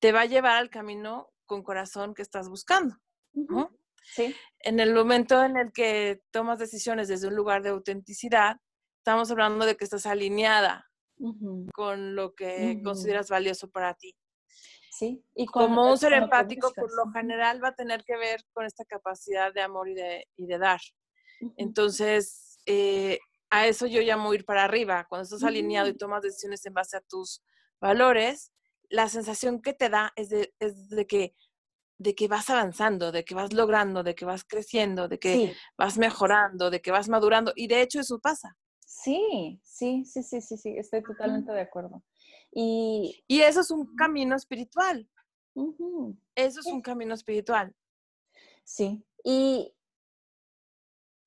te 0.00 0.12
va 0.12 0.22
a 0.22 0.26
llevar 0.26 0.56
al 0.56 0.70
camino 0.70 1.30
con 1.46 1.62
corazón 1.62 2.14
que 2.14 2.22
estás 2.22 2.48
buscando. 2.48 2.96
Sí. 4.04 4.34
En 4.60 4.80
el 4.80 4.94
momento 4.94 5.42
en 5.42 5.56
el 5.56 5.72
que 5.72 6.22
tomas 6.30 6.58
decisiones 6.58 7.08
desde 7.08 7.28
un 7.28 7.34
lugar 7.34 7.62
de 7.62 7.70
autenticidad, 7.70 8.56
estamos 8.98 9.30
hablando 9.30 9.66
de 9.66 9.76
que 9.76 9.84
estás 9.84 10.06
alineada 10.06 10.90
con 11.72 12.14
lo 12.14 12.34
que 12.34 12.80
consideras 12.82 13.28
valioso 13.28 13.70
para 13.70 13.94
ti. 13.94 14.16
Sí. 14.90 15.24
Y 15.34 15.46
como 15.46 15.90
un 15.90 15.98
ser 15.98 16.12
empático, 16.12 16.72
por 16.72 16.90
lo 16.94 17.10
general 17.12 17.62
va 17.62 17.68
a 17.68 17.74
tener 17.74 18.04
que 18.04 18.16
ver 18.16 18.44
con 18.52 18.64
esta 18.64 18.84
capacidad 18.84 19.52
de 19.52 19.60
amor 19.60 19.88
y 19.88 19.94
de, 19.94 20.28
y 20.36 20.46
de 20.46 20.58
dar. 20.58 20.80
Entonces, 21.56 22.58
eh, 22.66 23.18
a 23.50 23.66
eso 23.66 23.86
yo 23.86 24.00
llamo 24.00 24.32
ir 24.34 24.44
para 24.44 24.64
arriba. 24.64 25.06
Cuando 25.08 25.24
estás 25.24 25.42
alineado 25.42 25.88
y 25.88 25.96
tomas 25.96 26.22
decisiones 26.22 26.64
en 26.66 26.74
base 26.74 26.96
a 26.96 27.00
tus 27.00 27.42
valores, 27.80 28.52
la 28.88 29.08
sensación 29.08 29.60
que 29.60 29.72
te 29.72 29.88
da 29.88 30.12
es 30.16 30.28
de, 30.28 30.54
es 30.60 30.88
de 30.88 31.06
que 31.06 31.34
de 31.98 32.14
que 32.14 32.28
vas 32.28 32.50
avanzando, 32.50 33.12
de 33.12 33.24
que 33.24 33.34
vas 33.34 33.52
logrando, 33.52 34.02
de 34.02 34.14
que 34.14 34.24
vas 34.24 34.44
creciendo, 34.44 35.08
de 35.08 35.18
que 35.18 35.54
vas 35.76 35.96
mejorando, 35.98 36.70
de 36.70 36.80
que 36.80 36.90
vas 36.90 37.08
madurando. 37.08 37.52
Y 37.54 37.68
de 37.68 37.82
hecho 37.82 38.00
eso 38.00 38.18
pasa. 38.18 38.56
Sí, 38.84 39.60
sí, 39.62 40.04
sí, 40.04 40.22
sí, 40.22 40.40
sí, 40.40 40.56
sí, 40.56 40.74
estoy 40.76 41.02
totalmente 41.02 41.52
de 41.52 41.60
acuerdo. 41.60 42.02
Y, 42.52 43.24
y 43.26 43.40
eso 43.40 43.60
es 43.60 43.70
un 43.70 43.94
camino 43.96 44.36
espiritual. 44.36 45.08
Eso 46.34 46.60
es 46.60 46.66
un 46.66 46.80
camino 46.80 47.14
espiritual. 47.14 47.74
Sí, 48.64 49.04
y 49.22 49.72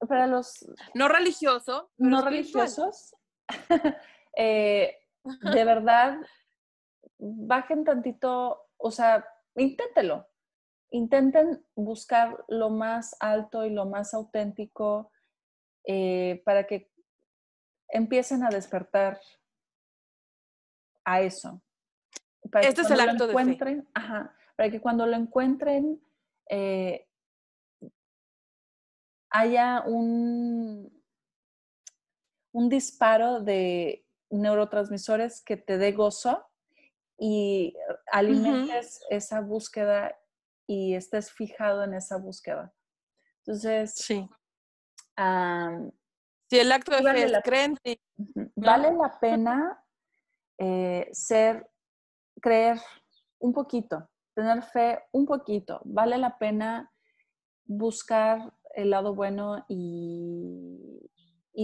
para 0.07 0.27
los... 0.27 0.65
No 0.93 1.07
religioso. 1.07 1.91
No 1.97 2.21
religiosos. 2.23 3.15
Eh, 4.39 4.95
de 5.23 5.65
verdad, 5.65 6.19
bajen 7.17 7.83
tantito, 7.83 8.67
o 8.77 8.91
sea, 8.91 9.25
inténtelo. 9.55 10.27
Intenten 10.89 11.63
buscar 11.75 12.45
lo 12.47 12.69
más 12.69 13.15
alto 13.19 13.65
y 13.65 13.69
lo 13.69 13.85
más 13.85 14.13
auténtico 14.13 15.11
eh, 15.83 16.41
para 16.45 16.65
que 16.65 16.91
empiecen 17.89 18.43
a 18.43 18.49
despertar 18.49 19.19
a 21.05 21.21
eso. 21.21 21.61
este 22.61 22.81
es 22.81 22.91
el 22.91 22.99
acto 22.99 23.27
de 23.27 23.57
fe. 23.57 23.83
Ajá, 23.93 24.35
para 24.55 24.69
que 24.69 24.81
cuando 24.81 25.05
lo 25.05 25.15
encuentren 25.15 26.01
eh, 26.49 27.07
haya 29.29 29.83
un, 29.85 30.91
un 32.51 32.69
disparo 32.69 33.41
de 33.41 34.05
neurotransmisores 34.29 35.41
que 35.41 35.57
te 35.57 35.77
dé 35.77 35.91
gozo 35.91 36.45
y 37.17 37.75
alimentes 38.11 39.01
esa 39.09 39.41
búsqueda 39.41 40.15
y 40.67 40.93
estés 40.95 41.31
fijado 41.31 41.83
en 41.83 41.93
esa 41.93 42.17
búsqueda. 42.17 42.73
Entonces, 43.39 43.95
sí. 43.95 44.29
si 46.49 46.59
el 46.59 46.71
acto 46.71 46.91
de 46.91 47.01
fe 47.01 47.23
es 47.23 47.43
crente. 47.43 48.01
Vale 48.55 48.93
la 48.93 49.17
pena 49.19 49.83
eh, 50.57 51.09
ser, 51.13 51.69
creer 52.41 52.79
un 53.39 53.53
poquito, 53.53 54.09
tener 54.35 54.61
fe 54.63 54.99
un 55.13 55.25
poquito. 55.25 55.79
Vale 55.85 56.17
la 56.17 56.37
pena 56.37 56.91
buscar 57.65 58.53
el 58.75 58.89
lado 58.89 59.15
bueno 59.15 59.65
y, 59.69 61.09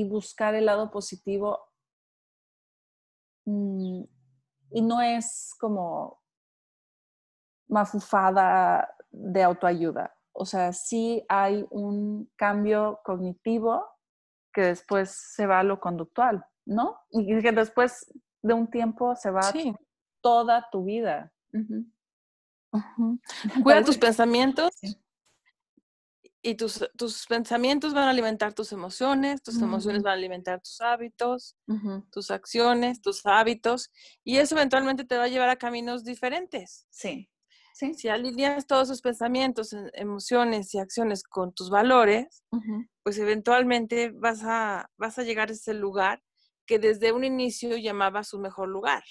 buscar 0.08 0.56
el 0.56 0.66
lado 0.66 0.90
positivo. 0.90 1.60
Mm, 3.46 4.04
y 4.72 4.82
no 4.82 5.02
es 5.02 5.54
como 5.60 6.24
mafufada 7.68 8.93
de 9.14 9.44
autoayuda. 9.44 10.14
O 10.34 10.46
sea, 10.46 10.74
sí 10.74 11.24
hay 11.30 11.66
un 11.70 12.30
cambio 12.36 13.00
cognitivo 13.06 13.86
que 14.52 14.62
después 14.62 15.16
se 15.34 15.46
va 15.46 15.60
a 15.60 15.64
lo 15.64 15.80
conductual, 15.80 16.46
¿no? 16.66 17.00
Y 17.12 17.42
que 17.42 17.52
después 17.52 18.12
de 18.42 18.54
un 18.54 18.70
tiempo 18.70 19.16
se 19.16 19.32
va 19.32 19.42
toda 20.22 20.68
tu 20.72 20.84
vida. 20.84 21.32
Cuida 23.64 23.84
tus 23.84 23.98
pensamientos 23.98 24.72
y 26.42 26.56
tus, 26.56 26.90
tus, 26.98 27.26
pensamientos 27.28 27.94
van 27.94 28.08
a 28.08 28.10
alimentar 28.10 28.54
tus 28.54 28.74
emociones, 28.74 29.42
tus 29.44 29.62
emociones 29.62 30.04
van 30.04 30.12
a 30.12 30.16
alimentar 30.16 30.60
tus 30.60 30.82
hábitos, 30.82 31.56
tus 32.12 32.32
acciones, 32.32 33.02
tus 33.02 33.26
hábitos, 33.26 33.92
y 34.24 34.38
eso 34.38 34.56
eventualmente 34.56 35.06
te 35.06 35.18
va 35.18 35.24
a 35.24 35.30
llevar 35.30 35.50
a 35.50 35.56
caminos 35.56 36.04
diferentes. 36.04 36.86
Sí. 36.90 37.30
¿Sí? 37.74 37.94
Si 37.96 38.08
alineas 38.08 38.68
todos 38.68 38.88
tus 38.88 39.02
pensamientos, 39.02 39.76
emociones 39.94 40.74
y 40.76 40.80
acciones 40.80 41.24
con 41.24 41.54
tus 41.54 41.70
valores, 41.70 42.44
pues 43.04 43.18
eventualmente 43.18 44.12
vas 44.12 44.44
a, 44.44 44.90
vas 44.98 45.18
a 45.18 45.24
llegar 45.24 45.50
a 45.50 45.54
ese 45.54 45.74
lugar 45.74 46.22
que 46.66 46.80
desde 46.80 47.12
un 47.12 47.24
inicio 47.24 47.76
llamaba 47.78 48.24
su 48.24 48.40
mejor 48.40 48.70
lugar. 48.70 49.04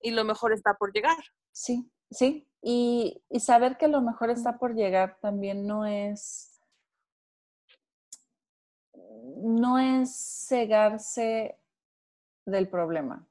Y 0.00 0.12
lo 0.12 0.24
mejor 0.24 0.52
está 0.52 0.74
por 0.74 0.92
llegar. 0.92 1.18
Sí, 1.52 1.90
sí, 2.10 2.48
y, 2.62 3.22
saber 3.38 3.76
que 3.76 3.88
lo 3.88 4.00
mejor 4.00 4.30
está 4.30 4.58
por 4.58 4.74
llegar 4.74 5.18
también 5.20 5.66
no 5.66 5.86
es, 5.86 6.60
no 8.94 9.78
es 9.78 10.46
cegarse 10.48 11.58
del 12.46 12.68
problema. 12.68 13.27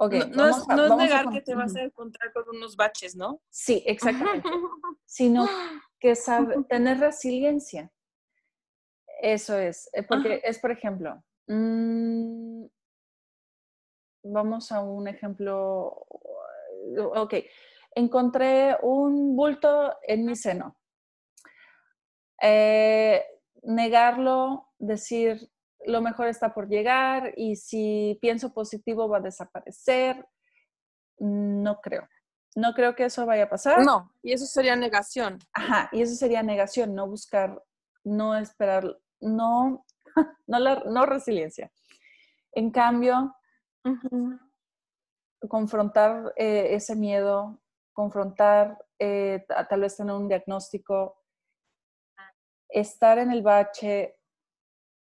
No, 0.00 0.48
es, 0.48 0.96
negar 0.96 1.30
que 1.30 1.40
te 1.40 1.54
vas 1.54 1.74
a 1.76 1.82
encontrar 1.82 2.32
con 2.32 2.56
unos 2.56 2.76
baches, 2.76 3.14
¿no? 3.14 3.40
Sí, 3.48 3.82
exactamente. 3.86 4.48
Sino 5.06 5.46
que 6.00 6.14
sabe, 6.16 6.56
tener 6.68 6.98
resiliencia. 6.98 7.90
Eso 9.20 9.56
es. 9.56 9.88
Eh, 9.92 10.02
porque 10.02 10.40
es, 10.44 10.58
por 10.58 10.72
ejemplo, 10.72 11.22
mm, 11.46 12.64
vamos 14.24 14.72
a 14.72 14.80
un 14.82 15.08
ejemplo. 15.08 16.06
Ok, 17.14 17.34
encontré 17.94 18.76
un 18.82 19.36
bulto 19.36 19.96
en 20.02 20.26
mi 20.26 20.34
seno. 20.34 20.76
Eh, 22.42 23.24
negarlo, 23.62 24.72
decir 24.78 25.50
lo 25.86 26.00
mejor 26.00 26.28
está 26.28 26.54
por 26.54 26.68
llegar 26.68 27.32
y 27.36 27.56
si 27.56 28.18
pienso 28.20 28.52
positivo 28.52 29.08
va 29.08 29.18
a 29.18 29.22
desaparecer, 29.22 30.26
no 31.18 31.80
creo. 31.80 32.08
No 32.56 32.72
creo 32.72 32.94
que 32.94 33.06
eso 33.06 33.26
vaya 33.26 33.44
a 33.44 33.48
pasar. 33.48 33.84
No, 33.84 34.12
y 34.22 34.32
eso 34.32 34.46
sería 34.46 34.76
negación. 34.76 35.38
Ajá, 35.52 35.88
y 35.92 36.02
eso 36.02 36.14
sería 36.14 36.42
negación, 36.42 36.94
no 36.94 37.08
buscar, 37.08 37.60
no 38.04 38.36
esperar, 38.36 38.96
no, 39.20 39.84
no, 40.46 40.58
la, 40.58 40.82
no 40.86 41.04
resiliencia. 41.04 41.72
En 42.52 42.70
cambio, 42.70 43.34
confrontar 45.48 46.32
eh, 46.36 46.68
ese 46.70 46.94
miedo, 46.94 47.60
confrontar, 47.92 48.78
eh, 48.98 49.44
tal 49.68 49.80
vez 49.80 49.96
tener 49.96 50.14
un 50.14 50.28
diagnóstico, 50.28 51.20
estar 52.68 53.18
en 53.18 53.32
el 53.32 53.42
bache, 53.42 54.16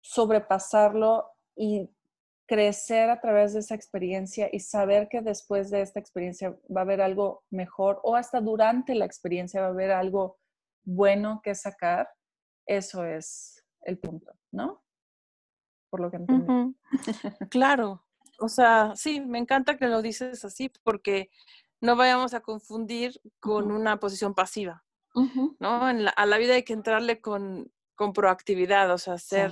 sobrepasarlo 0.01 1.29
y 1.55 1.89
crecer 2.47 3.09
a 3.09 3.21
través 3.21 3.53
de 3.53 3.59
esa 3.59 3.75
experiencia 3.75 4.49
y 4.51 4.59
saber 4.59 5.07
que 5.07 5.21
después 5.21 5.69
de 5.69 5.81
esta 5.81 5.99
experiencia 5.99 6.57
va 6.75 6.81
a 6.81 6.83
haber 6.83 7.01
algo 7.01 7.43
mejor 7.49 8.01
o 8.03 8.15
hasta 8.15 8.41
durante 8.41 8.93
la 8.93 9.05
experiencia 9.05 9.61
va 9.61 9.67
a 9.67 9.69
haber 9.69 9.91
algo 9.91 10.37
bueno 10.83 11.39
que 11.43 11.55
sacar, 11.55 12.09
eso 12.65 13.05
es 13.05 13.63
el 13.83 13.99
punto, 13.99 14.33
¿no? 14.51 14.83
Por 15.89 16.01
lo 16.01 16.11
que 16.11 16.17
entiendo. 16.17 16.73
claro. 17.49 18.05
O 18.39 18.49
sea, 18.49 18.93
sí, 18.95 19.21
me 19.21 19.37
encanta 19.37 19.77
que 19.77 19.87
lo 19.87 20.01
dices 20.01 20.43
así 20.43 20.71
porque 20.83 21.29
no 21.79 21.95
vayamos 21.95 22.33
a 22.33 22.41
confundir 22.41 23.21
con 23.39 23.71
una 23.71 23.99
posición 23.99 24.33
pasiva, 24.33 24.83
¿no? 25.59 25.85
a 25.85 26.25
la 26.25 26.37
vida 26.37 26.55
hay 26.55 26.63
que 26.63 26.73
entrarle 26.73 27.21
con, 27.21 27.71
proactividad, 28.15 28.91
o 28.91 28.97
sea, 28.97 29.19
ser 29.19 29.51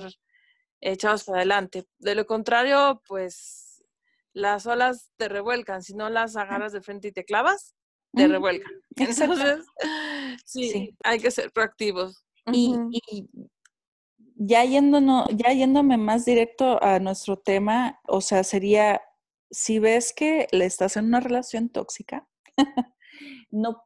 echados 0.80 1.24
para 1.24 1.38
adelante. 1.38 1.84
De 1.98 2.14
lo 2.14 2.26
contrario, 2.26 3.02
pues 3.06 3.84
las 4.32 4.66
olas 4.66 5.10
te 5.16 5.28
revuelcan, 5.28 5.82
si 5.82 5.94
no 5.94 6.08
las 6.08 6.36
agarras 6.36 6.72
de 6.72 6.82
frente 6.82 7.08
y 7.08 7.12
te 7.12 7.24
clavas, 7.24 7.74
te 8.12 8.28
revuelcan. 8.28 8.72
Entonces, 8.96 9.66
sí, 10.44 10.96
hay 11.04 11.20
que 11.20 11.30
ser 11.30 11.52
proactivos. 11.52 12.24
Y, 12.52 12.76
ya, 14.36 14.64
yéndonos, 14.64 15.26
ya 15.34 15.52
yéndome 15.52 15.98
más 15.98 16.24
directo 16.24 16.82
a 16.82 16.98
nuestro 16.98 17.38
tema, 17.38 18.00
o 18.06 18.20
sea, 18.20 18.42
sería 18.42 19.02
si 19.50 19.78
ves 19.78 20.12
que 20.14 20.46
le 20.52 20.64
estás 20.64 20.96
en 20.96 21.06
una 21.06 21.20
relación 21.20 21.68
tóxica, 21.68 22.26
no, 23.50 23.84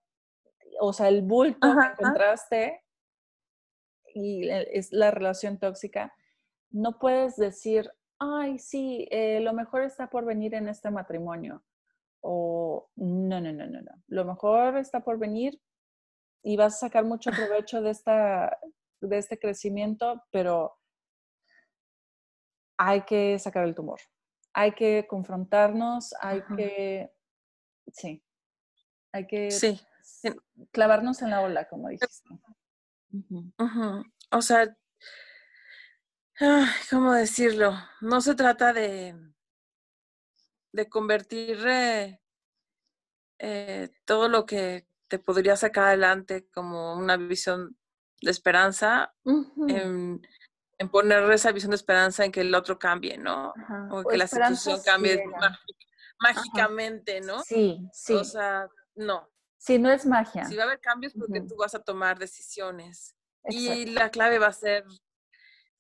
o 0.81 0.93
sea, 0.93 1.09
el 1.09 1.23
bulto 1.23 1.59
que 1.61 2.03
encontraste 2.03 2.81
y 4.15 4.49
es 4.49 4.93
la 4.93 5.11
relación 5.11 5.59
tóxica, 5.59 6.15
no 6.75 6.99
puedes 6.99 7.37
decir, 7.37 7.91
ay, 8.19 8.59
sí, 8.59 9.07
eh, 9.11 9.39
lo 9.41 9.53
mejor 9.53 9.83
está 9.83 10.11
por 10.11 10.25
venir 10.25 10.55
en 10.55 10.69
este 10.69 10.91
matrimonio. 10.91 11.63
o 12.21 12.91
no, 12.97 13.41
no, 13.41 13.53
no, 13.53 13.67
no, 13.67 13.81
no. 13.81 13.93
Lo 14.09 14.25
mejor 14.25 14.77
está 14.79 15.01
por 15.01 15.19
venir 15.19 15.61
y 16.43 16.57
vas 16.57 16.75
a 16.75 16.87
sacar 16.87 17.05
mucho 17.05 17.31
provecho 17.63 17.81
de, 17.81 17.91
esta, 17.91 18.59
de 19.01 19.19
este 19.19 19.39
crecimiento, 19.39 20.25
pero 20.33 20.77
hay 22.77 23.03
que 23.03 23.39
sacar 23.39 23.65
el 23.65 23.75
tumor. 23.75 24.01
Hay 24.53 24.73
que 24.73 25.07
confrontarnos, 25.09 26.15
hay 26.21 26.43
que, 26.57 27.13
sí, 27.93 28.25
hay 29.13 29.27
que 29.27 29.51
sí. 29.51 29.81
clavarnos 30.73 31.23
en 31.23 31.31
la 31.31 31.41
ola, 31.41 31.69
como 31.69 31.89
dijiste. 31.89 32.29
O 34.31 34.43
sea, 34.43 34.77
¿cómo 36.91 37.13
decirlo? 37.13 37.77
No 38.01 38.21
se 38.21 38.35
trata 38.35 38.73
de, 38.73 39.15
de 40.73 40.89
convertir 40.89 41.65
eh, 41.67 42.21
eh, 43.39 43.91
todo 44.05 44.29
lo 44.29 44.47
que 44.47 44.89
te 45.09 45.19
podría 45.19 45.57
sacar 45.57 45.85
adelante 45.85 46.49
como 46.53 46.95
una 46.95 47.17
visión 47.17 47.77
de 48.21 48.31
esperanza 48.31 49.15
en, 49.69 50.21
poner 50.91 51.31
esa 51.31 51.53
visión 51.53 51.71
de 51.71 51.77
esperanza 51.77 52.25
en 52.25 52.33
que 52.33 52.41
el 52.41 52.55
otro 52.55 52.79
cambie, 52.79 53.17
¿no? 53.19 53.53
O 53.91 54.05
que 54.05 54.17
la 54.17 54.27
situación 54.27 54.81
cambie 54.85 55.23
mágicamente, 56.19 57.21
¿no? 57.21 57.43
Sí, 57.43 57.81
sí. 57.93 58.15
O 58.15 58.25
sea, 58.25 58.69
no. 58.95 59.31
Sí, 59.59 59.79
no 59.79 59.91
es 59.91 60.05
magia. 60.05 60.45
Si 60.47 60.57
va 60.57 60.65
a 60.65 60.67
haber 60.67 60.81
cambios 60.81 61.15
porque 61.15 61.41
tú 61.41 61.57
vas 61.57 61.75
a 61.75 61.83
tomar 61.83 62.19
decisiones. 62.19 63.17
Y 63.49 63.87
la 63.87 64.11
clave 64.11 64.39
va 64.39 64.49
a 64.49 64.53
ser, 64.53 64.85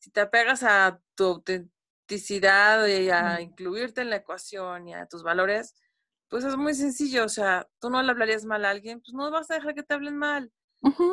si 0.04 0.10
te 0.10 0.20
apegas 0.20 0.62
a 0.62 1.00
tu 1.14 1.24
autenticidad 1.24 2.86
y 2.86 3.08
a 3.08 3.40
incluirte 3.40 4.02
en 4.02 4.10
la 4.10 4.16
ecuación 4.16 4.86
y 4.86 4.92
a 4.92 5.06
tus 5.06 5.22
valores, 5.22 5.74
pues 6.28 6.44
es 6.44 6.58
muy 6.58 6.74
sencillo, 6.74 7.24
o 7.24 7.28
sea, 7.30 7.66
tú 7.80 7.88
no 7.88 8.02
le 8.02 8.10
hablarías 8.10 8.44
mal 8.44 8.66
a 8.66 8.70
alguien, 8.70 9.00
pues 9.00 9.14
no 9.14 9.30
vas 9.30 9.50
a 9.50 9.54
dejar 9.54 9.74
que 9.74 9.82
te 9.82 9.94
hablen 9.94 10.18
mal. 10.18 10.52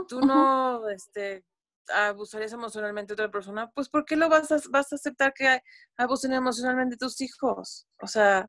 tú 0.09 0.19
no 0.19 0.89
este, 0.89 1.45
abusarías 1.87 2.51
emocionalmente 2.51 3.15
de 3.15 3.23
otra 3.23 3.31
persona, 3.31 3.71
pues 3.71 3.87
¿por 3.87 4.03
qué 4.03 4.17
lo 4.17 4.27
vas 4.27 4.51
a, 4.51 4.59
vas 4.69 4.91
a 4.91 4.95
aceptar 4.95 5.33
que 5.33 5.61
abusen 5.95 6.33
emocionalmente 6.33 6.97
tus 6.97 7.21
hijos? 7.21 7.87
O 8.01 8.07
sea, 8.07 8.45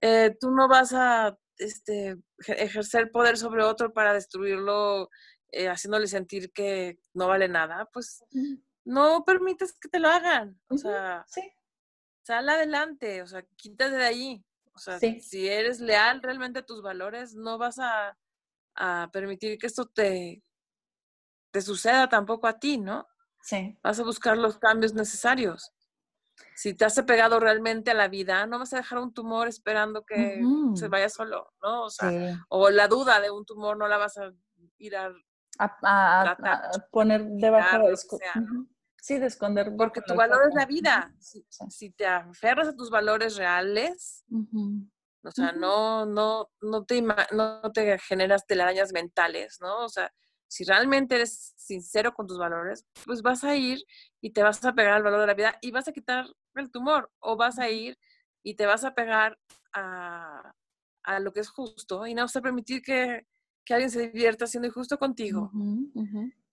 eh, 0.00 0.36
tú 0.38 0.52
no 0.52 0.68
vas 0.68 0.92
a 0.92 1.36
este, 1.58 2.14
ejercer 2.46 3.10
poder 3.10 3.36
sobre 3.38 3.64
otro 3.64 3.92
para 3.92 4.14
destruirlo, 4.14 5.08
eh, 5.50 5.68
haciéndole 5.68 6.06
sentir 6.06 6.52
que 6.52 7.00
no 7.12 7.26
vale 7.26 7.48
nada, 7.48 7.88
pues 7.92 8.22
no 8.84 9.24
permites 9.24 9.72
que 9.78 9.88
te 9.88 9.98
lo 9.98 10.08
hagan. 10.08 10.60
O 10.68 10.76
sea, 10.76 11.24
sal 12.22 12.48
adelante, 12.48 13.22
o 13.22 13.26
sea, 13.26 13.42
quítate 13.56 13.96
de 13.96 14.04
ahí. 14.04 14.44
O 14.74 14.78
sea, 14.78 14.98
si 14.98 15.48
eres 15.48 15.80
leal 15.80 16.20
realmente 16.20 16.60
a 16.60 16.66
tus 16.66 16.82
valores, 16.82 17.34
no 17.34 17.58
vas 17.58 17.78
a, 17.78 18.18
a 18.74 19.08
permitir 19.12 19.56
que 19.58 19.68
esto 19.68 19.86
te, 19.86 20.42
te 21.52 21.60
suceda 21.60 22.08
tampoco 22.08 22.48
a 22.48 22.58
ti, 22.58 22.78
¿no? 22.78 23.06
Sí. 23.40 23.78
Vas 23.82 24.00
a 24.00 24.04
buscar 24.04 24.36
los 24.36 24.58
cambios 24.58 24.94
necesarios. 24.94 25.72
Si 26.56 26.74
te 26.74 26.84
has 26.84 27.00
pegado 27.02 27.38
realmente 27.38 27.92
a 27.92 27.94
la 27.94 28.08
vida, 28.08 28.46
no 28.46 28.58
vas 28.58 28.72
a 28.72 28.78
dejar 28.78 28.98
un 28.98 29.14
tumor 29.14 29.46
esperando 29.46 30.04
que 30.04 30.42
se 30.74 30.88
vaya 30.88 31.08
solo, 31.08 31.52
¿no? 31.62 31.84
O 31.84 31.90
sea, 31.90 32.44
o 32.48 32.70
la 32.70 32.88
duda 32.88 33.20
de 33.20 33.30
un 33.30 33.44
tumor 33.44 33.76
no 33.76 33.86
la 33.86 33.98
vas 33.98 34.18
a 34.18 34.32
ir 34.78 34.96
a, 34.96 35.12
a, 35.58 36.36
poner 36.90 37.24
debajo 37.24 37.86
de 37.86 37.92
Sí, 39.04 39.18
de 39.18 39.26
esconder. 39.26 39.70
Porque 39.76 40.00
tu 40.00 40.14
valor 40.14 40.48
es 40.48 40.54
la 40.54 40.64
vida. 40.64 41.14
Si, 41.20 41.90
te 41.90 42.06
aferras 42.06 42.68
a 42.68 42.74
tus 42.74 42.88
valores 42.88 43.36
reales, 43.36 44.24
o 45.22 45.30
sea, 45.30 45.52
no, 45.52 46.06
no, 46.06 46.48
no, 46.62 46.86
te, 46.86 47.02
no 47.02 47.70
te 47.74 47.98
generas 47.98 48.46
telarañas 48.46 48.94
mentales, 48.94 49.58
¿no? 49.60 49.84
O 49.84 49.90
sea, 49.90 50.10
si 50.48 50.64
realmente 50.64 51.16
eres 51.16 51.52
sincero 51.54 52.14
con 52.14 52.26
tus 52.26 52.38
valores, 52.38 52.86
pues 53.04 53.20
vas 53.20 53.44
a 53.44 53.54
ir 53.54 53.84
y 54.22 54.30
te 54.30 54.42
vas 54.42 54.64
a 54.64 54.72
pegar 54.72 54.94
al 54.94 55.02
valor 55.02 55.20
de 55.20 55.26
la 55.26 55.34
vida 55.34 55.58
y 55.60 55.70
vas 55.70 55.86
a 55.86 55.92
quitar 55.92 56.24
el 56.54 56.70
tumor 56.70 57.12
o 57.18 57.36
vas 57.36 57.58
a 57.58 57.68
ir 57.68 57.98
y 58.42 58.54
te 58.54 58.64
vas 58.64 58.84
a 58.84 58.94
pegar 58.94 59.38
a, 59.74 60.54
a 61.02 61.20
lo 61.20 61.30
que 61.30 61.40
es 61.40 61.50
justo 61.50 62.06
y 62.06 62.14
no 62.14 62.22
vas 62.22 62.36
a 62.36 62.40
permitir 62.40 62.80
que, 62.80 63.26
que 63.66 63.74
alguien 63.74 63.90
se 63.90 64.08
divierta 64.08 64.46
siendo 64.46 64.66
injusto 64.66 64.98
contigo. 64.98 65.50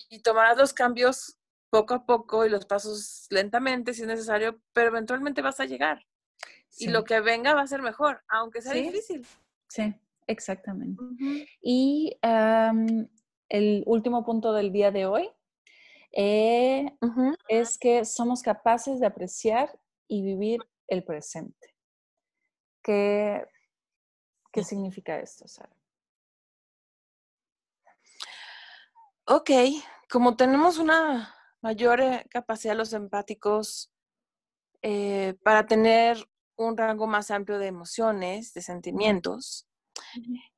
Y 0.09 0.21
tomarás 0.21 0.57
los 0.57 0.73
cambios 0.73 1.37
poco 1.71 1.93
a 1.95 2.05
poco 2.05 2.45
y 2.45 2.49
los 2.49 2.65
pasos 2.65 3.25
lentamente 3.29 3.93
si 3.93 4.01
es 4.01 4.07
necesario, 4.07 4.61
pero 4.73 4.89
eventualmente 4.89 5.41
vas 5.41 5.59
a 5.59 5.65
llegar. 5.65 6.05
Y 6.77 6.87
lo 6.87 7.03
que 7.03 7.19
venga 7.21 7.55
va 7.55 7.61
a 7.61 7.67
ser 7.67 7.81
mejor, 7.81 8.23
aunque 8.27 8.61
sea 8.61 8.73
difícil. 8.73 9.25
Sí, 9.67 9.93
exactamente. 10.27 11.01
Y 11.61 12.17
el 13.49 13.83
último 13.85 14.23
punto 14.23 14.53
del 14.53 14.71
día 14.71 14.91
de 14.91 15.05
hoy 15.05 15.29
eh, 16.11 16.93
es 17.47 17.77
que 17.77 18.05
somos 18.05 18.41
capaces 18.41 18.99
de 18.99 19.05
apreciar 19.07 19.79
y 20.07 20.21
vivir 20.21 20.59
el 20.87 21.03
presente. 21.03 21.73
¿Qué, 22.83 23.45
qué 24.51 24.63
significa 24.63 25.19
esto, 25.19 25.47
Sara? 25.47 25.75
Ok, 29.25 29.51
como 30.09 30.35
tenemos 30.35 30.77
una 30.77 31.33
mayor 31.61 32.01
eh, 32.01 32.25
capacidad 32.29 32.75
los 32.75 32.93
empáticos 32.93 33.91
eh, 34.81 35.35
para 35.43 35.65
tener 35.65 36.17
un 36.57 36.75
rango 36.77 37.07
más 37.07 37.31
amplio 37.31 37.59
de 37.59 37.67
emociones, 37.67 38.53
de 38.53 38.61
sentimientos. 38.61 39.67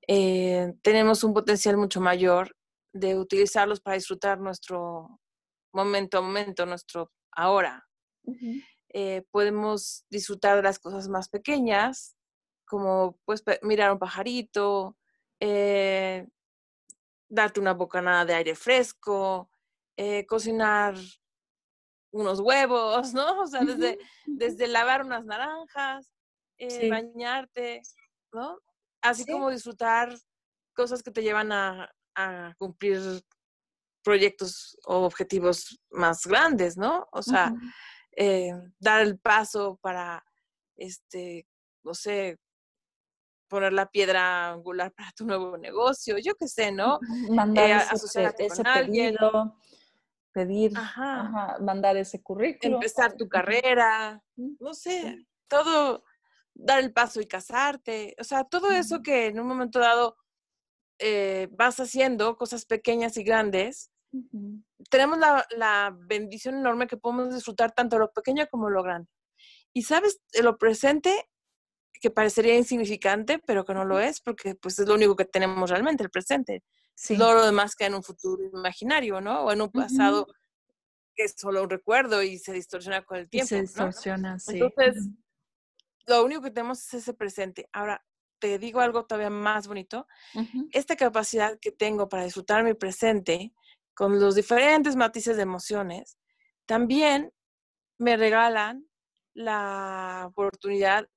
Eh, 0.08 0.74
tenemos 0.82 1.24
un 1.24 1.34
potencial 1.34 1.78
mucho 1.78 2.02
mayor 2.02 2.56
de 2.94 3.18
utilizarlos 3.18 3.80
para 3.80 3.96
disfrutar 3.96 4.40
nuestro 4.40 5.20
momento 5.74 6.18
a 6.18 6.22
momento, 6.22 6.66
nuestro 6.66 7.12
ahora. 7.32 7.88
podemos 9.32 10.06
disfrutar 10.10 10.58
de 10.58 10.64
las 10.64 10.78
cosas 10.78 11.08
más 11.08 11.30
pequeñas, 11.30 12.16
como 12.66 13.18
pues 13.26 13.44
mirar 13.62 13.92
un 13.92 14.00
pajarito, 14.00 14.98
darte 17.30 17.60
una 17.60 17.74
bocanada 17.74 18.26
de 18.26 18.34
aire 18.36 18.56
fresco, 18.56 19.50
eh, 19.98 20.26
cocinar 20.26 20.96
unos 22.12 22.40
huevos, 22.40 23.14
¿no? 23.14 23.42
O 23.42 23.48
sea, 23.48 23.62
desde, 23.62 24.00
desde 24.26 24.68
lavar 24.68 25.04
unas 25.06 25.26
naranjas, 25.26 26.12
eh, 26.58 26.90
bañarte, 26.90 27.82
¿no? 28.32 28.60
Así 29.02 29.26
como 29.26 29.50
disfrutar 29.50 30.16
cosas 30.76 31.04
que 31.04 31.12
te 31.12 31.22
llevan 31.22 31.52
a, 31.52 31.90
cumplir 32.60 33.02
proyectos 34.04 34.78
o 34.86 34.98
objetivos 35.06 35.80
más 35.90 36.28
grandes, 36.28 36.78
¿no? 36.78 37.08
O 37.12 37.24
sea, 37.24 37.52
eh, 38.16 38.52
dar 38.78 39.02
el 39.02 39.18
paso 39.18 39.80
para, 39.82 40.24
este, 40.76 41.48
no 41.84 41.96
sé, 41.96 42.38
poner 43.48 43.74
la 43.74 43.88
piedra 43.88 44.52
angular 44.52 44.92
para 44.92 45.12
tu 45.12 45.26
nuevo 45.26 45.58
negocio, 45.58 46.18
yo 46.18 46.36
qué 46.36 46.48
sé, 46.48 46.72
¿no? 46.72 47.00
Mandar 47.30 47.88
ese, 47.94 48.32
pedido, 48.64 49.56
pedir, 50.34 50.74
mandar 51.62 51.96
ese 51.98 52.22
currículum. 52.22 52.76
Empezar 52.76 53.16
tu 53.16 53.30
carrera, 53.30 54.22
no 54.36 54.74
sé, 54.74 55.26
todo, 55.48 56.04
dar 56.54 56.80
el 56.80 56.92
paso 56.92 57.22
y 57.22 57.28
casarte, 57.28 58.16
o 58.20 58.24
sea, 58.24 58.44
todo 58.44 58.72
eso 58.72 59.02
que 59.02 59.28
en 59.28 59.40
un 59.40 59.48
momento 59.48 59.80
dado 59.80 60.18
eh, 61.00 61.48
vas 61.52 61.80
haciendo, 61.80 62.38
cosas 62.38 62.66
pequeñas 62.66 63.18
y 63.18 63.24
grandes, 63.24 63.92
tenemos 64.92 65.18
la, 65.18 65.46
la, 65.58 65.96
bendición 66.08 66.56
enorme 66.56 66.86
que 66.86 66.98
podemos 66.98 67.34
disfrutar 67.34 67.72
tanto 67.72 67.98
lo 67.98 68.12
pequeño 68.12 68.46
como 68.52 68.70
lo 68.70 68.84
grande. 68.84 69.10
Y 69.74 69.84
sabes, 69.84 70.22
lo 70.40 70.58
presente 70.60 71.28
que 72.00 72.12
parecería 72.12 72.56
insignificante, 72.56 73.40
pero 73.40 73.66
que 73.66 73.74
no 73.74 73.86
lo 73.86 74.00
es, 74.00 74.22
porque 74.22 74.56
pues 74.56 74.78
es 74.78 74.88
lo 74.88 74.94
único 74.94 75.16
que 75.16 75.26
tenemos 75.26 75.70
realmente, 75.70 76.04
el 76.04 76.12
presente. 76.12 76.64
Sí. 76.96 77.18
Todo 77.18 77.34
lo 77.36 77.46
demás 77.46 77.76
que 77.76 77.86
en 77.86 77.96
un 77.96 78.04
futuro 78.04 78.44
imaginario, 78.44 79.20
¿no? 79.20 79.46
O 79.46 79.52
en 79.52 79.62
un 79.62 79.72
pasado 79.72 80.28
que 81.16 81.24
es 81.24 81.36
solo 81.38 81.64
un 81.64 81.70
recuerdo 81.70 82.24
y 82.24 82.38
se 82.40 82.54
distorsiona 82.54 83.04
con 83.04 83.18
el 83.18 83.30
tiempo. 83.30 83.48
se 83.48 83.62
distorsiona, 83.62 84.40
sí. 84.40 84.60
Entonces, 84.60 85.10
lo 86.08 86.24
único 86.24 86.42
que 86.42 86.52
tenemos 86.52 86.80
es 86.80 86.94
ese 86.96 87.14
presente. 87.14 87.70
Ahora, 87.72 88.04
te 88.40 88.60
digo 88.60 88.82
algo 88.82 89.06
todavía 89.06 89.30
más 89.30 89.68
bonito. 89.68 90.06
Esta 90.72 90.96
capacidad 90.96 91.58
que 91.60 91.72
tengo 91.72 92.10
para 92.10 92.26
disfrutar 92.26 92.64
mi 92.64 92.74
presente 92.74 93.54
con 93.94 94.20
los 94.20 94.36
diferentes 94.36 94.96
matices 94.96 95.38
de 95.38 95.44
emociones, 95.44 96.18
también 96.66 97.32
me 97.98 98.18
regalan 98.18 98.88
la 99.34 100.26
oportunidad 100.28 101.08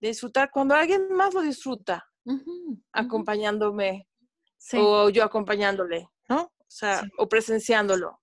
de 0.00 0.08
disfrutar 0.08 0.50
cuando 0.50 0.74
alguien 0.74 1.12
más 1.12 1.32
lo 1.32 1.40
disfruta, 1.40 2.04
acompañándome 2.92 4.06
o 4.72 5.08
yo 5.10 5.24
acompañándole, 5.24 6.08
¿no? 6.28 6.42
O 6.42 6.64
sea, 6.68 7.02
o 7.18 7.28
presenciándolo. 7.28 8.20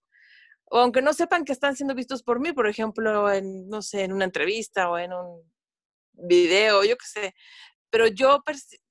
O 0.65 0.79
aunque 0.79 1.01
no 1.01 1.13
sepan 1.13 1.43
que 1.43 1.51
están 1.51 1.75
siendo 1.75 1.95
vistos 1.95 2.23
por 2.23 2.39
mí, 2.39 2.53
por 2.53 2.67
ejemplo, 2.67 3.31
en, 3.31 3.67
no 3.69 3.81
sé, 3.81 4.03
en 4.03 4.13
una 4.13 4.25
entrevista 4.25 4.89
o 4.89 4.97
en 4.97 5.13
un 5.13 5.51
video, 6.13 6.83
yo 6.83 6.97
qué 6.97 7.05
sé. 7.05 7.35
Pero 7.89 8.07
yo 8.07 8.41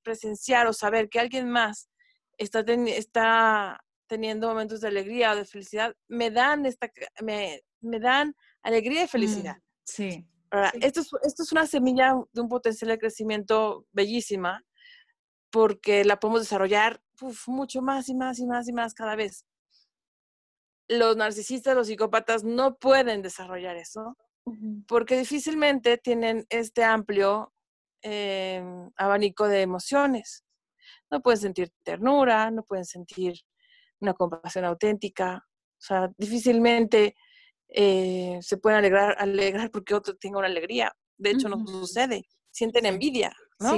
presenciar 0.03 0.67
o 0.67 0.73
saber 0.73 1.09
que 1.09 1.21
alguien 1.21 1.51
más 1.51 1.89
está, 2.37 2.61
está 2.61 3.81
teniendo 4.07 4.49
momentos 4.49 4.81
de 4.81 4.89
alegría 4.89 5.33
o 5.33 5.37
de 5.37 5.45
felicidad, 5.45 5.95
me 6.09 6.31
dan, 6.31 6.67
esta, 6.67 6.91
me, 7.23 7.63
me 7.81 7.99
dan 7.99 8.35
alegría 8.63 9.05
y 9.05 9.09
felicidad. 9.09 9.57
Mm, 9.57 9.63
sí. 9.85 10.27
Esto, 10.81 11.01
es, 11.01 11.11
esto 11.23 11.43
es 11.45 11.53
una 11.53 11.67
semilla 11.67 12.15
de 12.33 12.41
un 12.41 12.49
potencial 12.49 12.91
de 12.91 12.99
crecimiento 12.99 13.87
bellísima 13.93 14.65
porque 15.51 16.05
la 16.05 16.19
podemos 16.19 16.43
desarrollar 16.43 17.03
mucho 17.47 17.83
más 17.83 18.09
y 18.09 18.15
más 18.15 18.39
y 18.39 18.47
más 18.47 18.69
y 18.69 18.73
más 18.73 18.95
cada 18.95 19.17
vez. 19.17 19.45
Los 20.89 21.17
narcisistas, 21.17 21.77
los 21.77 21.87
psicópatas 21.87 22.43
no 22.45 22.77
pueden 22.77 23.23
desarrollar 23.23 23.77
eso 23.77 24.17
porque 24.87 25.17
difícilmente 25.17 25.99
tienen 25.99 26.47
este 26.49 26.83
amplio 26.85 27.53
em, 28.03 28.91
abanico 28.97 29.47
de 29.47 29.63
emociones. 29.63 30.45
No 31.11 31.21
pueden 31.21 31.41
sentir 31.41 31.73
ternura, 31.85 32.51
no 32.51 32.65
pueden 32.65 32.85
sentir 32.85 33.35
una 34.01 34.15
compasión 34.15 34.65
auténtica, 34.65 35.47
o 35.47 35.83
sea, 35.83 36.11
difícilmente 36.17 37.15
eh, 37.69 38.39
se 38.41 38.57
pueden 38.57 38.79
alegrar, 38.79 39.17
alegrar 39.19 39.71
porque 39.71 39.95
otro 39.95 40.17
tenga 40.17 40.39
una 40.39 40.49
alegría. 40.49 40.93
De 41.17 41.31
hecho, 41.31 41.49
no 41.49 41.65
sucede. 41.67 42.25
Sienten 42.51 42.87
envidia, 42.87 43.33
¿no? 43.61 43.77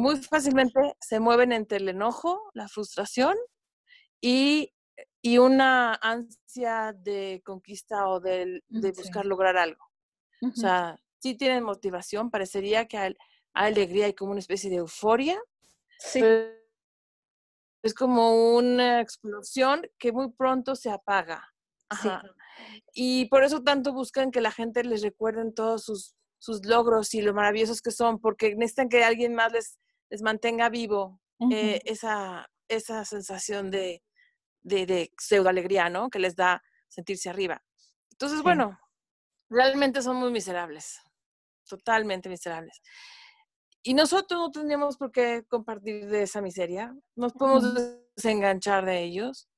Muy 0.00 0.16
fácilmente 0.16 0.96
se 1.00 1.20
mueven 1.20 1.52
entre 1.52 1.78
el 1.78 1.88
enojo, 1.88 2.50
la 2.54 2.68
frustración 2.68 3.36
y, 4.20 4.72
y 5.20 5.38
una 5.38 5.94
ansia 5.94 6.94
de 6.96 7.42
conquista 7.44 8.08
o 8.08 8.18
de, 8.18 8.62
de 8.68 8.92
buscar 8.92 9.26
lograr 9.26 9.56
algo. 9.56 9.84
O 10.42 10.54
sea, 10.54 10.98
sí 11.18 11.34
tienen 11.34 11.64
motivación, 11.64 12.30
parecería 12.30 12.88
que 12.88 12.96
hay, 12.96 13.16
alegría 13.52 14.08
y 14.08 14.14
como 14.14 14.30
una 14.30 14.40
especie 14.40 14.70
de 14.70 14.76
euforia. 14.76 15.38
Sí. 15.98 16.22
es 17.82 17.92
como 17.94 18.54
una 18.54 19.02
explosión 19.02 19.86
que 19.98 20.12
muy 20.12 20.32
pronto 20.32 20.74
se 20.76 20.90
apaga. 20.90 21.46
Ajá. 21.90 22.22
Y 22.94 23.26
por 23.26 23.44
eso 23.44 23.62
tanto 23.62 23.92
buscan 23.92 24.30
que 24.30 24.40
la 24.40 24.50
gente 24.50 24.82
les 24.84 25.02
recuerden 25.02 25.52
todos 25.52 25.84
sus, 25.84 26.14
sus 26.38 26.64
logros 26.64 27.12
y 27.14 27.20
lo 27.20 27.34
maravillosos 27.34 27.82
que 27.82 27.90
son, 27.90 28.18
porque 28.18 28.54
necesitan 28.54 28.88
que 28.88 29.04
alguien 29.04 29.34
más 29.34 29.52
les, 29.52 29.78
les 30.10 30.22
mantenga 30.22 30.68
vivo 30.68 31.20
eh, 31.50 31.80
esa, 31.84 32.50
esa 32.68 33.04
sensación 33.04 33.70
de, 33.70 34.02
de, 34.62 34.86
de 34.86 35.12
pseudo 35.18 35.48
alegría, 35.48 35.88
¿no? 35.88 36.10
Que 36.10 36.18
les 36.18 36.36
da 36.36 36.62
sentirse 36.88 37.30
arriba. 37.30 37.62
Entonces, 38.10 38.42
bueno, 38.42 38.78
realmente 39.48 40.02
son 40.02 40.16
muy 40.16 40.30
miserables, 40.30 41.00
totalmente 41.66 42.28
miserables. 42.28 42.82
Y 43.82 43.94
nosotros 43.94 44.38
no 44.38 44.50
tendríamos 44.50 44.98
por 44.98 45.10
qué 45.10 45.44
compartir 45.48 46.06
de 46.06 46.24
esa 46.24 46.42
miseria, 46.42 46.94
nos 47.16 47.32
podemos 47.32 47.74
desenganchar 48.14 48.84
de 48.84 49.02
ellos 49.02 49.48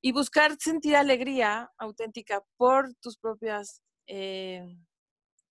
y 0.00 0.12
buscar 0.12 0.56
sentir 0.60 0.94
alegría 0.94 1.72
auténtica 1.76 2.44
por 2.56 2.94
tus 2.96 3.18
propias 3.18 3.82
eh, 4.06 4.64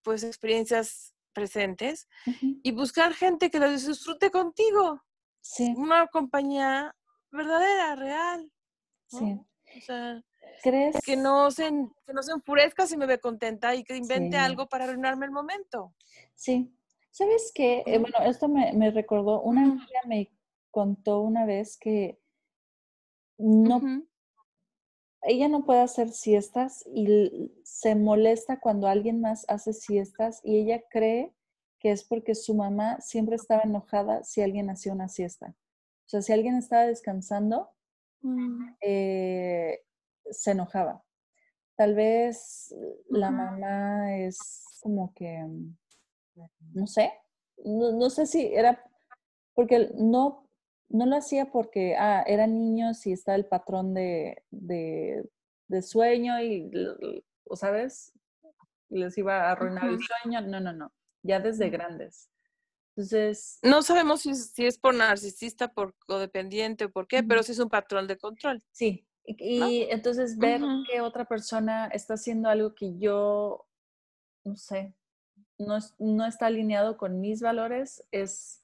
pues 0.03 0.23
experiencias 0.23 1.13
presentes 1.39 2.07
y 2.63 2.71
buscar 2.71 3.13
gente 3.13 3.49
que 3.49 3.59
lo 3.59 3.71
disfrute 3.71 4.29
contigo. 4.29 5.01
Sí. 5.41 5.73
Una 5.77 6.07
compañía 6.07 6.95
verdadera, 7.31 7.95
real. 7.95 8.51
Sí. 9.07 9.39
O 9.77 9.81
sea, 9.81 10.21
¿Crees? 10.61 10.97
Que 11.05 11.15
no, 11.15 11.49
se, 11.51 11.69
que 12.05 12.13
no 12.13 12.23
se 12.23 12.31
enfurezca 12.31 12.85
si 12.85 12.97
me 12.97 13.05
ve 13.05 13.19
contenta 13.19 13.75
y 13.75 13.83
que 13.83 13.95
invente 13.95 14.37
algo 14.37 14.67
para 14.67 14.85
arruinarme 14.85 15.25
el 15.25 15.31
momento. 15.31 15.93
Sí. 16.35 16.75
¿Sabes 17.11 17.51
qué? 17.53 17.83
Eh, 17.85 17.99
bueno, 17.99 18.17
esto 18.25 18.47
me, 18.47 18.73
me 18.73 18.91
recordó, 18.91 19.41
una 19.41 19.63
amiga 19.63 20.01
me 20.05 20.31
contó 20.71 21.21
una 21.21 21.45
vez 21.45 21.77
que 21.77 22.19
no, 23.37 23.81
ella 25.23 25.49
no 25.49 25.65
puede 25.65 25.81
hacer 25.81 26.11
siestas 26.11 26.83
y 26.93 27.51
se 27.63 27.95
molesta 27.95 28.59
cuando 28.59 28.87
alguien 28.87 29.21
más 29.21 29.45
hace 29.49 29.73
siestas 29.73 30.39
y 30.43 30.57
ella 30.57 30.81
cree 30.89 31.33
que 31.79 31.91
es 31.91 32.03
porque 32.03 32.35
su 32.35 32.55
mamá 32.55 32.99
siempre 33.01 33.35
estaba 33.35 33.63
enojada 33.63 34.23
si 34.23 34.41
alguien 34.41 34.69
hacía 34.69 34.93
una 34.93 35.07
siesta. 35.07 35.47
O 35.47 36.09
sea, 36.09 36.21
si 36.21 36.33
alguien 36.33 36.55
estaba 36.55 36.83
descansando, 36.83 37.69
mm. 38.21 38.75
eh, 38.81 39.81
se 40.29 40.51
enojaba. 40.51 41.03
Tal 41.75 41.95
vez 41.95 42.75
la 43.09 43.31
mamá 43.31 44.17
es 44.17 44.65
como 44.81 45.13
que, 45.13 45.47
no 46.73 46.87
sé, 46.87 47.13
no, 47.63 48.09
sé 48.09 48.25
si 48.25 48.53
era 48.53 48.83
porque 49.53 49.89
no 49.95 50.48
no 50.89 51.05
lo 51.05 51.17
hacía 51.17 51.51
porque, 51.51 51.95
ah, 51.95 52.23
eran 52.27 52.57
niños 52.57 53.05
y 53.05 53.13
está 53.13 53.35
el 53.35 53.45
patrón 53.45 53.93
de, 53.93 54.43
de, 54.51 55.81
sueño 55.81 56.41
y, 56.41 56.71
o 57.45 57.55
sabes, 57.55 58.13
les 58.89 59.17
iba 59.17 59.47
a 59.47 59.51
arruinar 59.51 59.87
el 59.87 59.99
sueño. 59.99 60.41
No, 60.41 60.59
no, 60.59 60.73
no, 60.73 60.91
ya 61.21 61.39
desde 61.39 61.69
grandes. 61.69 62.29
Entonces... 62.95 63.59
No 63.61 63.81
sabemos 63.83 64.21
si, 64.21 64.35
si 64.35 64.65
es 64.65 64.77
por 64.77 64.95
narcisista, 64.95 65.71
por 65.71 65.95
codependiente 66.07 66.85
o 66.85 66.91
por 66.91 67.07
qué, 67.07 67.23
pero 67.23 67.43
sí 67.43 67.51
es 67.51 67.59
un 67.59 67.69
patrón 67.69 68.07
de 68.07 68.17
control. 68.17 68.63
Sí, 68.71 69.07
y, 69.37 69.83
entonces 69.89 70.37
ver 70.37 70.61
que 70.89 71.01
otra 71.01 71.25
persona 71.25 71.87
está 71.87 72.15
haciendo 72.15 72.49
algo 72.49 72.73
que 72.73 72.97
yo, 72.97 73.67
no 74.43 74.55
sé, 74.55 74.95
no, 75.59 75.77
no 75.99 76.25
está 76.25 76.47
alineado 76.47 76.97
con 76.97 77.19
mis 77.19 77.41
valores 77.41 78.03
es 78.11 78.63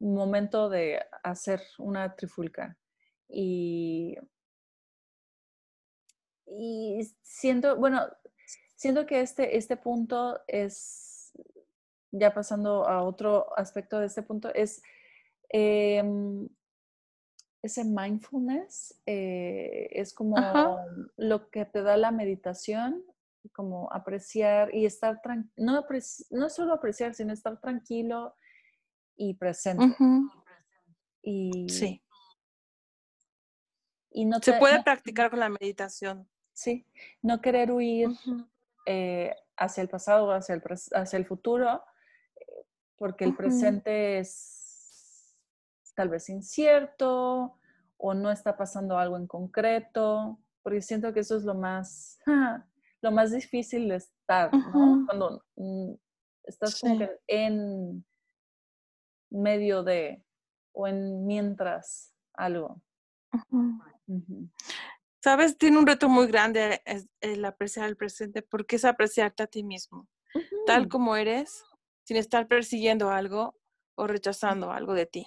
momento 0.00 0.68
de 0.68 1.00
hacer 1.22 1.62
una 1.78 2.14
trifulca. 2.14 2.76
Y, 3.28 4.16
y 6.46 7.14
siento, 7.22 7.76
bueno, 7.76 8.06
siento 8.76 9.06
que 9.06 9.20
este, 9.20 9.56
este 9.56 9.76
punto 9.76 10.40
es, 10.46 11.32
ya 12.12 12.32
pasando 12.32 12.86
a 12.86 13.02
otro 13.02 13.56
aspecto 13.58 13.98
de 13.98 14.06
este 14.06 14.22
punto, 14.22 14.52
es 14.54 14.82
em, 15.48 16.48
ese 17.62 17.84
mindfulness, 17.84 19.00
eh, 19.06 19.88
es 19.90 20.14
como 20.14 20.36
lo 21.16 21.50
que 21.50 21.64
te 21.64 21.82
da 21.82 21.96
la 21.96 22.12
meditación, 22.12 23.02
como 23.52 23.92
apreciar 23.92 24.74
y 24.74 24.86
estar 24.86 25.20
no, 25.56 25.84
no 26.30 26.50
solo 26.50 26.72
apreciar, 26.72 27.14
sino 27.14 27.32
estar 27.32 27.60
tranquilo 27.60 28.34
y 29.16 29.34
presente. 29.34 29.96
Y, 31.22 31.68
sí. 31.68 32.02
Y 34.10 34.24
no 34.24 34.38
Se 34.40 34.54
puede 34.54 34.82
practicar 34.82 35.30
con 35.30 35.40
la 35.40 35.48
meditación. 35.48 36.28
Sí, 36.52 36.86
no 37.20 37.40
querer 37.40 37.70
huir 37.70 38.08
eh, 38.86 39.34
hacia 39.56 39.82
el 39.82 39.88
pasado 39.88 40.26
o 40.26 40.30
hacia 40.30 40.54
el, 40.54 40.62
hacia 40.94 41.16
el 41.18 41.26
futuro, 41.26 41.82
eh, 42.36 42.66
porque 42.96 43.24
el 43.24 43.36
presente 43.36 44.18
es 44.18 45.36
tal 45.94 46.08
vez 46.08 46.28
incierto 46.28 47.58
o 47.98 48.14
no 48.14 48.30
está 48.30 48.56
pasando 48.56 48.98
algo 48.98 49.16
en 49.16 49.26
concreto, 49.26 50.38
porque 50.62 50.82
siento 50.82 51.12
que 51.12 51.20
eso 51.20 51.36
es 51.36 51.44
lo 51.44 51.54
más, 51.54 52.18
lo 53.00 53.10
más 53.10 53.32
difícil 53.32 53.88
de 53.88 53.96
estar, 53.96 54.52
¿no? 54.52 55.04
Cuando 55.06 55.42
mm, 55.56 55.92
estás 56.44 56.80
como 56.80 56.98
que 56.98 57.10
en 57.26 58.04
medio 59.30 59.82
de 59.82 60.22
o 60.72 60.86
en 60.86 61.26
mientras 61.26 62.12
algo. 62.34 62.82
Sabes, 65.22 65.58
tiene 65.58 65.78
un 65.78 65.86
reto 65.86 66.08
muy 66.08 66.26
grande 66.26 66.82
el 67.20 67.44
apreciar 67.44 67.88
el 67.88 67.96
presente 67.96 68.42
porque 68.42 68.76
es 68.76 68.84
apreciarte 68.84 69.42
a 69.42 69.46
ti 69.46 69.64
mismo, 69.64 70.06
tal 70.66 70.88
como 70.88 71.16
eres, 71.16 71.64
sin 72.04 72.16
estar 72.16 72.46
persiguiendo 72.46 73.10
algo 73.10 73.58
o 73.96 74.06
rechazando 74.06 74.70
algo 74.70 74.94
de 74.94 75.06
ti. 75.06 75.26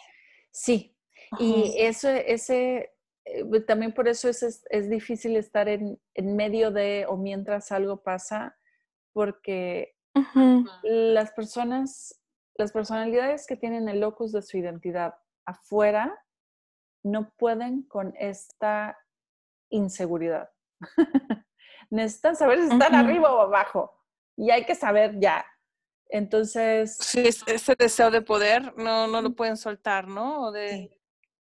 Sí, 0.51 0.95
y 1.37 1.73
eso, 1.77 2.09
ese, 2.09 2.93
eh, 3.25 3.61
también 3.67 3.93
por 3.93 4.07
eso 4.07 4.29
es, 4.29 4.63
es, 4.69 4.89
difícil 4.89 5.35
estar 5.35 5.67
en, 5.67 5.99
en, 6.13 6.35
medio 6.35 6.71
de 6.71 7.05
o 7.07 7.17
mientras 7.17 7.71
algo 7.71 8.01
pasa, 8.01 8.57
porque 9.13 9.95
las 10.83 11.31
personas 11.31 12.19
las 12.59 12.73
personalidades 12.73 13.47
que 13.47 13.55
tienen 13.55 13.87
el 13.87 14.01
locus 14.01 14.33
de 14.33 14.41
su 14.41 14.57
identidad 14.57 15.15
afuera 15.45 16.25
no 17.03 17.31
pueden 17.37 17.83
con 17.83 18.13
esta 18.19 18.97
inseguridad. 19.69 20.49
Necesitan 21.89 22.35
saber 22.35 22.59
si 22.59 22.65
están 22.65 22.95
arriba 22.95 23.33
o 23.33 23.39
abajo 23.39 23.93
y 24.35 24.51
hay 24.51 24.65
que 24.65 24.75
saber 24.75 25.17
ya. 25.21 25.45
Entonces... 26.09 26.97
Sí, 26.97 27.23
ese 27.25 27.75
deseo 27.77 28.11
de 28.11 28.21
poder 28.21 28.75
no, 28.77 29.07
no 29.07 29.21
lo 29.21 29.33
pueden 29.33 29.55
soltar, 29.55 30.09
¿no? 30.09 30.47
O 30.47 30.51
de, 30.51 30.99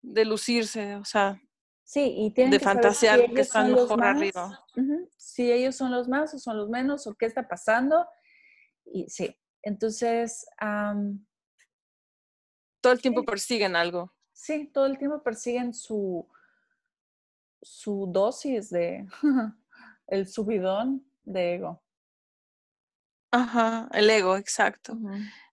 de 0.03 0.25
lucirse, 0.25 0.97
o 0.97 1.05
sea... 1.05 1.41
Sí, 1.85 2.15
y 2.17 2.33
tienen 2.33 2.51
de 2.51 2.59
fantasear 2.59 3.33
que 3.33 3.43
están 3.43 3.73
mejor 3.73 4.05
arriba. 4.05 4.61
Si 5.17 5.53
ellos 5.53 5.77
son 5.77 5.93
los 5.93 6.09
más 6.09 6.35
o 6.35 6.39
son 6.41 6.57
los 6.57 6.69
menos 6.69 7.07
o 7.07 7.15
qué 7.15 7.27
está 7.27 7.47
pasando. 7.47 8.05
Y 8.85 9.09
sí, 9.09 9.37
entonces... 9.67 10.47
todo 12.81 12.93
el 12.93 13.01
tiempo 13.03 13.25
persiguen 13.25 13.75
algo. 13.75 14.13
Sí, 14.33 14.71
todo 14.73 14.87
el 14.87 14.97
tiempo 14.97 15.23
persiguen 15.23 15.75
su, 15.75 16.29
su 17.63 18.07
dosis 18.13 18.71
de 18.71 19.07
el 20.07 20.29
subidón 20.29 21.05
de 21.25 21.55
ego. 21.55 21.83
Ajá, 23.33 23.89
el 23.93 24.09
ego, 24.09 24.37
exacto. 24.37 24.97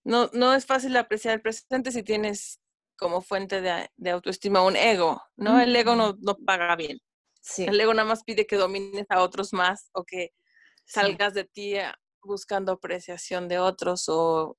no, 0.04 0.30
no 0.34 0.54
es 0.54 0.66
fácil 0.66 0.96
apreciar 0.96 1.34
el 1.34 1.42
presente 1.42 1.92
si 1.92 2.04
tienes 2.04 2.62
como 2.98 3.22
fuente 3.22 3.62
de, 3.62 4.10
autoestima 4.12 4.64
un 4.64 4.76
ego, 4.76 5.22
¿no? 5.36 5.60
El 5.60 5.76
ego 5.76 5.96
no, 5.96 6.16
no 6.22 6.36
paga 6.36 6.76
bien. 6.76 7.00
Sí. 7.42 7.66
El 7.66 7.80
ego 7.82 7.94
nada 7.94 8.08
más 8.08 8.24
pide 8.24 8.46
que 8.46 8.56
domines 8.56 9.06
a 9.10 9.22
otros 9.22 9.54
más 9.54 9.90
o 9.94 10.04
que 10.04 10.32
salgas 10.86 11.34
de 11.34 11.46
ti 11.46 11.76
buscando 12.24 12.74
apreciación 12.74 13.48
de 13.48 13.60
otros 13.60 14.10
o, 14.10 14.58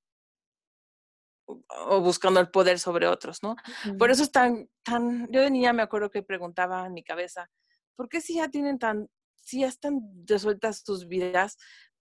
o 1.46 2.00
buscando 2.00 2.40
el 2.40 2.50
poder 2.50 2.78
sobre 2.78 3.06
otros, 3.06 3.42
¿no? 3.42 3.56
Por 3.98 4.10
eso 4.10 4.22
es 4.22 4.32
tan, 4.32 4.68
tan, 4.82 5.28
yo 5.30 5.40
de 5.40 5.50
niña 5.50 5.72
me 5.72 5.82
acuerdo 5.82 6.10
que 6.10 6.22
preguntaba 6.22 6.86
en 6.86 6.94
mi 6.94 7.02
cabeza, 7.02 7.50
¿por 7.96 8.08
qué 8.08 8.20
si 8.20 8.36
ya 8.36 8.48
tienen 8.48 8.78
tan, 8.78 9.08
si 9.36 9.60
ya 9.60 9.68
están 9.68 10.00
resueltas 10.26 10.82
sus 10.84 11.06
vidas, 11.06 11.56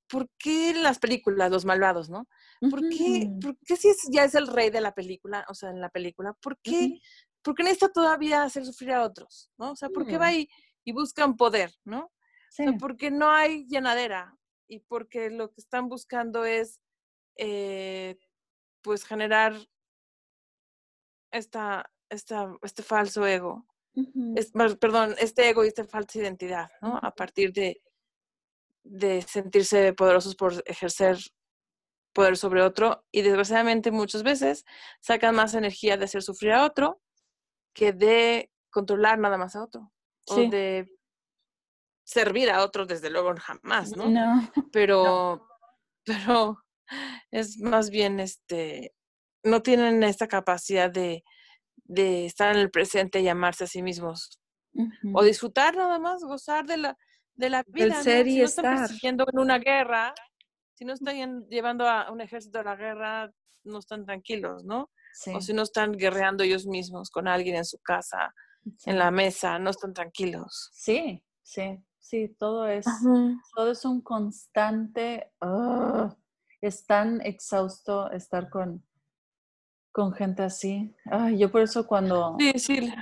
¿por 0.07 0.30
qué 0.38 0.74
las 0.74 0.99
películas, 0.99 1.51
los 1.51 1.66
malvados, 1.66 2.09
no? 2.09 2.28
¿Por 2.70 2.82
qué, 2.89 3.30
¿por 3.41 3.57
qué 3.66 3.76
si 3.76 3.89
ya 4.11 4.24
es 4.24 4.36
el 4.36 4.47
rey 4.47 4.70
de 4.70 4.82
la 4.82 4.93
película, 4.93 5.45
o 5.49 5.53
sea, 5.53 5.70
en 5.70 5.82
la 5.82 5.89
película, 5.89 6.34
¿por 6.41 6.57
qué, 6.59 6.99
¿por 7.41 7.55
qué 7.55 7.64
necesita 7.64 7.89
todavía 7.89 8.43
hacer 8.43 8.66
sufrir 8.66 8.91
a 8.91 9.03
otros, 9.03 9.51
no? 9.57 9.72
O 9.72 9.76
sea, 9.76 9.89
¿por 9.89 10.05
qué 10.05 10.18
va 10.18 10.32
mm. 10.32 10.36
y, 10.36 10.49
y 10.86 10.91
buscan 10.93 11.36
poder, 11.36 11.74
no? 11.84 12.11
Sí. 12.53 12.66
porque 12.80 13.09
no 13.09 13.32
hay 13.32 13.66
llenadera 13.66 14.38
y 14.68 14.80
porque 14.80 15.30
lo 15.30 15.51
que 15.51 15.61
están 15.61 15.89
buscando 15.89 16.45
es, 16.45 16.80
eh, 17.38 18.18
pues, 18.82 19.05
generar 19.05 19.53
esta, 21.32 21.91
esta, 22.09 22.55
este 22.61 22.84
falso 22.84 23.26
ego. 23.26 23.66
es, 24.36 24.51
perdón, 24.80 25.16
este 25.20 25.49
ego 25.49 25.64
y 25.64 25.68
esta 25.68 25.86
falsa 25.86 26.20
identidad, 26.20 26.72
¿no? 26.82 26.99
A 27.01 27.14
partir 27.14 27.53
de, 27.53 27.82
de 28.84 29.22
sentirse 29.22 29.93
poderosos 29.93 30.36
por 30.36 30.64
ejercer 30.66 31.18
poder 32.14 32.38
sobre 32.38 32.61
otro 32.61 33.03
y 33.11 33.24
desgraciadamente 33.24 33.91
muchas 33.91 34.24
veces 34.24 34.66
sacan 35.01 35.36
más 35.36 35.55
energía 35.55 35.97
de 35.97 36.05
hacer 36.05 36.22
sufrir 36.22 36.51
a 36.51 36.64
otro 36.64 37.01
que 37.74 37.91
de 37.91 38.51
controlar 38.70 39.18
nada 39.18 39.38
más 39.38 39.55
a 39.55 39.64
otro 39.64 39.91
o 40.28 40.36
de 40.36 40.88
servir 42.04 42.49
a 42.49 42.64
otro 42.64 42.86
desde 42.86 43.10
luego 43.10 43.34
jamás, 43.38 43.95
¿no? 43.95 44.06
No. 44.10 44.51
Pero, 44.72 45.47
pero 46.06 46.58
es 47.32 47.58
más 47.60 47.89
bien 47.89 48.20
este, 48.20 48.93
no 49.43 49.62
tienen 49.62 50.04
esta 50.04 50.28
capacidad 50.28 50.91
de, 50.91 51.24
de 51.86 52.26
estar 52.26 52.54
en 52.54 52.62
el 52.62 52.72
presente 52.72 53.22
y 53.22 53.28
amarse 53.28 53.66
a 53.66 53.68
sí 53.68 53.82
mismos. 53.82 54.39
O 55.14 55.24
disfrutar 55.24 55.76
nada 55.76 55.99
más, 55.99 56.24
gozar 56.24 56.66
de 56.66 56.78
la, 56.78 56.97
de 57.36 57.49
la 57.51 57.64
vida. 57.68 58.01
Si 58.01 58.39
no 58.39 58.45
están 58.45 58.78
persiguiendo 58.78 59.26
en 59.32 59.39
una 59.39 59.60
guerra, 59.60 60.16
si 60.74 60.84
no 60.84 60.93
están 60.93 61.45
llevando 61.47 61.88
a 61.88 62.12
un 62.12 62.22
ejército 62.22 62.60
a 62.60 62.64
la 62.64 62.76
guerra, 62.76 63.32
no 63.64 63.80
están 63.80 64.04
tranquilos, 64.04 64.64
¿no? 64.64 64.89
O 65.34 65.41
si 65.41 65.54
no 65.54 65.62
están 65.62 65.91
guerreando 65.91 66.43
ellos 66.43 66.66
mismos 66.66 67.12
con 67.12 67.28
alguien 67.28 67.56
en 67.56 67.66
su 67.66 67.78
casa, 67.80 68.34
en 68.86 68.97
la 68.97 69.12
mesa, 69.12 69.60
no 69.60 69.70
están 69.70 69.93
tranquilos. 69.93 70.70
Sí, 70.74 71.24
sí, 71.43 71.78
sí, 72.04 72.36
todo 72.38 72.68
es, 72.68 72.86
todo 73.56 73.72
es 73.72 73.86
un 73.86 74.01
constante, 74.01 75.32
es 76.62 76.86
tan 76.86 77.22
exhausto 77.22 78.12
estar 78.12 78.49
con, 78.49 78.86
con 79.91 80.14
gente 80.14 80.43
así. 80.43 80.93
yo 81.36 81.51
por 81.51 81.62
eso 81.62 81.88
cuando 81.88 82.36
sí, 82.38 82.54
sí, 82.60 82.93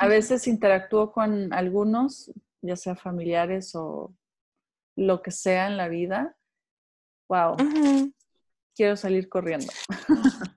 a 0.00 0.06
veces 0.08 0.48
interactúo 0.48 1.12
con 1.12 1.52
algunos, 1.52 2.32
ya 2.62 2.76
sea 2.76 2.96
familiares 2.96 3.74
o 3.74 4.14
lo 4.96 5.22
que 5.22 5.30
sea 5.30 5.68
en 5.68 5.76
la 5.76 5.88
vida, 5.88 6.36
wow, 7.28 7.56
quiero 8.74 8.96
salir 8.96 9.28
corriendo. 9.28 9.72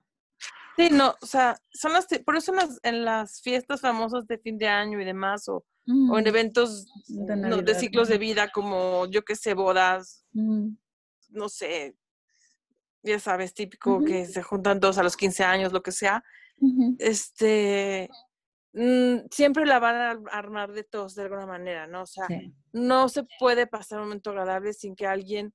Sí, 0.76 0.88
no, 0.90 1.14
o 1.20 1.26
sea, 1.26 1.58
son 1.74 1.92
las, 1.92 2.06
por 2.24 2.36
eso 2.36 2.52
en 2.52 2.56
las, 2.56 2.80
en 2.82 3.04
las 3.04 3.42
fiestas 3.42 3.82
famosas 3.82 4.26
de 4.26 4.38
fin 4.38 4.56
de 4.56 4.66
año 4.66 4.98
y 4.98 5.04
demás, 5.04 5.46
o, 5.48 5.62
o 6.10 6.18
en 6.18 6.24
mm. 6.24 6.26
eventos 6.26 6.86
de, 7.08 7.74
ciclos 7.74 8.08
de 8.08 8.18
vida 8.18 8.50
como, 8.50 9.06
yo 9.06 9.22
qué 9.22 9.36
sé, 9.36 9.54
bodas, 9.54 10.24
mm. 10.32 10.68
no 11.30 11.48
sé, 11.48 11.96
ya 13.02 13.18
sabes, 13.18 13.54
típico 13.54 14.04
que 14.04 14.26
se 14.26 14.42
juntan 14.42 14.80
todos 14.80 14.98
a 14.98 15.02
los 15.02 15.16
15 15.16 15.44
años, 15.44 15.72
lo 15.72 15.82
que 15.82 15.92
sea, 15.92 16.22
este, 16.98 18.08
Mm, 18.72 19.26
siempre 19.30 19.66
la 19.66 19.80
van 19.80 19.96
a 19.96 20.30
armar 20.30 20.72
de 20.72 20.84
todos 20.84 21.14
de 21.16 21.22
alguna 21.22 21.46
manera, 21.46 21.86
¿no? 21.86 22.02
O 22.02 22.06
sea, 22.06 22.26
no 22.72 23.08
se 23.08 23.24
puede 23.38 23.66
pasar 23.66 23.98
un 23.98 24.04
momento 24.06 24.30
agradable 24.30 24.72
sin 24.72 24.94
que 24.94 25.06
alguien 25.06 25.52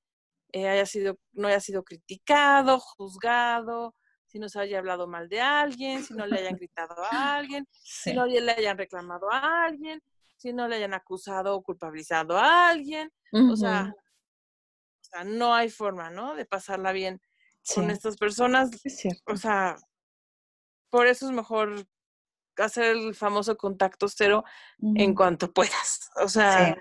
eh, 0.51 0.67
haya 0.67 0.85
sido, 0.85 1.17
no 1.31 1.47
haya 1.47 1.61
sido 1.61 1.83
criticado, 1.83 2.79
juzgado, 2.79 3.95
si 4.25 4.37
no 4.37 4.49
se 4.49 4.59
haya 4.59 4.79
hablado 4.79 5.07
mal 5.07 5.29
de 5.29 5.39
alguien, 5.39 6.03
si 6.03 6.13
no 6.13 6.27
le 6.27 6.39
hayan 6.39 6.57
gritado 6.59 6.95
a 7.09 7.35
alguien, 7.35 7.67
si 7.71 8.13
no 8.13 8.25
le 8.25 8.51
hayan 8.51 8.77
reclamado 8.77 9.31
a 9.31 9.65
alguien, 9.65 10.01
si 10.37 10.53
no 10.53 10.67
le 10.67 10.75
hayan 10.75 10.93
acusado 10.93 11.55
o 11.55 11.63
culpabilizado 11.63 12.37
a 12.37 12.69
alguien. 12.69 13.11
o, 13.31 13.55
sea, 13.55 13.93
o 13.93 15.03
sea, 15.03 15.23
no 15.23 15.53
hay 15.53 15.69
forma, 15.69 16.09
¿no? 16.09 16.35
De 16.35 16.45
pasarla 16.45 16.91
bien 16.91 17.21
con 17.73 17.89
estas 17.89 18.17
personas. 18.17 18.69
o 19.27 19.37
sea, 19.37 19.75
por 20.89 21.07
eso 21.07 21.25
es 21.25 21.31
mejor 21.31 21.87
hacer 22.57 22.95
el 22.95 23.15
famoso 23.15 23.57
contacto 23.57 24.07
cero 24.07 24.43
en 24.95 25.13
cuanto 25.13 25.51
puedas. 25.51 26.11
O 26.21 26.29
sea, 26.29 26.77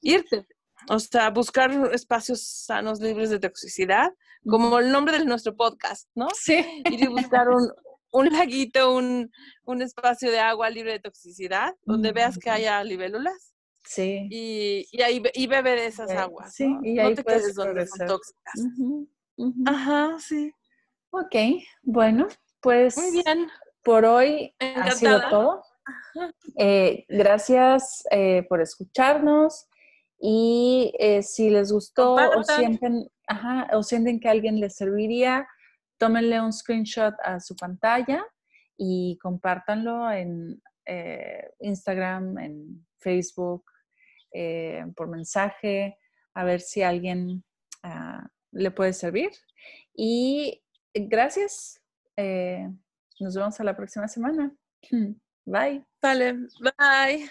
irte. 0.00 0.46
O 0.88 0.98
sea, 0.98 1.30
buscar 1.30 1.70
espacios 1.92 2.42
sanos, 2.42 3.00
libres 3.00 3.30
de 3.30 3.38
toxicidad, 3.38 4.12
como 4.44 4.80
el 4.80 4.90
nombre 4.90 5.18
de 5.18 5.24
nuestro 5.24 5.56
podcast, 5.56 6.08
¿no? 6.16 6.28
Sí. 6.34 6.82
Ir 6.90 7.04
y 7.04 7.06
buscar 7.06 7.48
un, 7.48 7.70
un 8.12 8.28
laguito, 8.30 8.94
un, 8.94 9.30
un, 9.64 9.82
espacio 9.82 10.30
de 10.30 10.38
agua 10.38 10.70
libre 10.70 10.92
de 10.92 11.00
toxicidad, 11.00 11.74
donde 11.84 12.12
veas 12.12 12.38
que 12.38 12.50
haya 12.50 12.82
libélulas. 12.84 13.54
Sí. 13.84 14.28
Y, 14.30 14.86
y, 14.92 15.02
ahí, 15.02 15.22
y 15.34 15.46
bebe 15.48 15.72
de 15.72 15.86
esas 15.86 16.10
aguas. 16.10 16.54
Sí, 16.54 16.68
¿no? 16.68 16.80
y 16.84 16.98
ahí 16.98 17.10
no 17.10 17.16
te 17.16 17.24
quedes 17.24 17.54
donde 17.54 17.86
son 17.86 18.06
tóxicas. 18.06 18.54
Ajá, 19.66 20.16
sí. 20.20 20.52
Ok, 21.10 21.34
bueno, 21.82 22.28
pues. 22.60 22.96
Muy 22.96 23.22
bien 23.22 23.50
por 23.82 24.04
hoy 24.04 24.54
ha 24.60 24.90
sido 24.92 25.20
todo. 25.28 25.62
Eh, 26.56 27.04
gracias 27.08 28.04
eh, 28.10 28.44
por 28.48 28.60
escucharnos 28.60 29.66
y 30.20 30.92
eh, 30.98 31.22
si 31.22 31.50
les 31.50 31.72
gustó 31.72 32.14
o 32.14 32.44
sienten, 32.44 33.10
o 33.72 33.82
sienten 33.82 34.20
que 34.20 34.28
a 34.28 34.32
alguien 34.32 34.60
les 34.60 34.76
serviría, 34.76 35.48
tómenle 36.02 36.40
un 36.40 36.52
screenshot 36.52 37.14
a 37.22 37.38
su 37.38 37.54
pantalla 37.54 38.26
y 38.76 39.16
compártanlo 39.22 40.10
en 40.10 40.60
Instagram, 41.60 42.38
en 42.38 42.84
Facebook, 42.98 43.64
por 44.96 45.06
mensaje, 45.06 45.96
a 46.34 46.42
ver 46.42 46.60
si 46.60 46.82
alguien 46.82 47.44
ah, 47.84 48.26
le 48.50 48.72
puede 48.72 48.92
servir. 48.94 49.30
Y 49.94 50.60
gracias. 50.92 51.80
Nos 52.16 53.36
vemos 53.36 53.60
a 53.60 53.64
la 53.64 53.76
próxima 53.76 54.08
semana. 54.08 54.52
Bye. 55.44 55.86
Vale, 56.02 56.48
bye. 56.76 57.30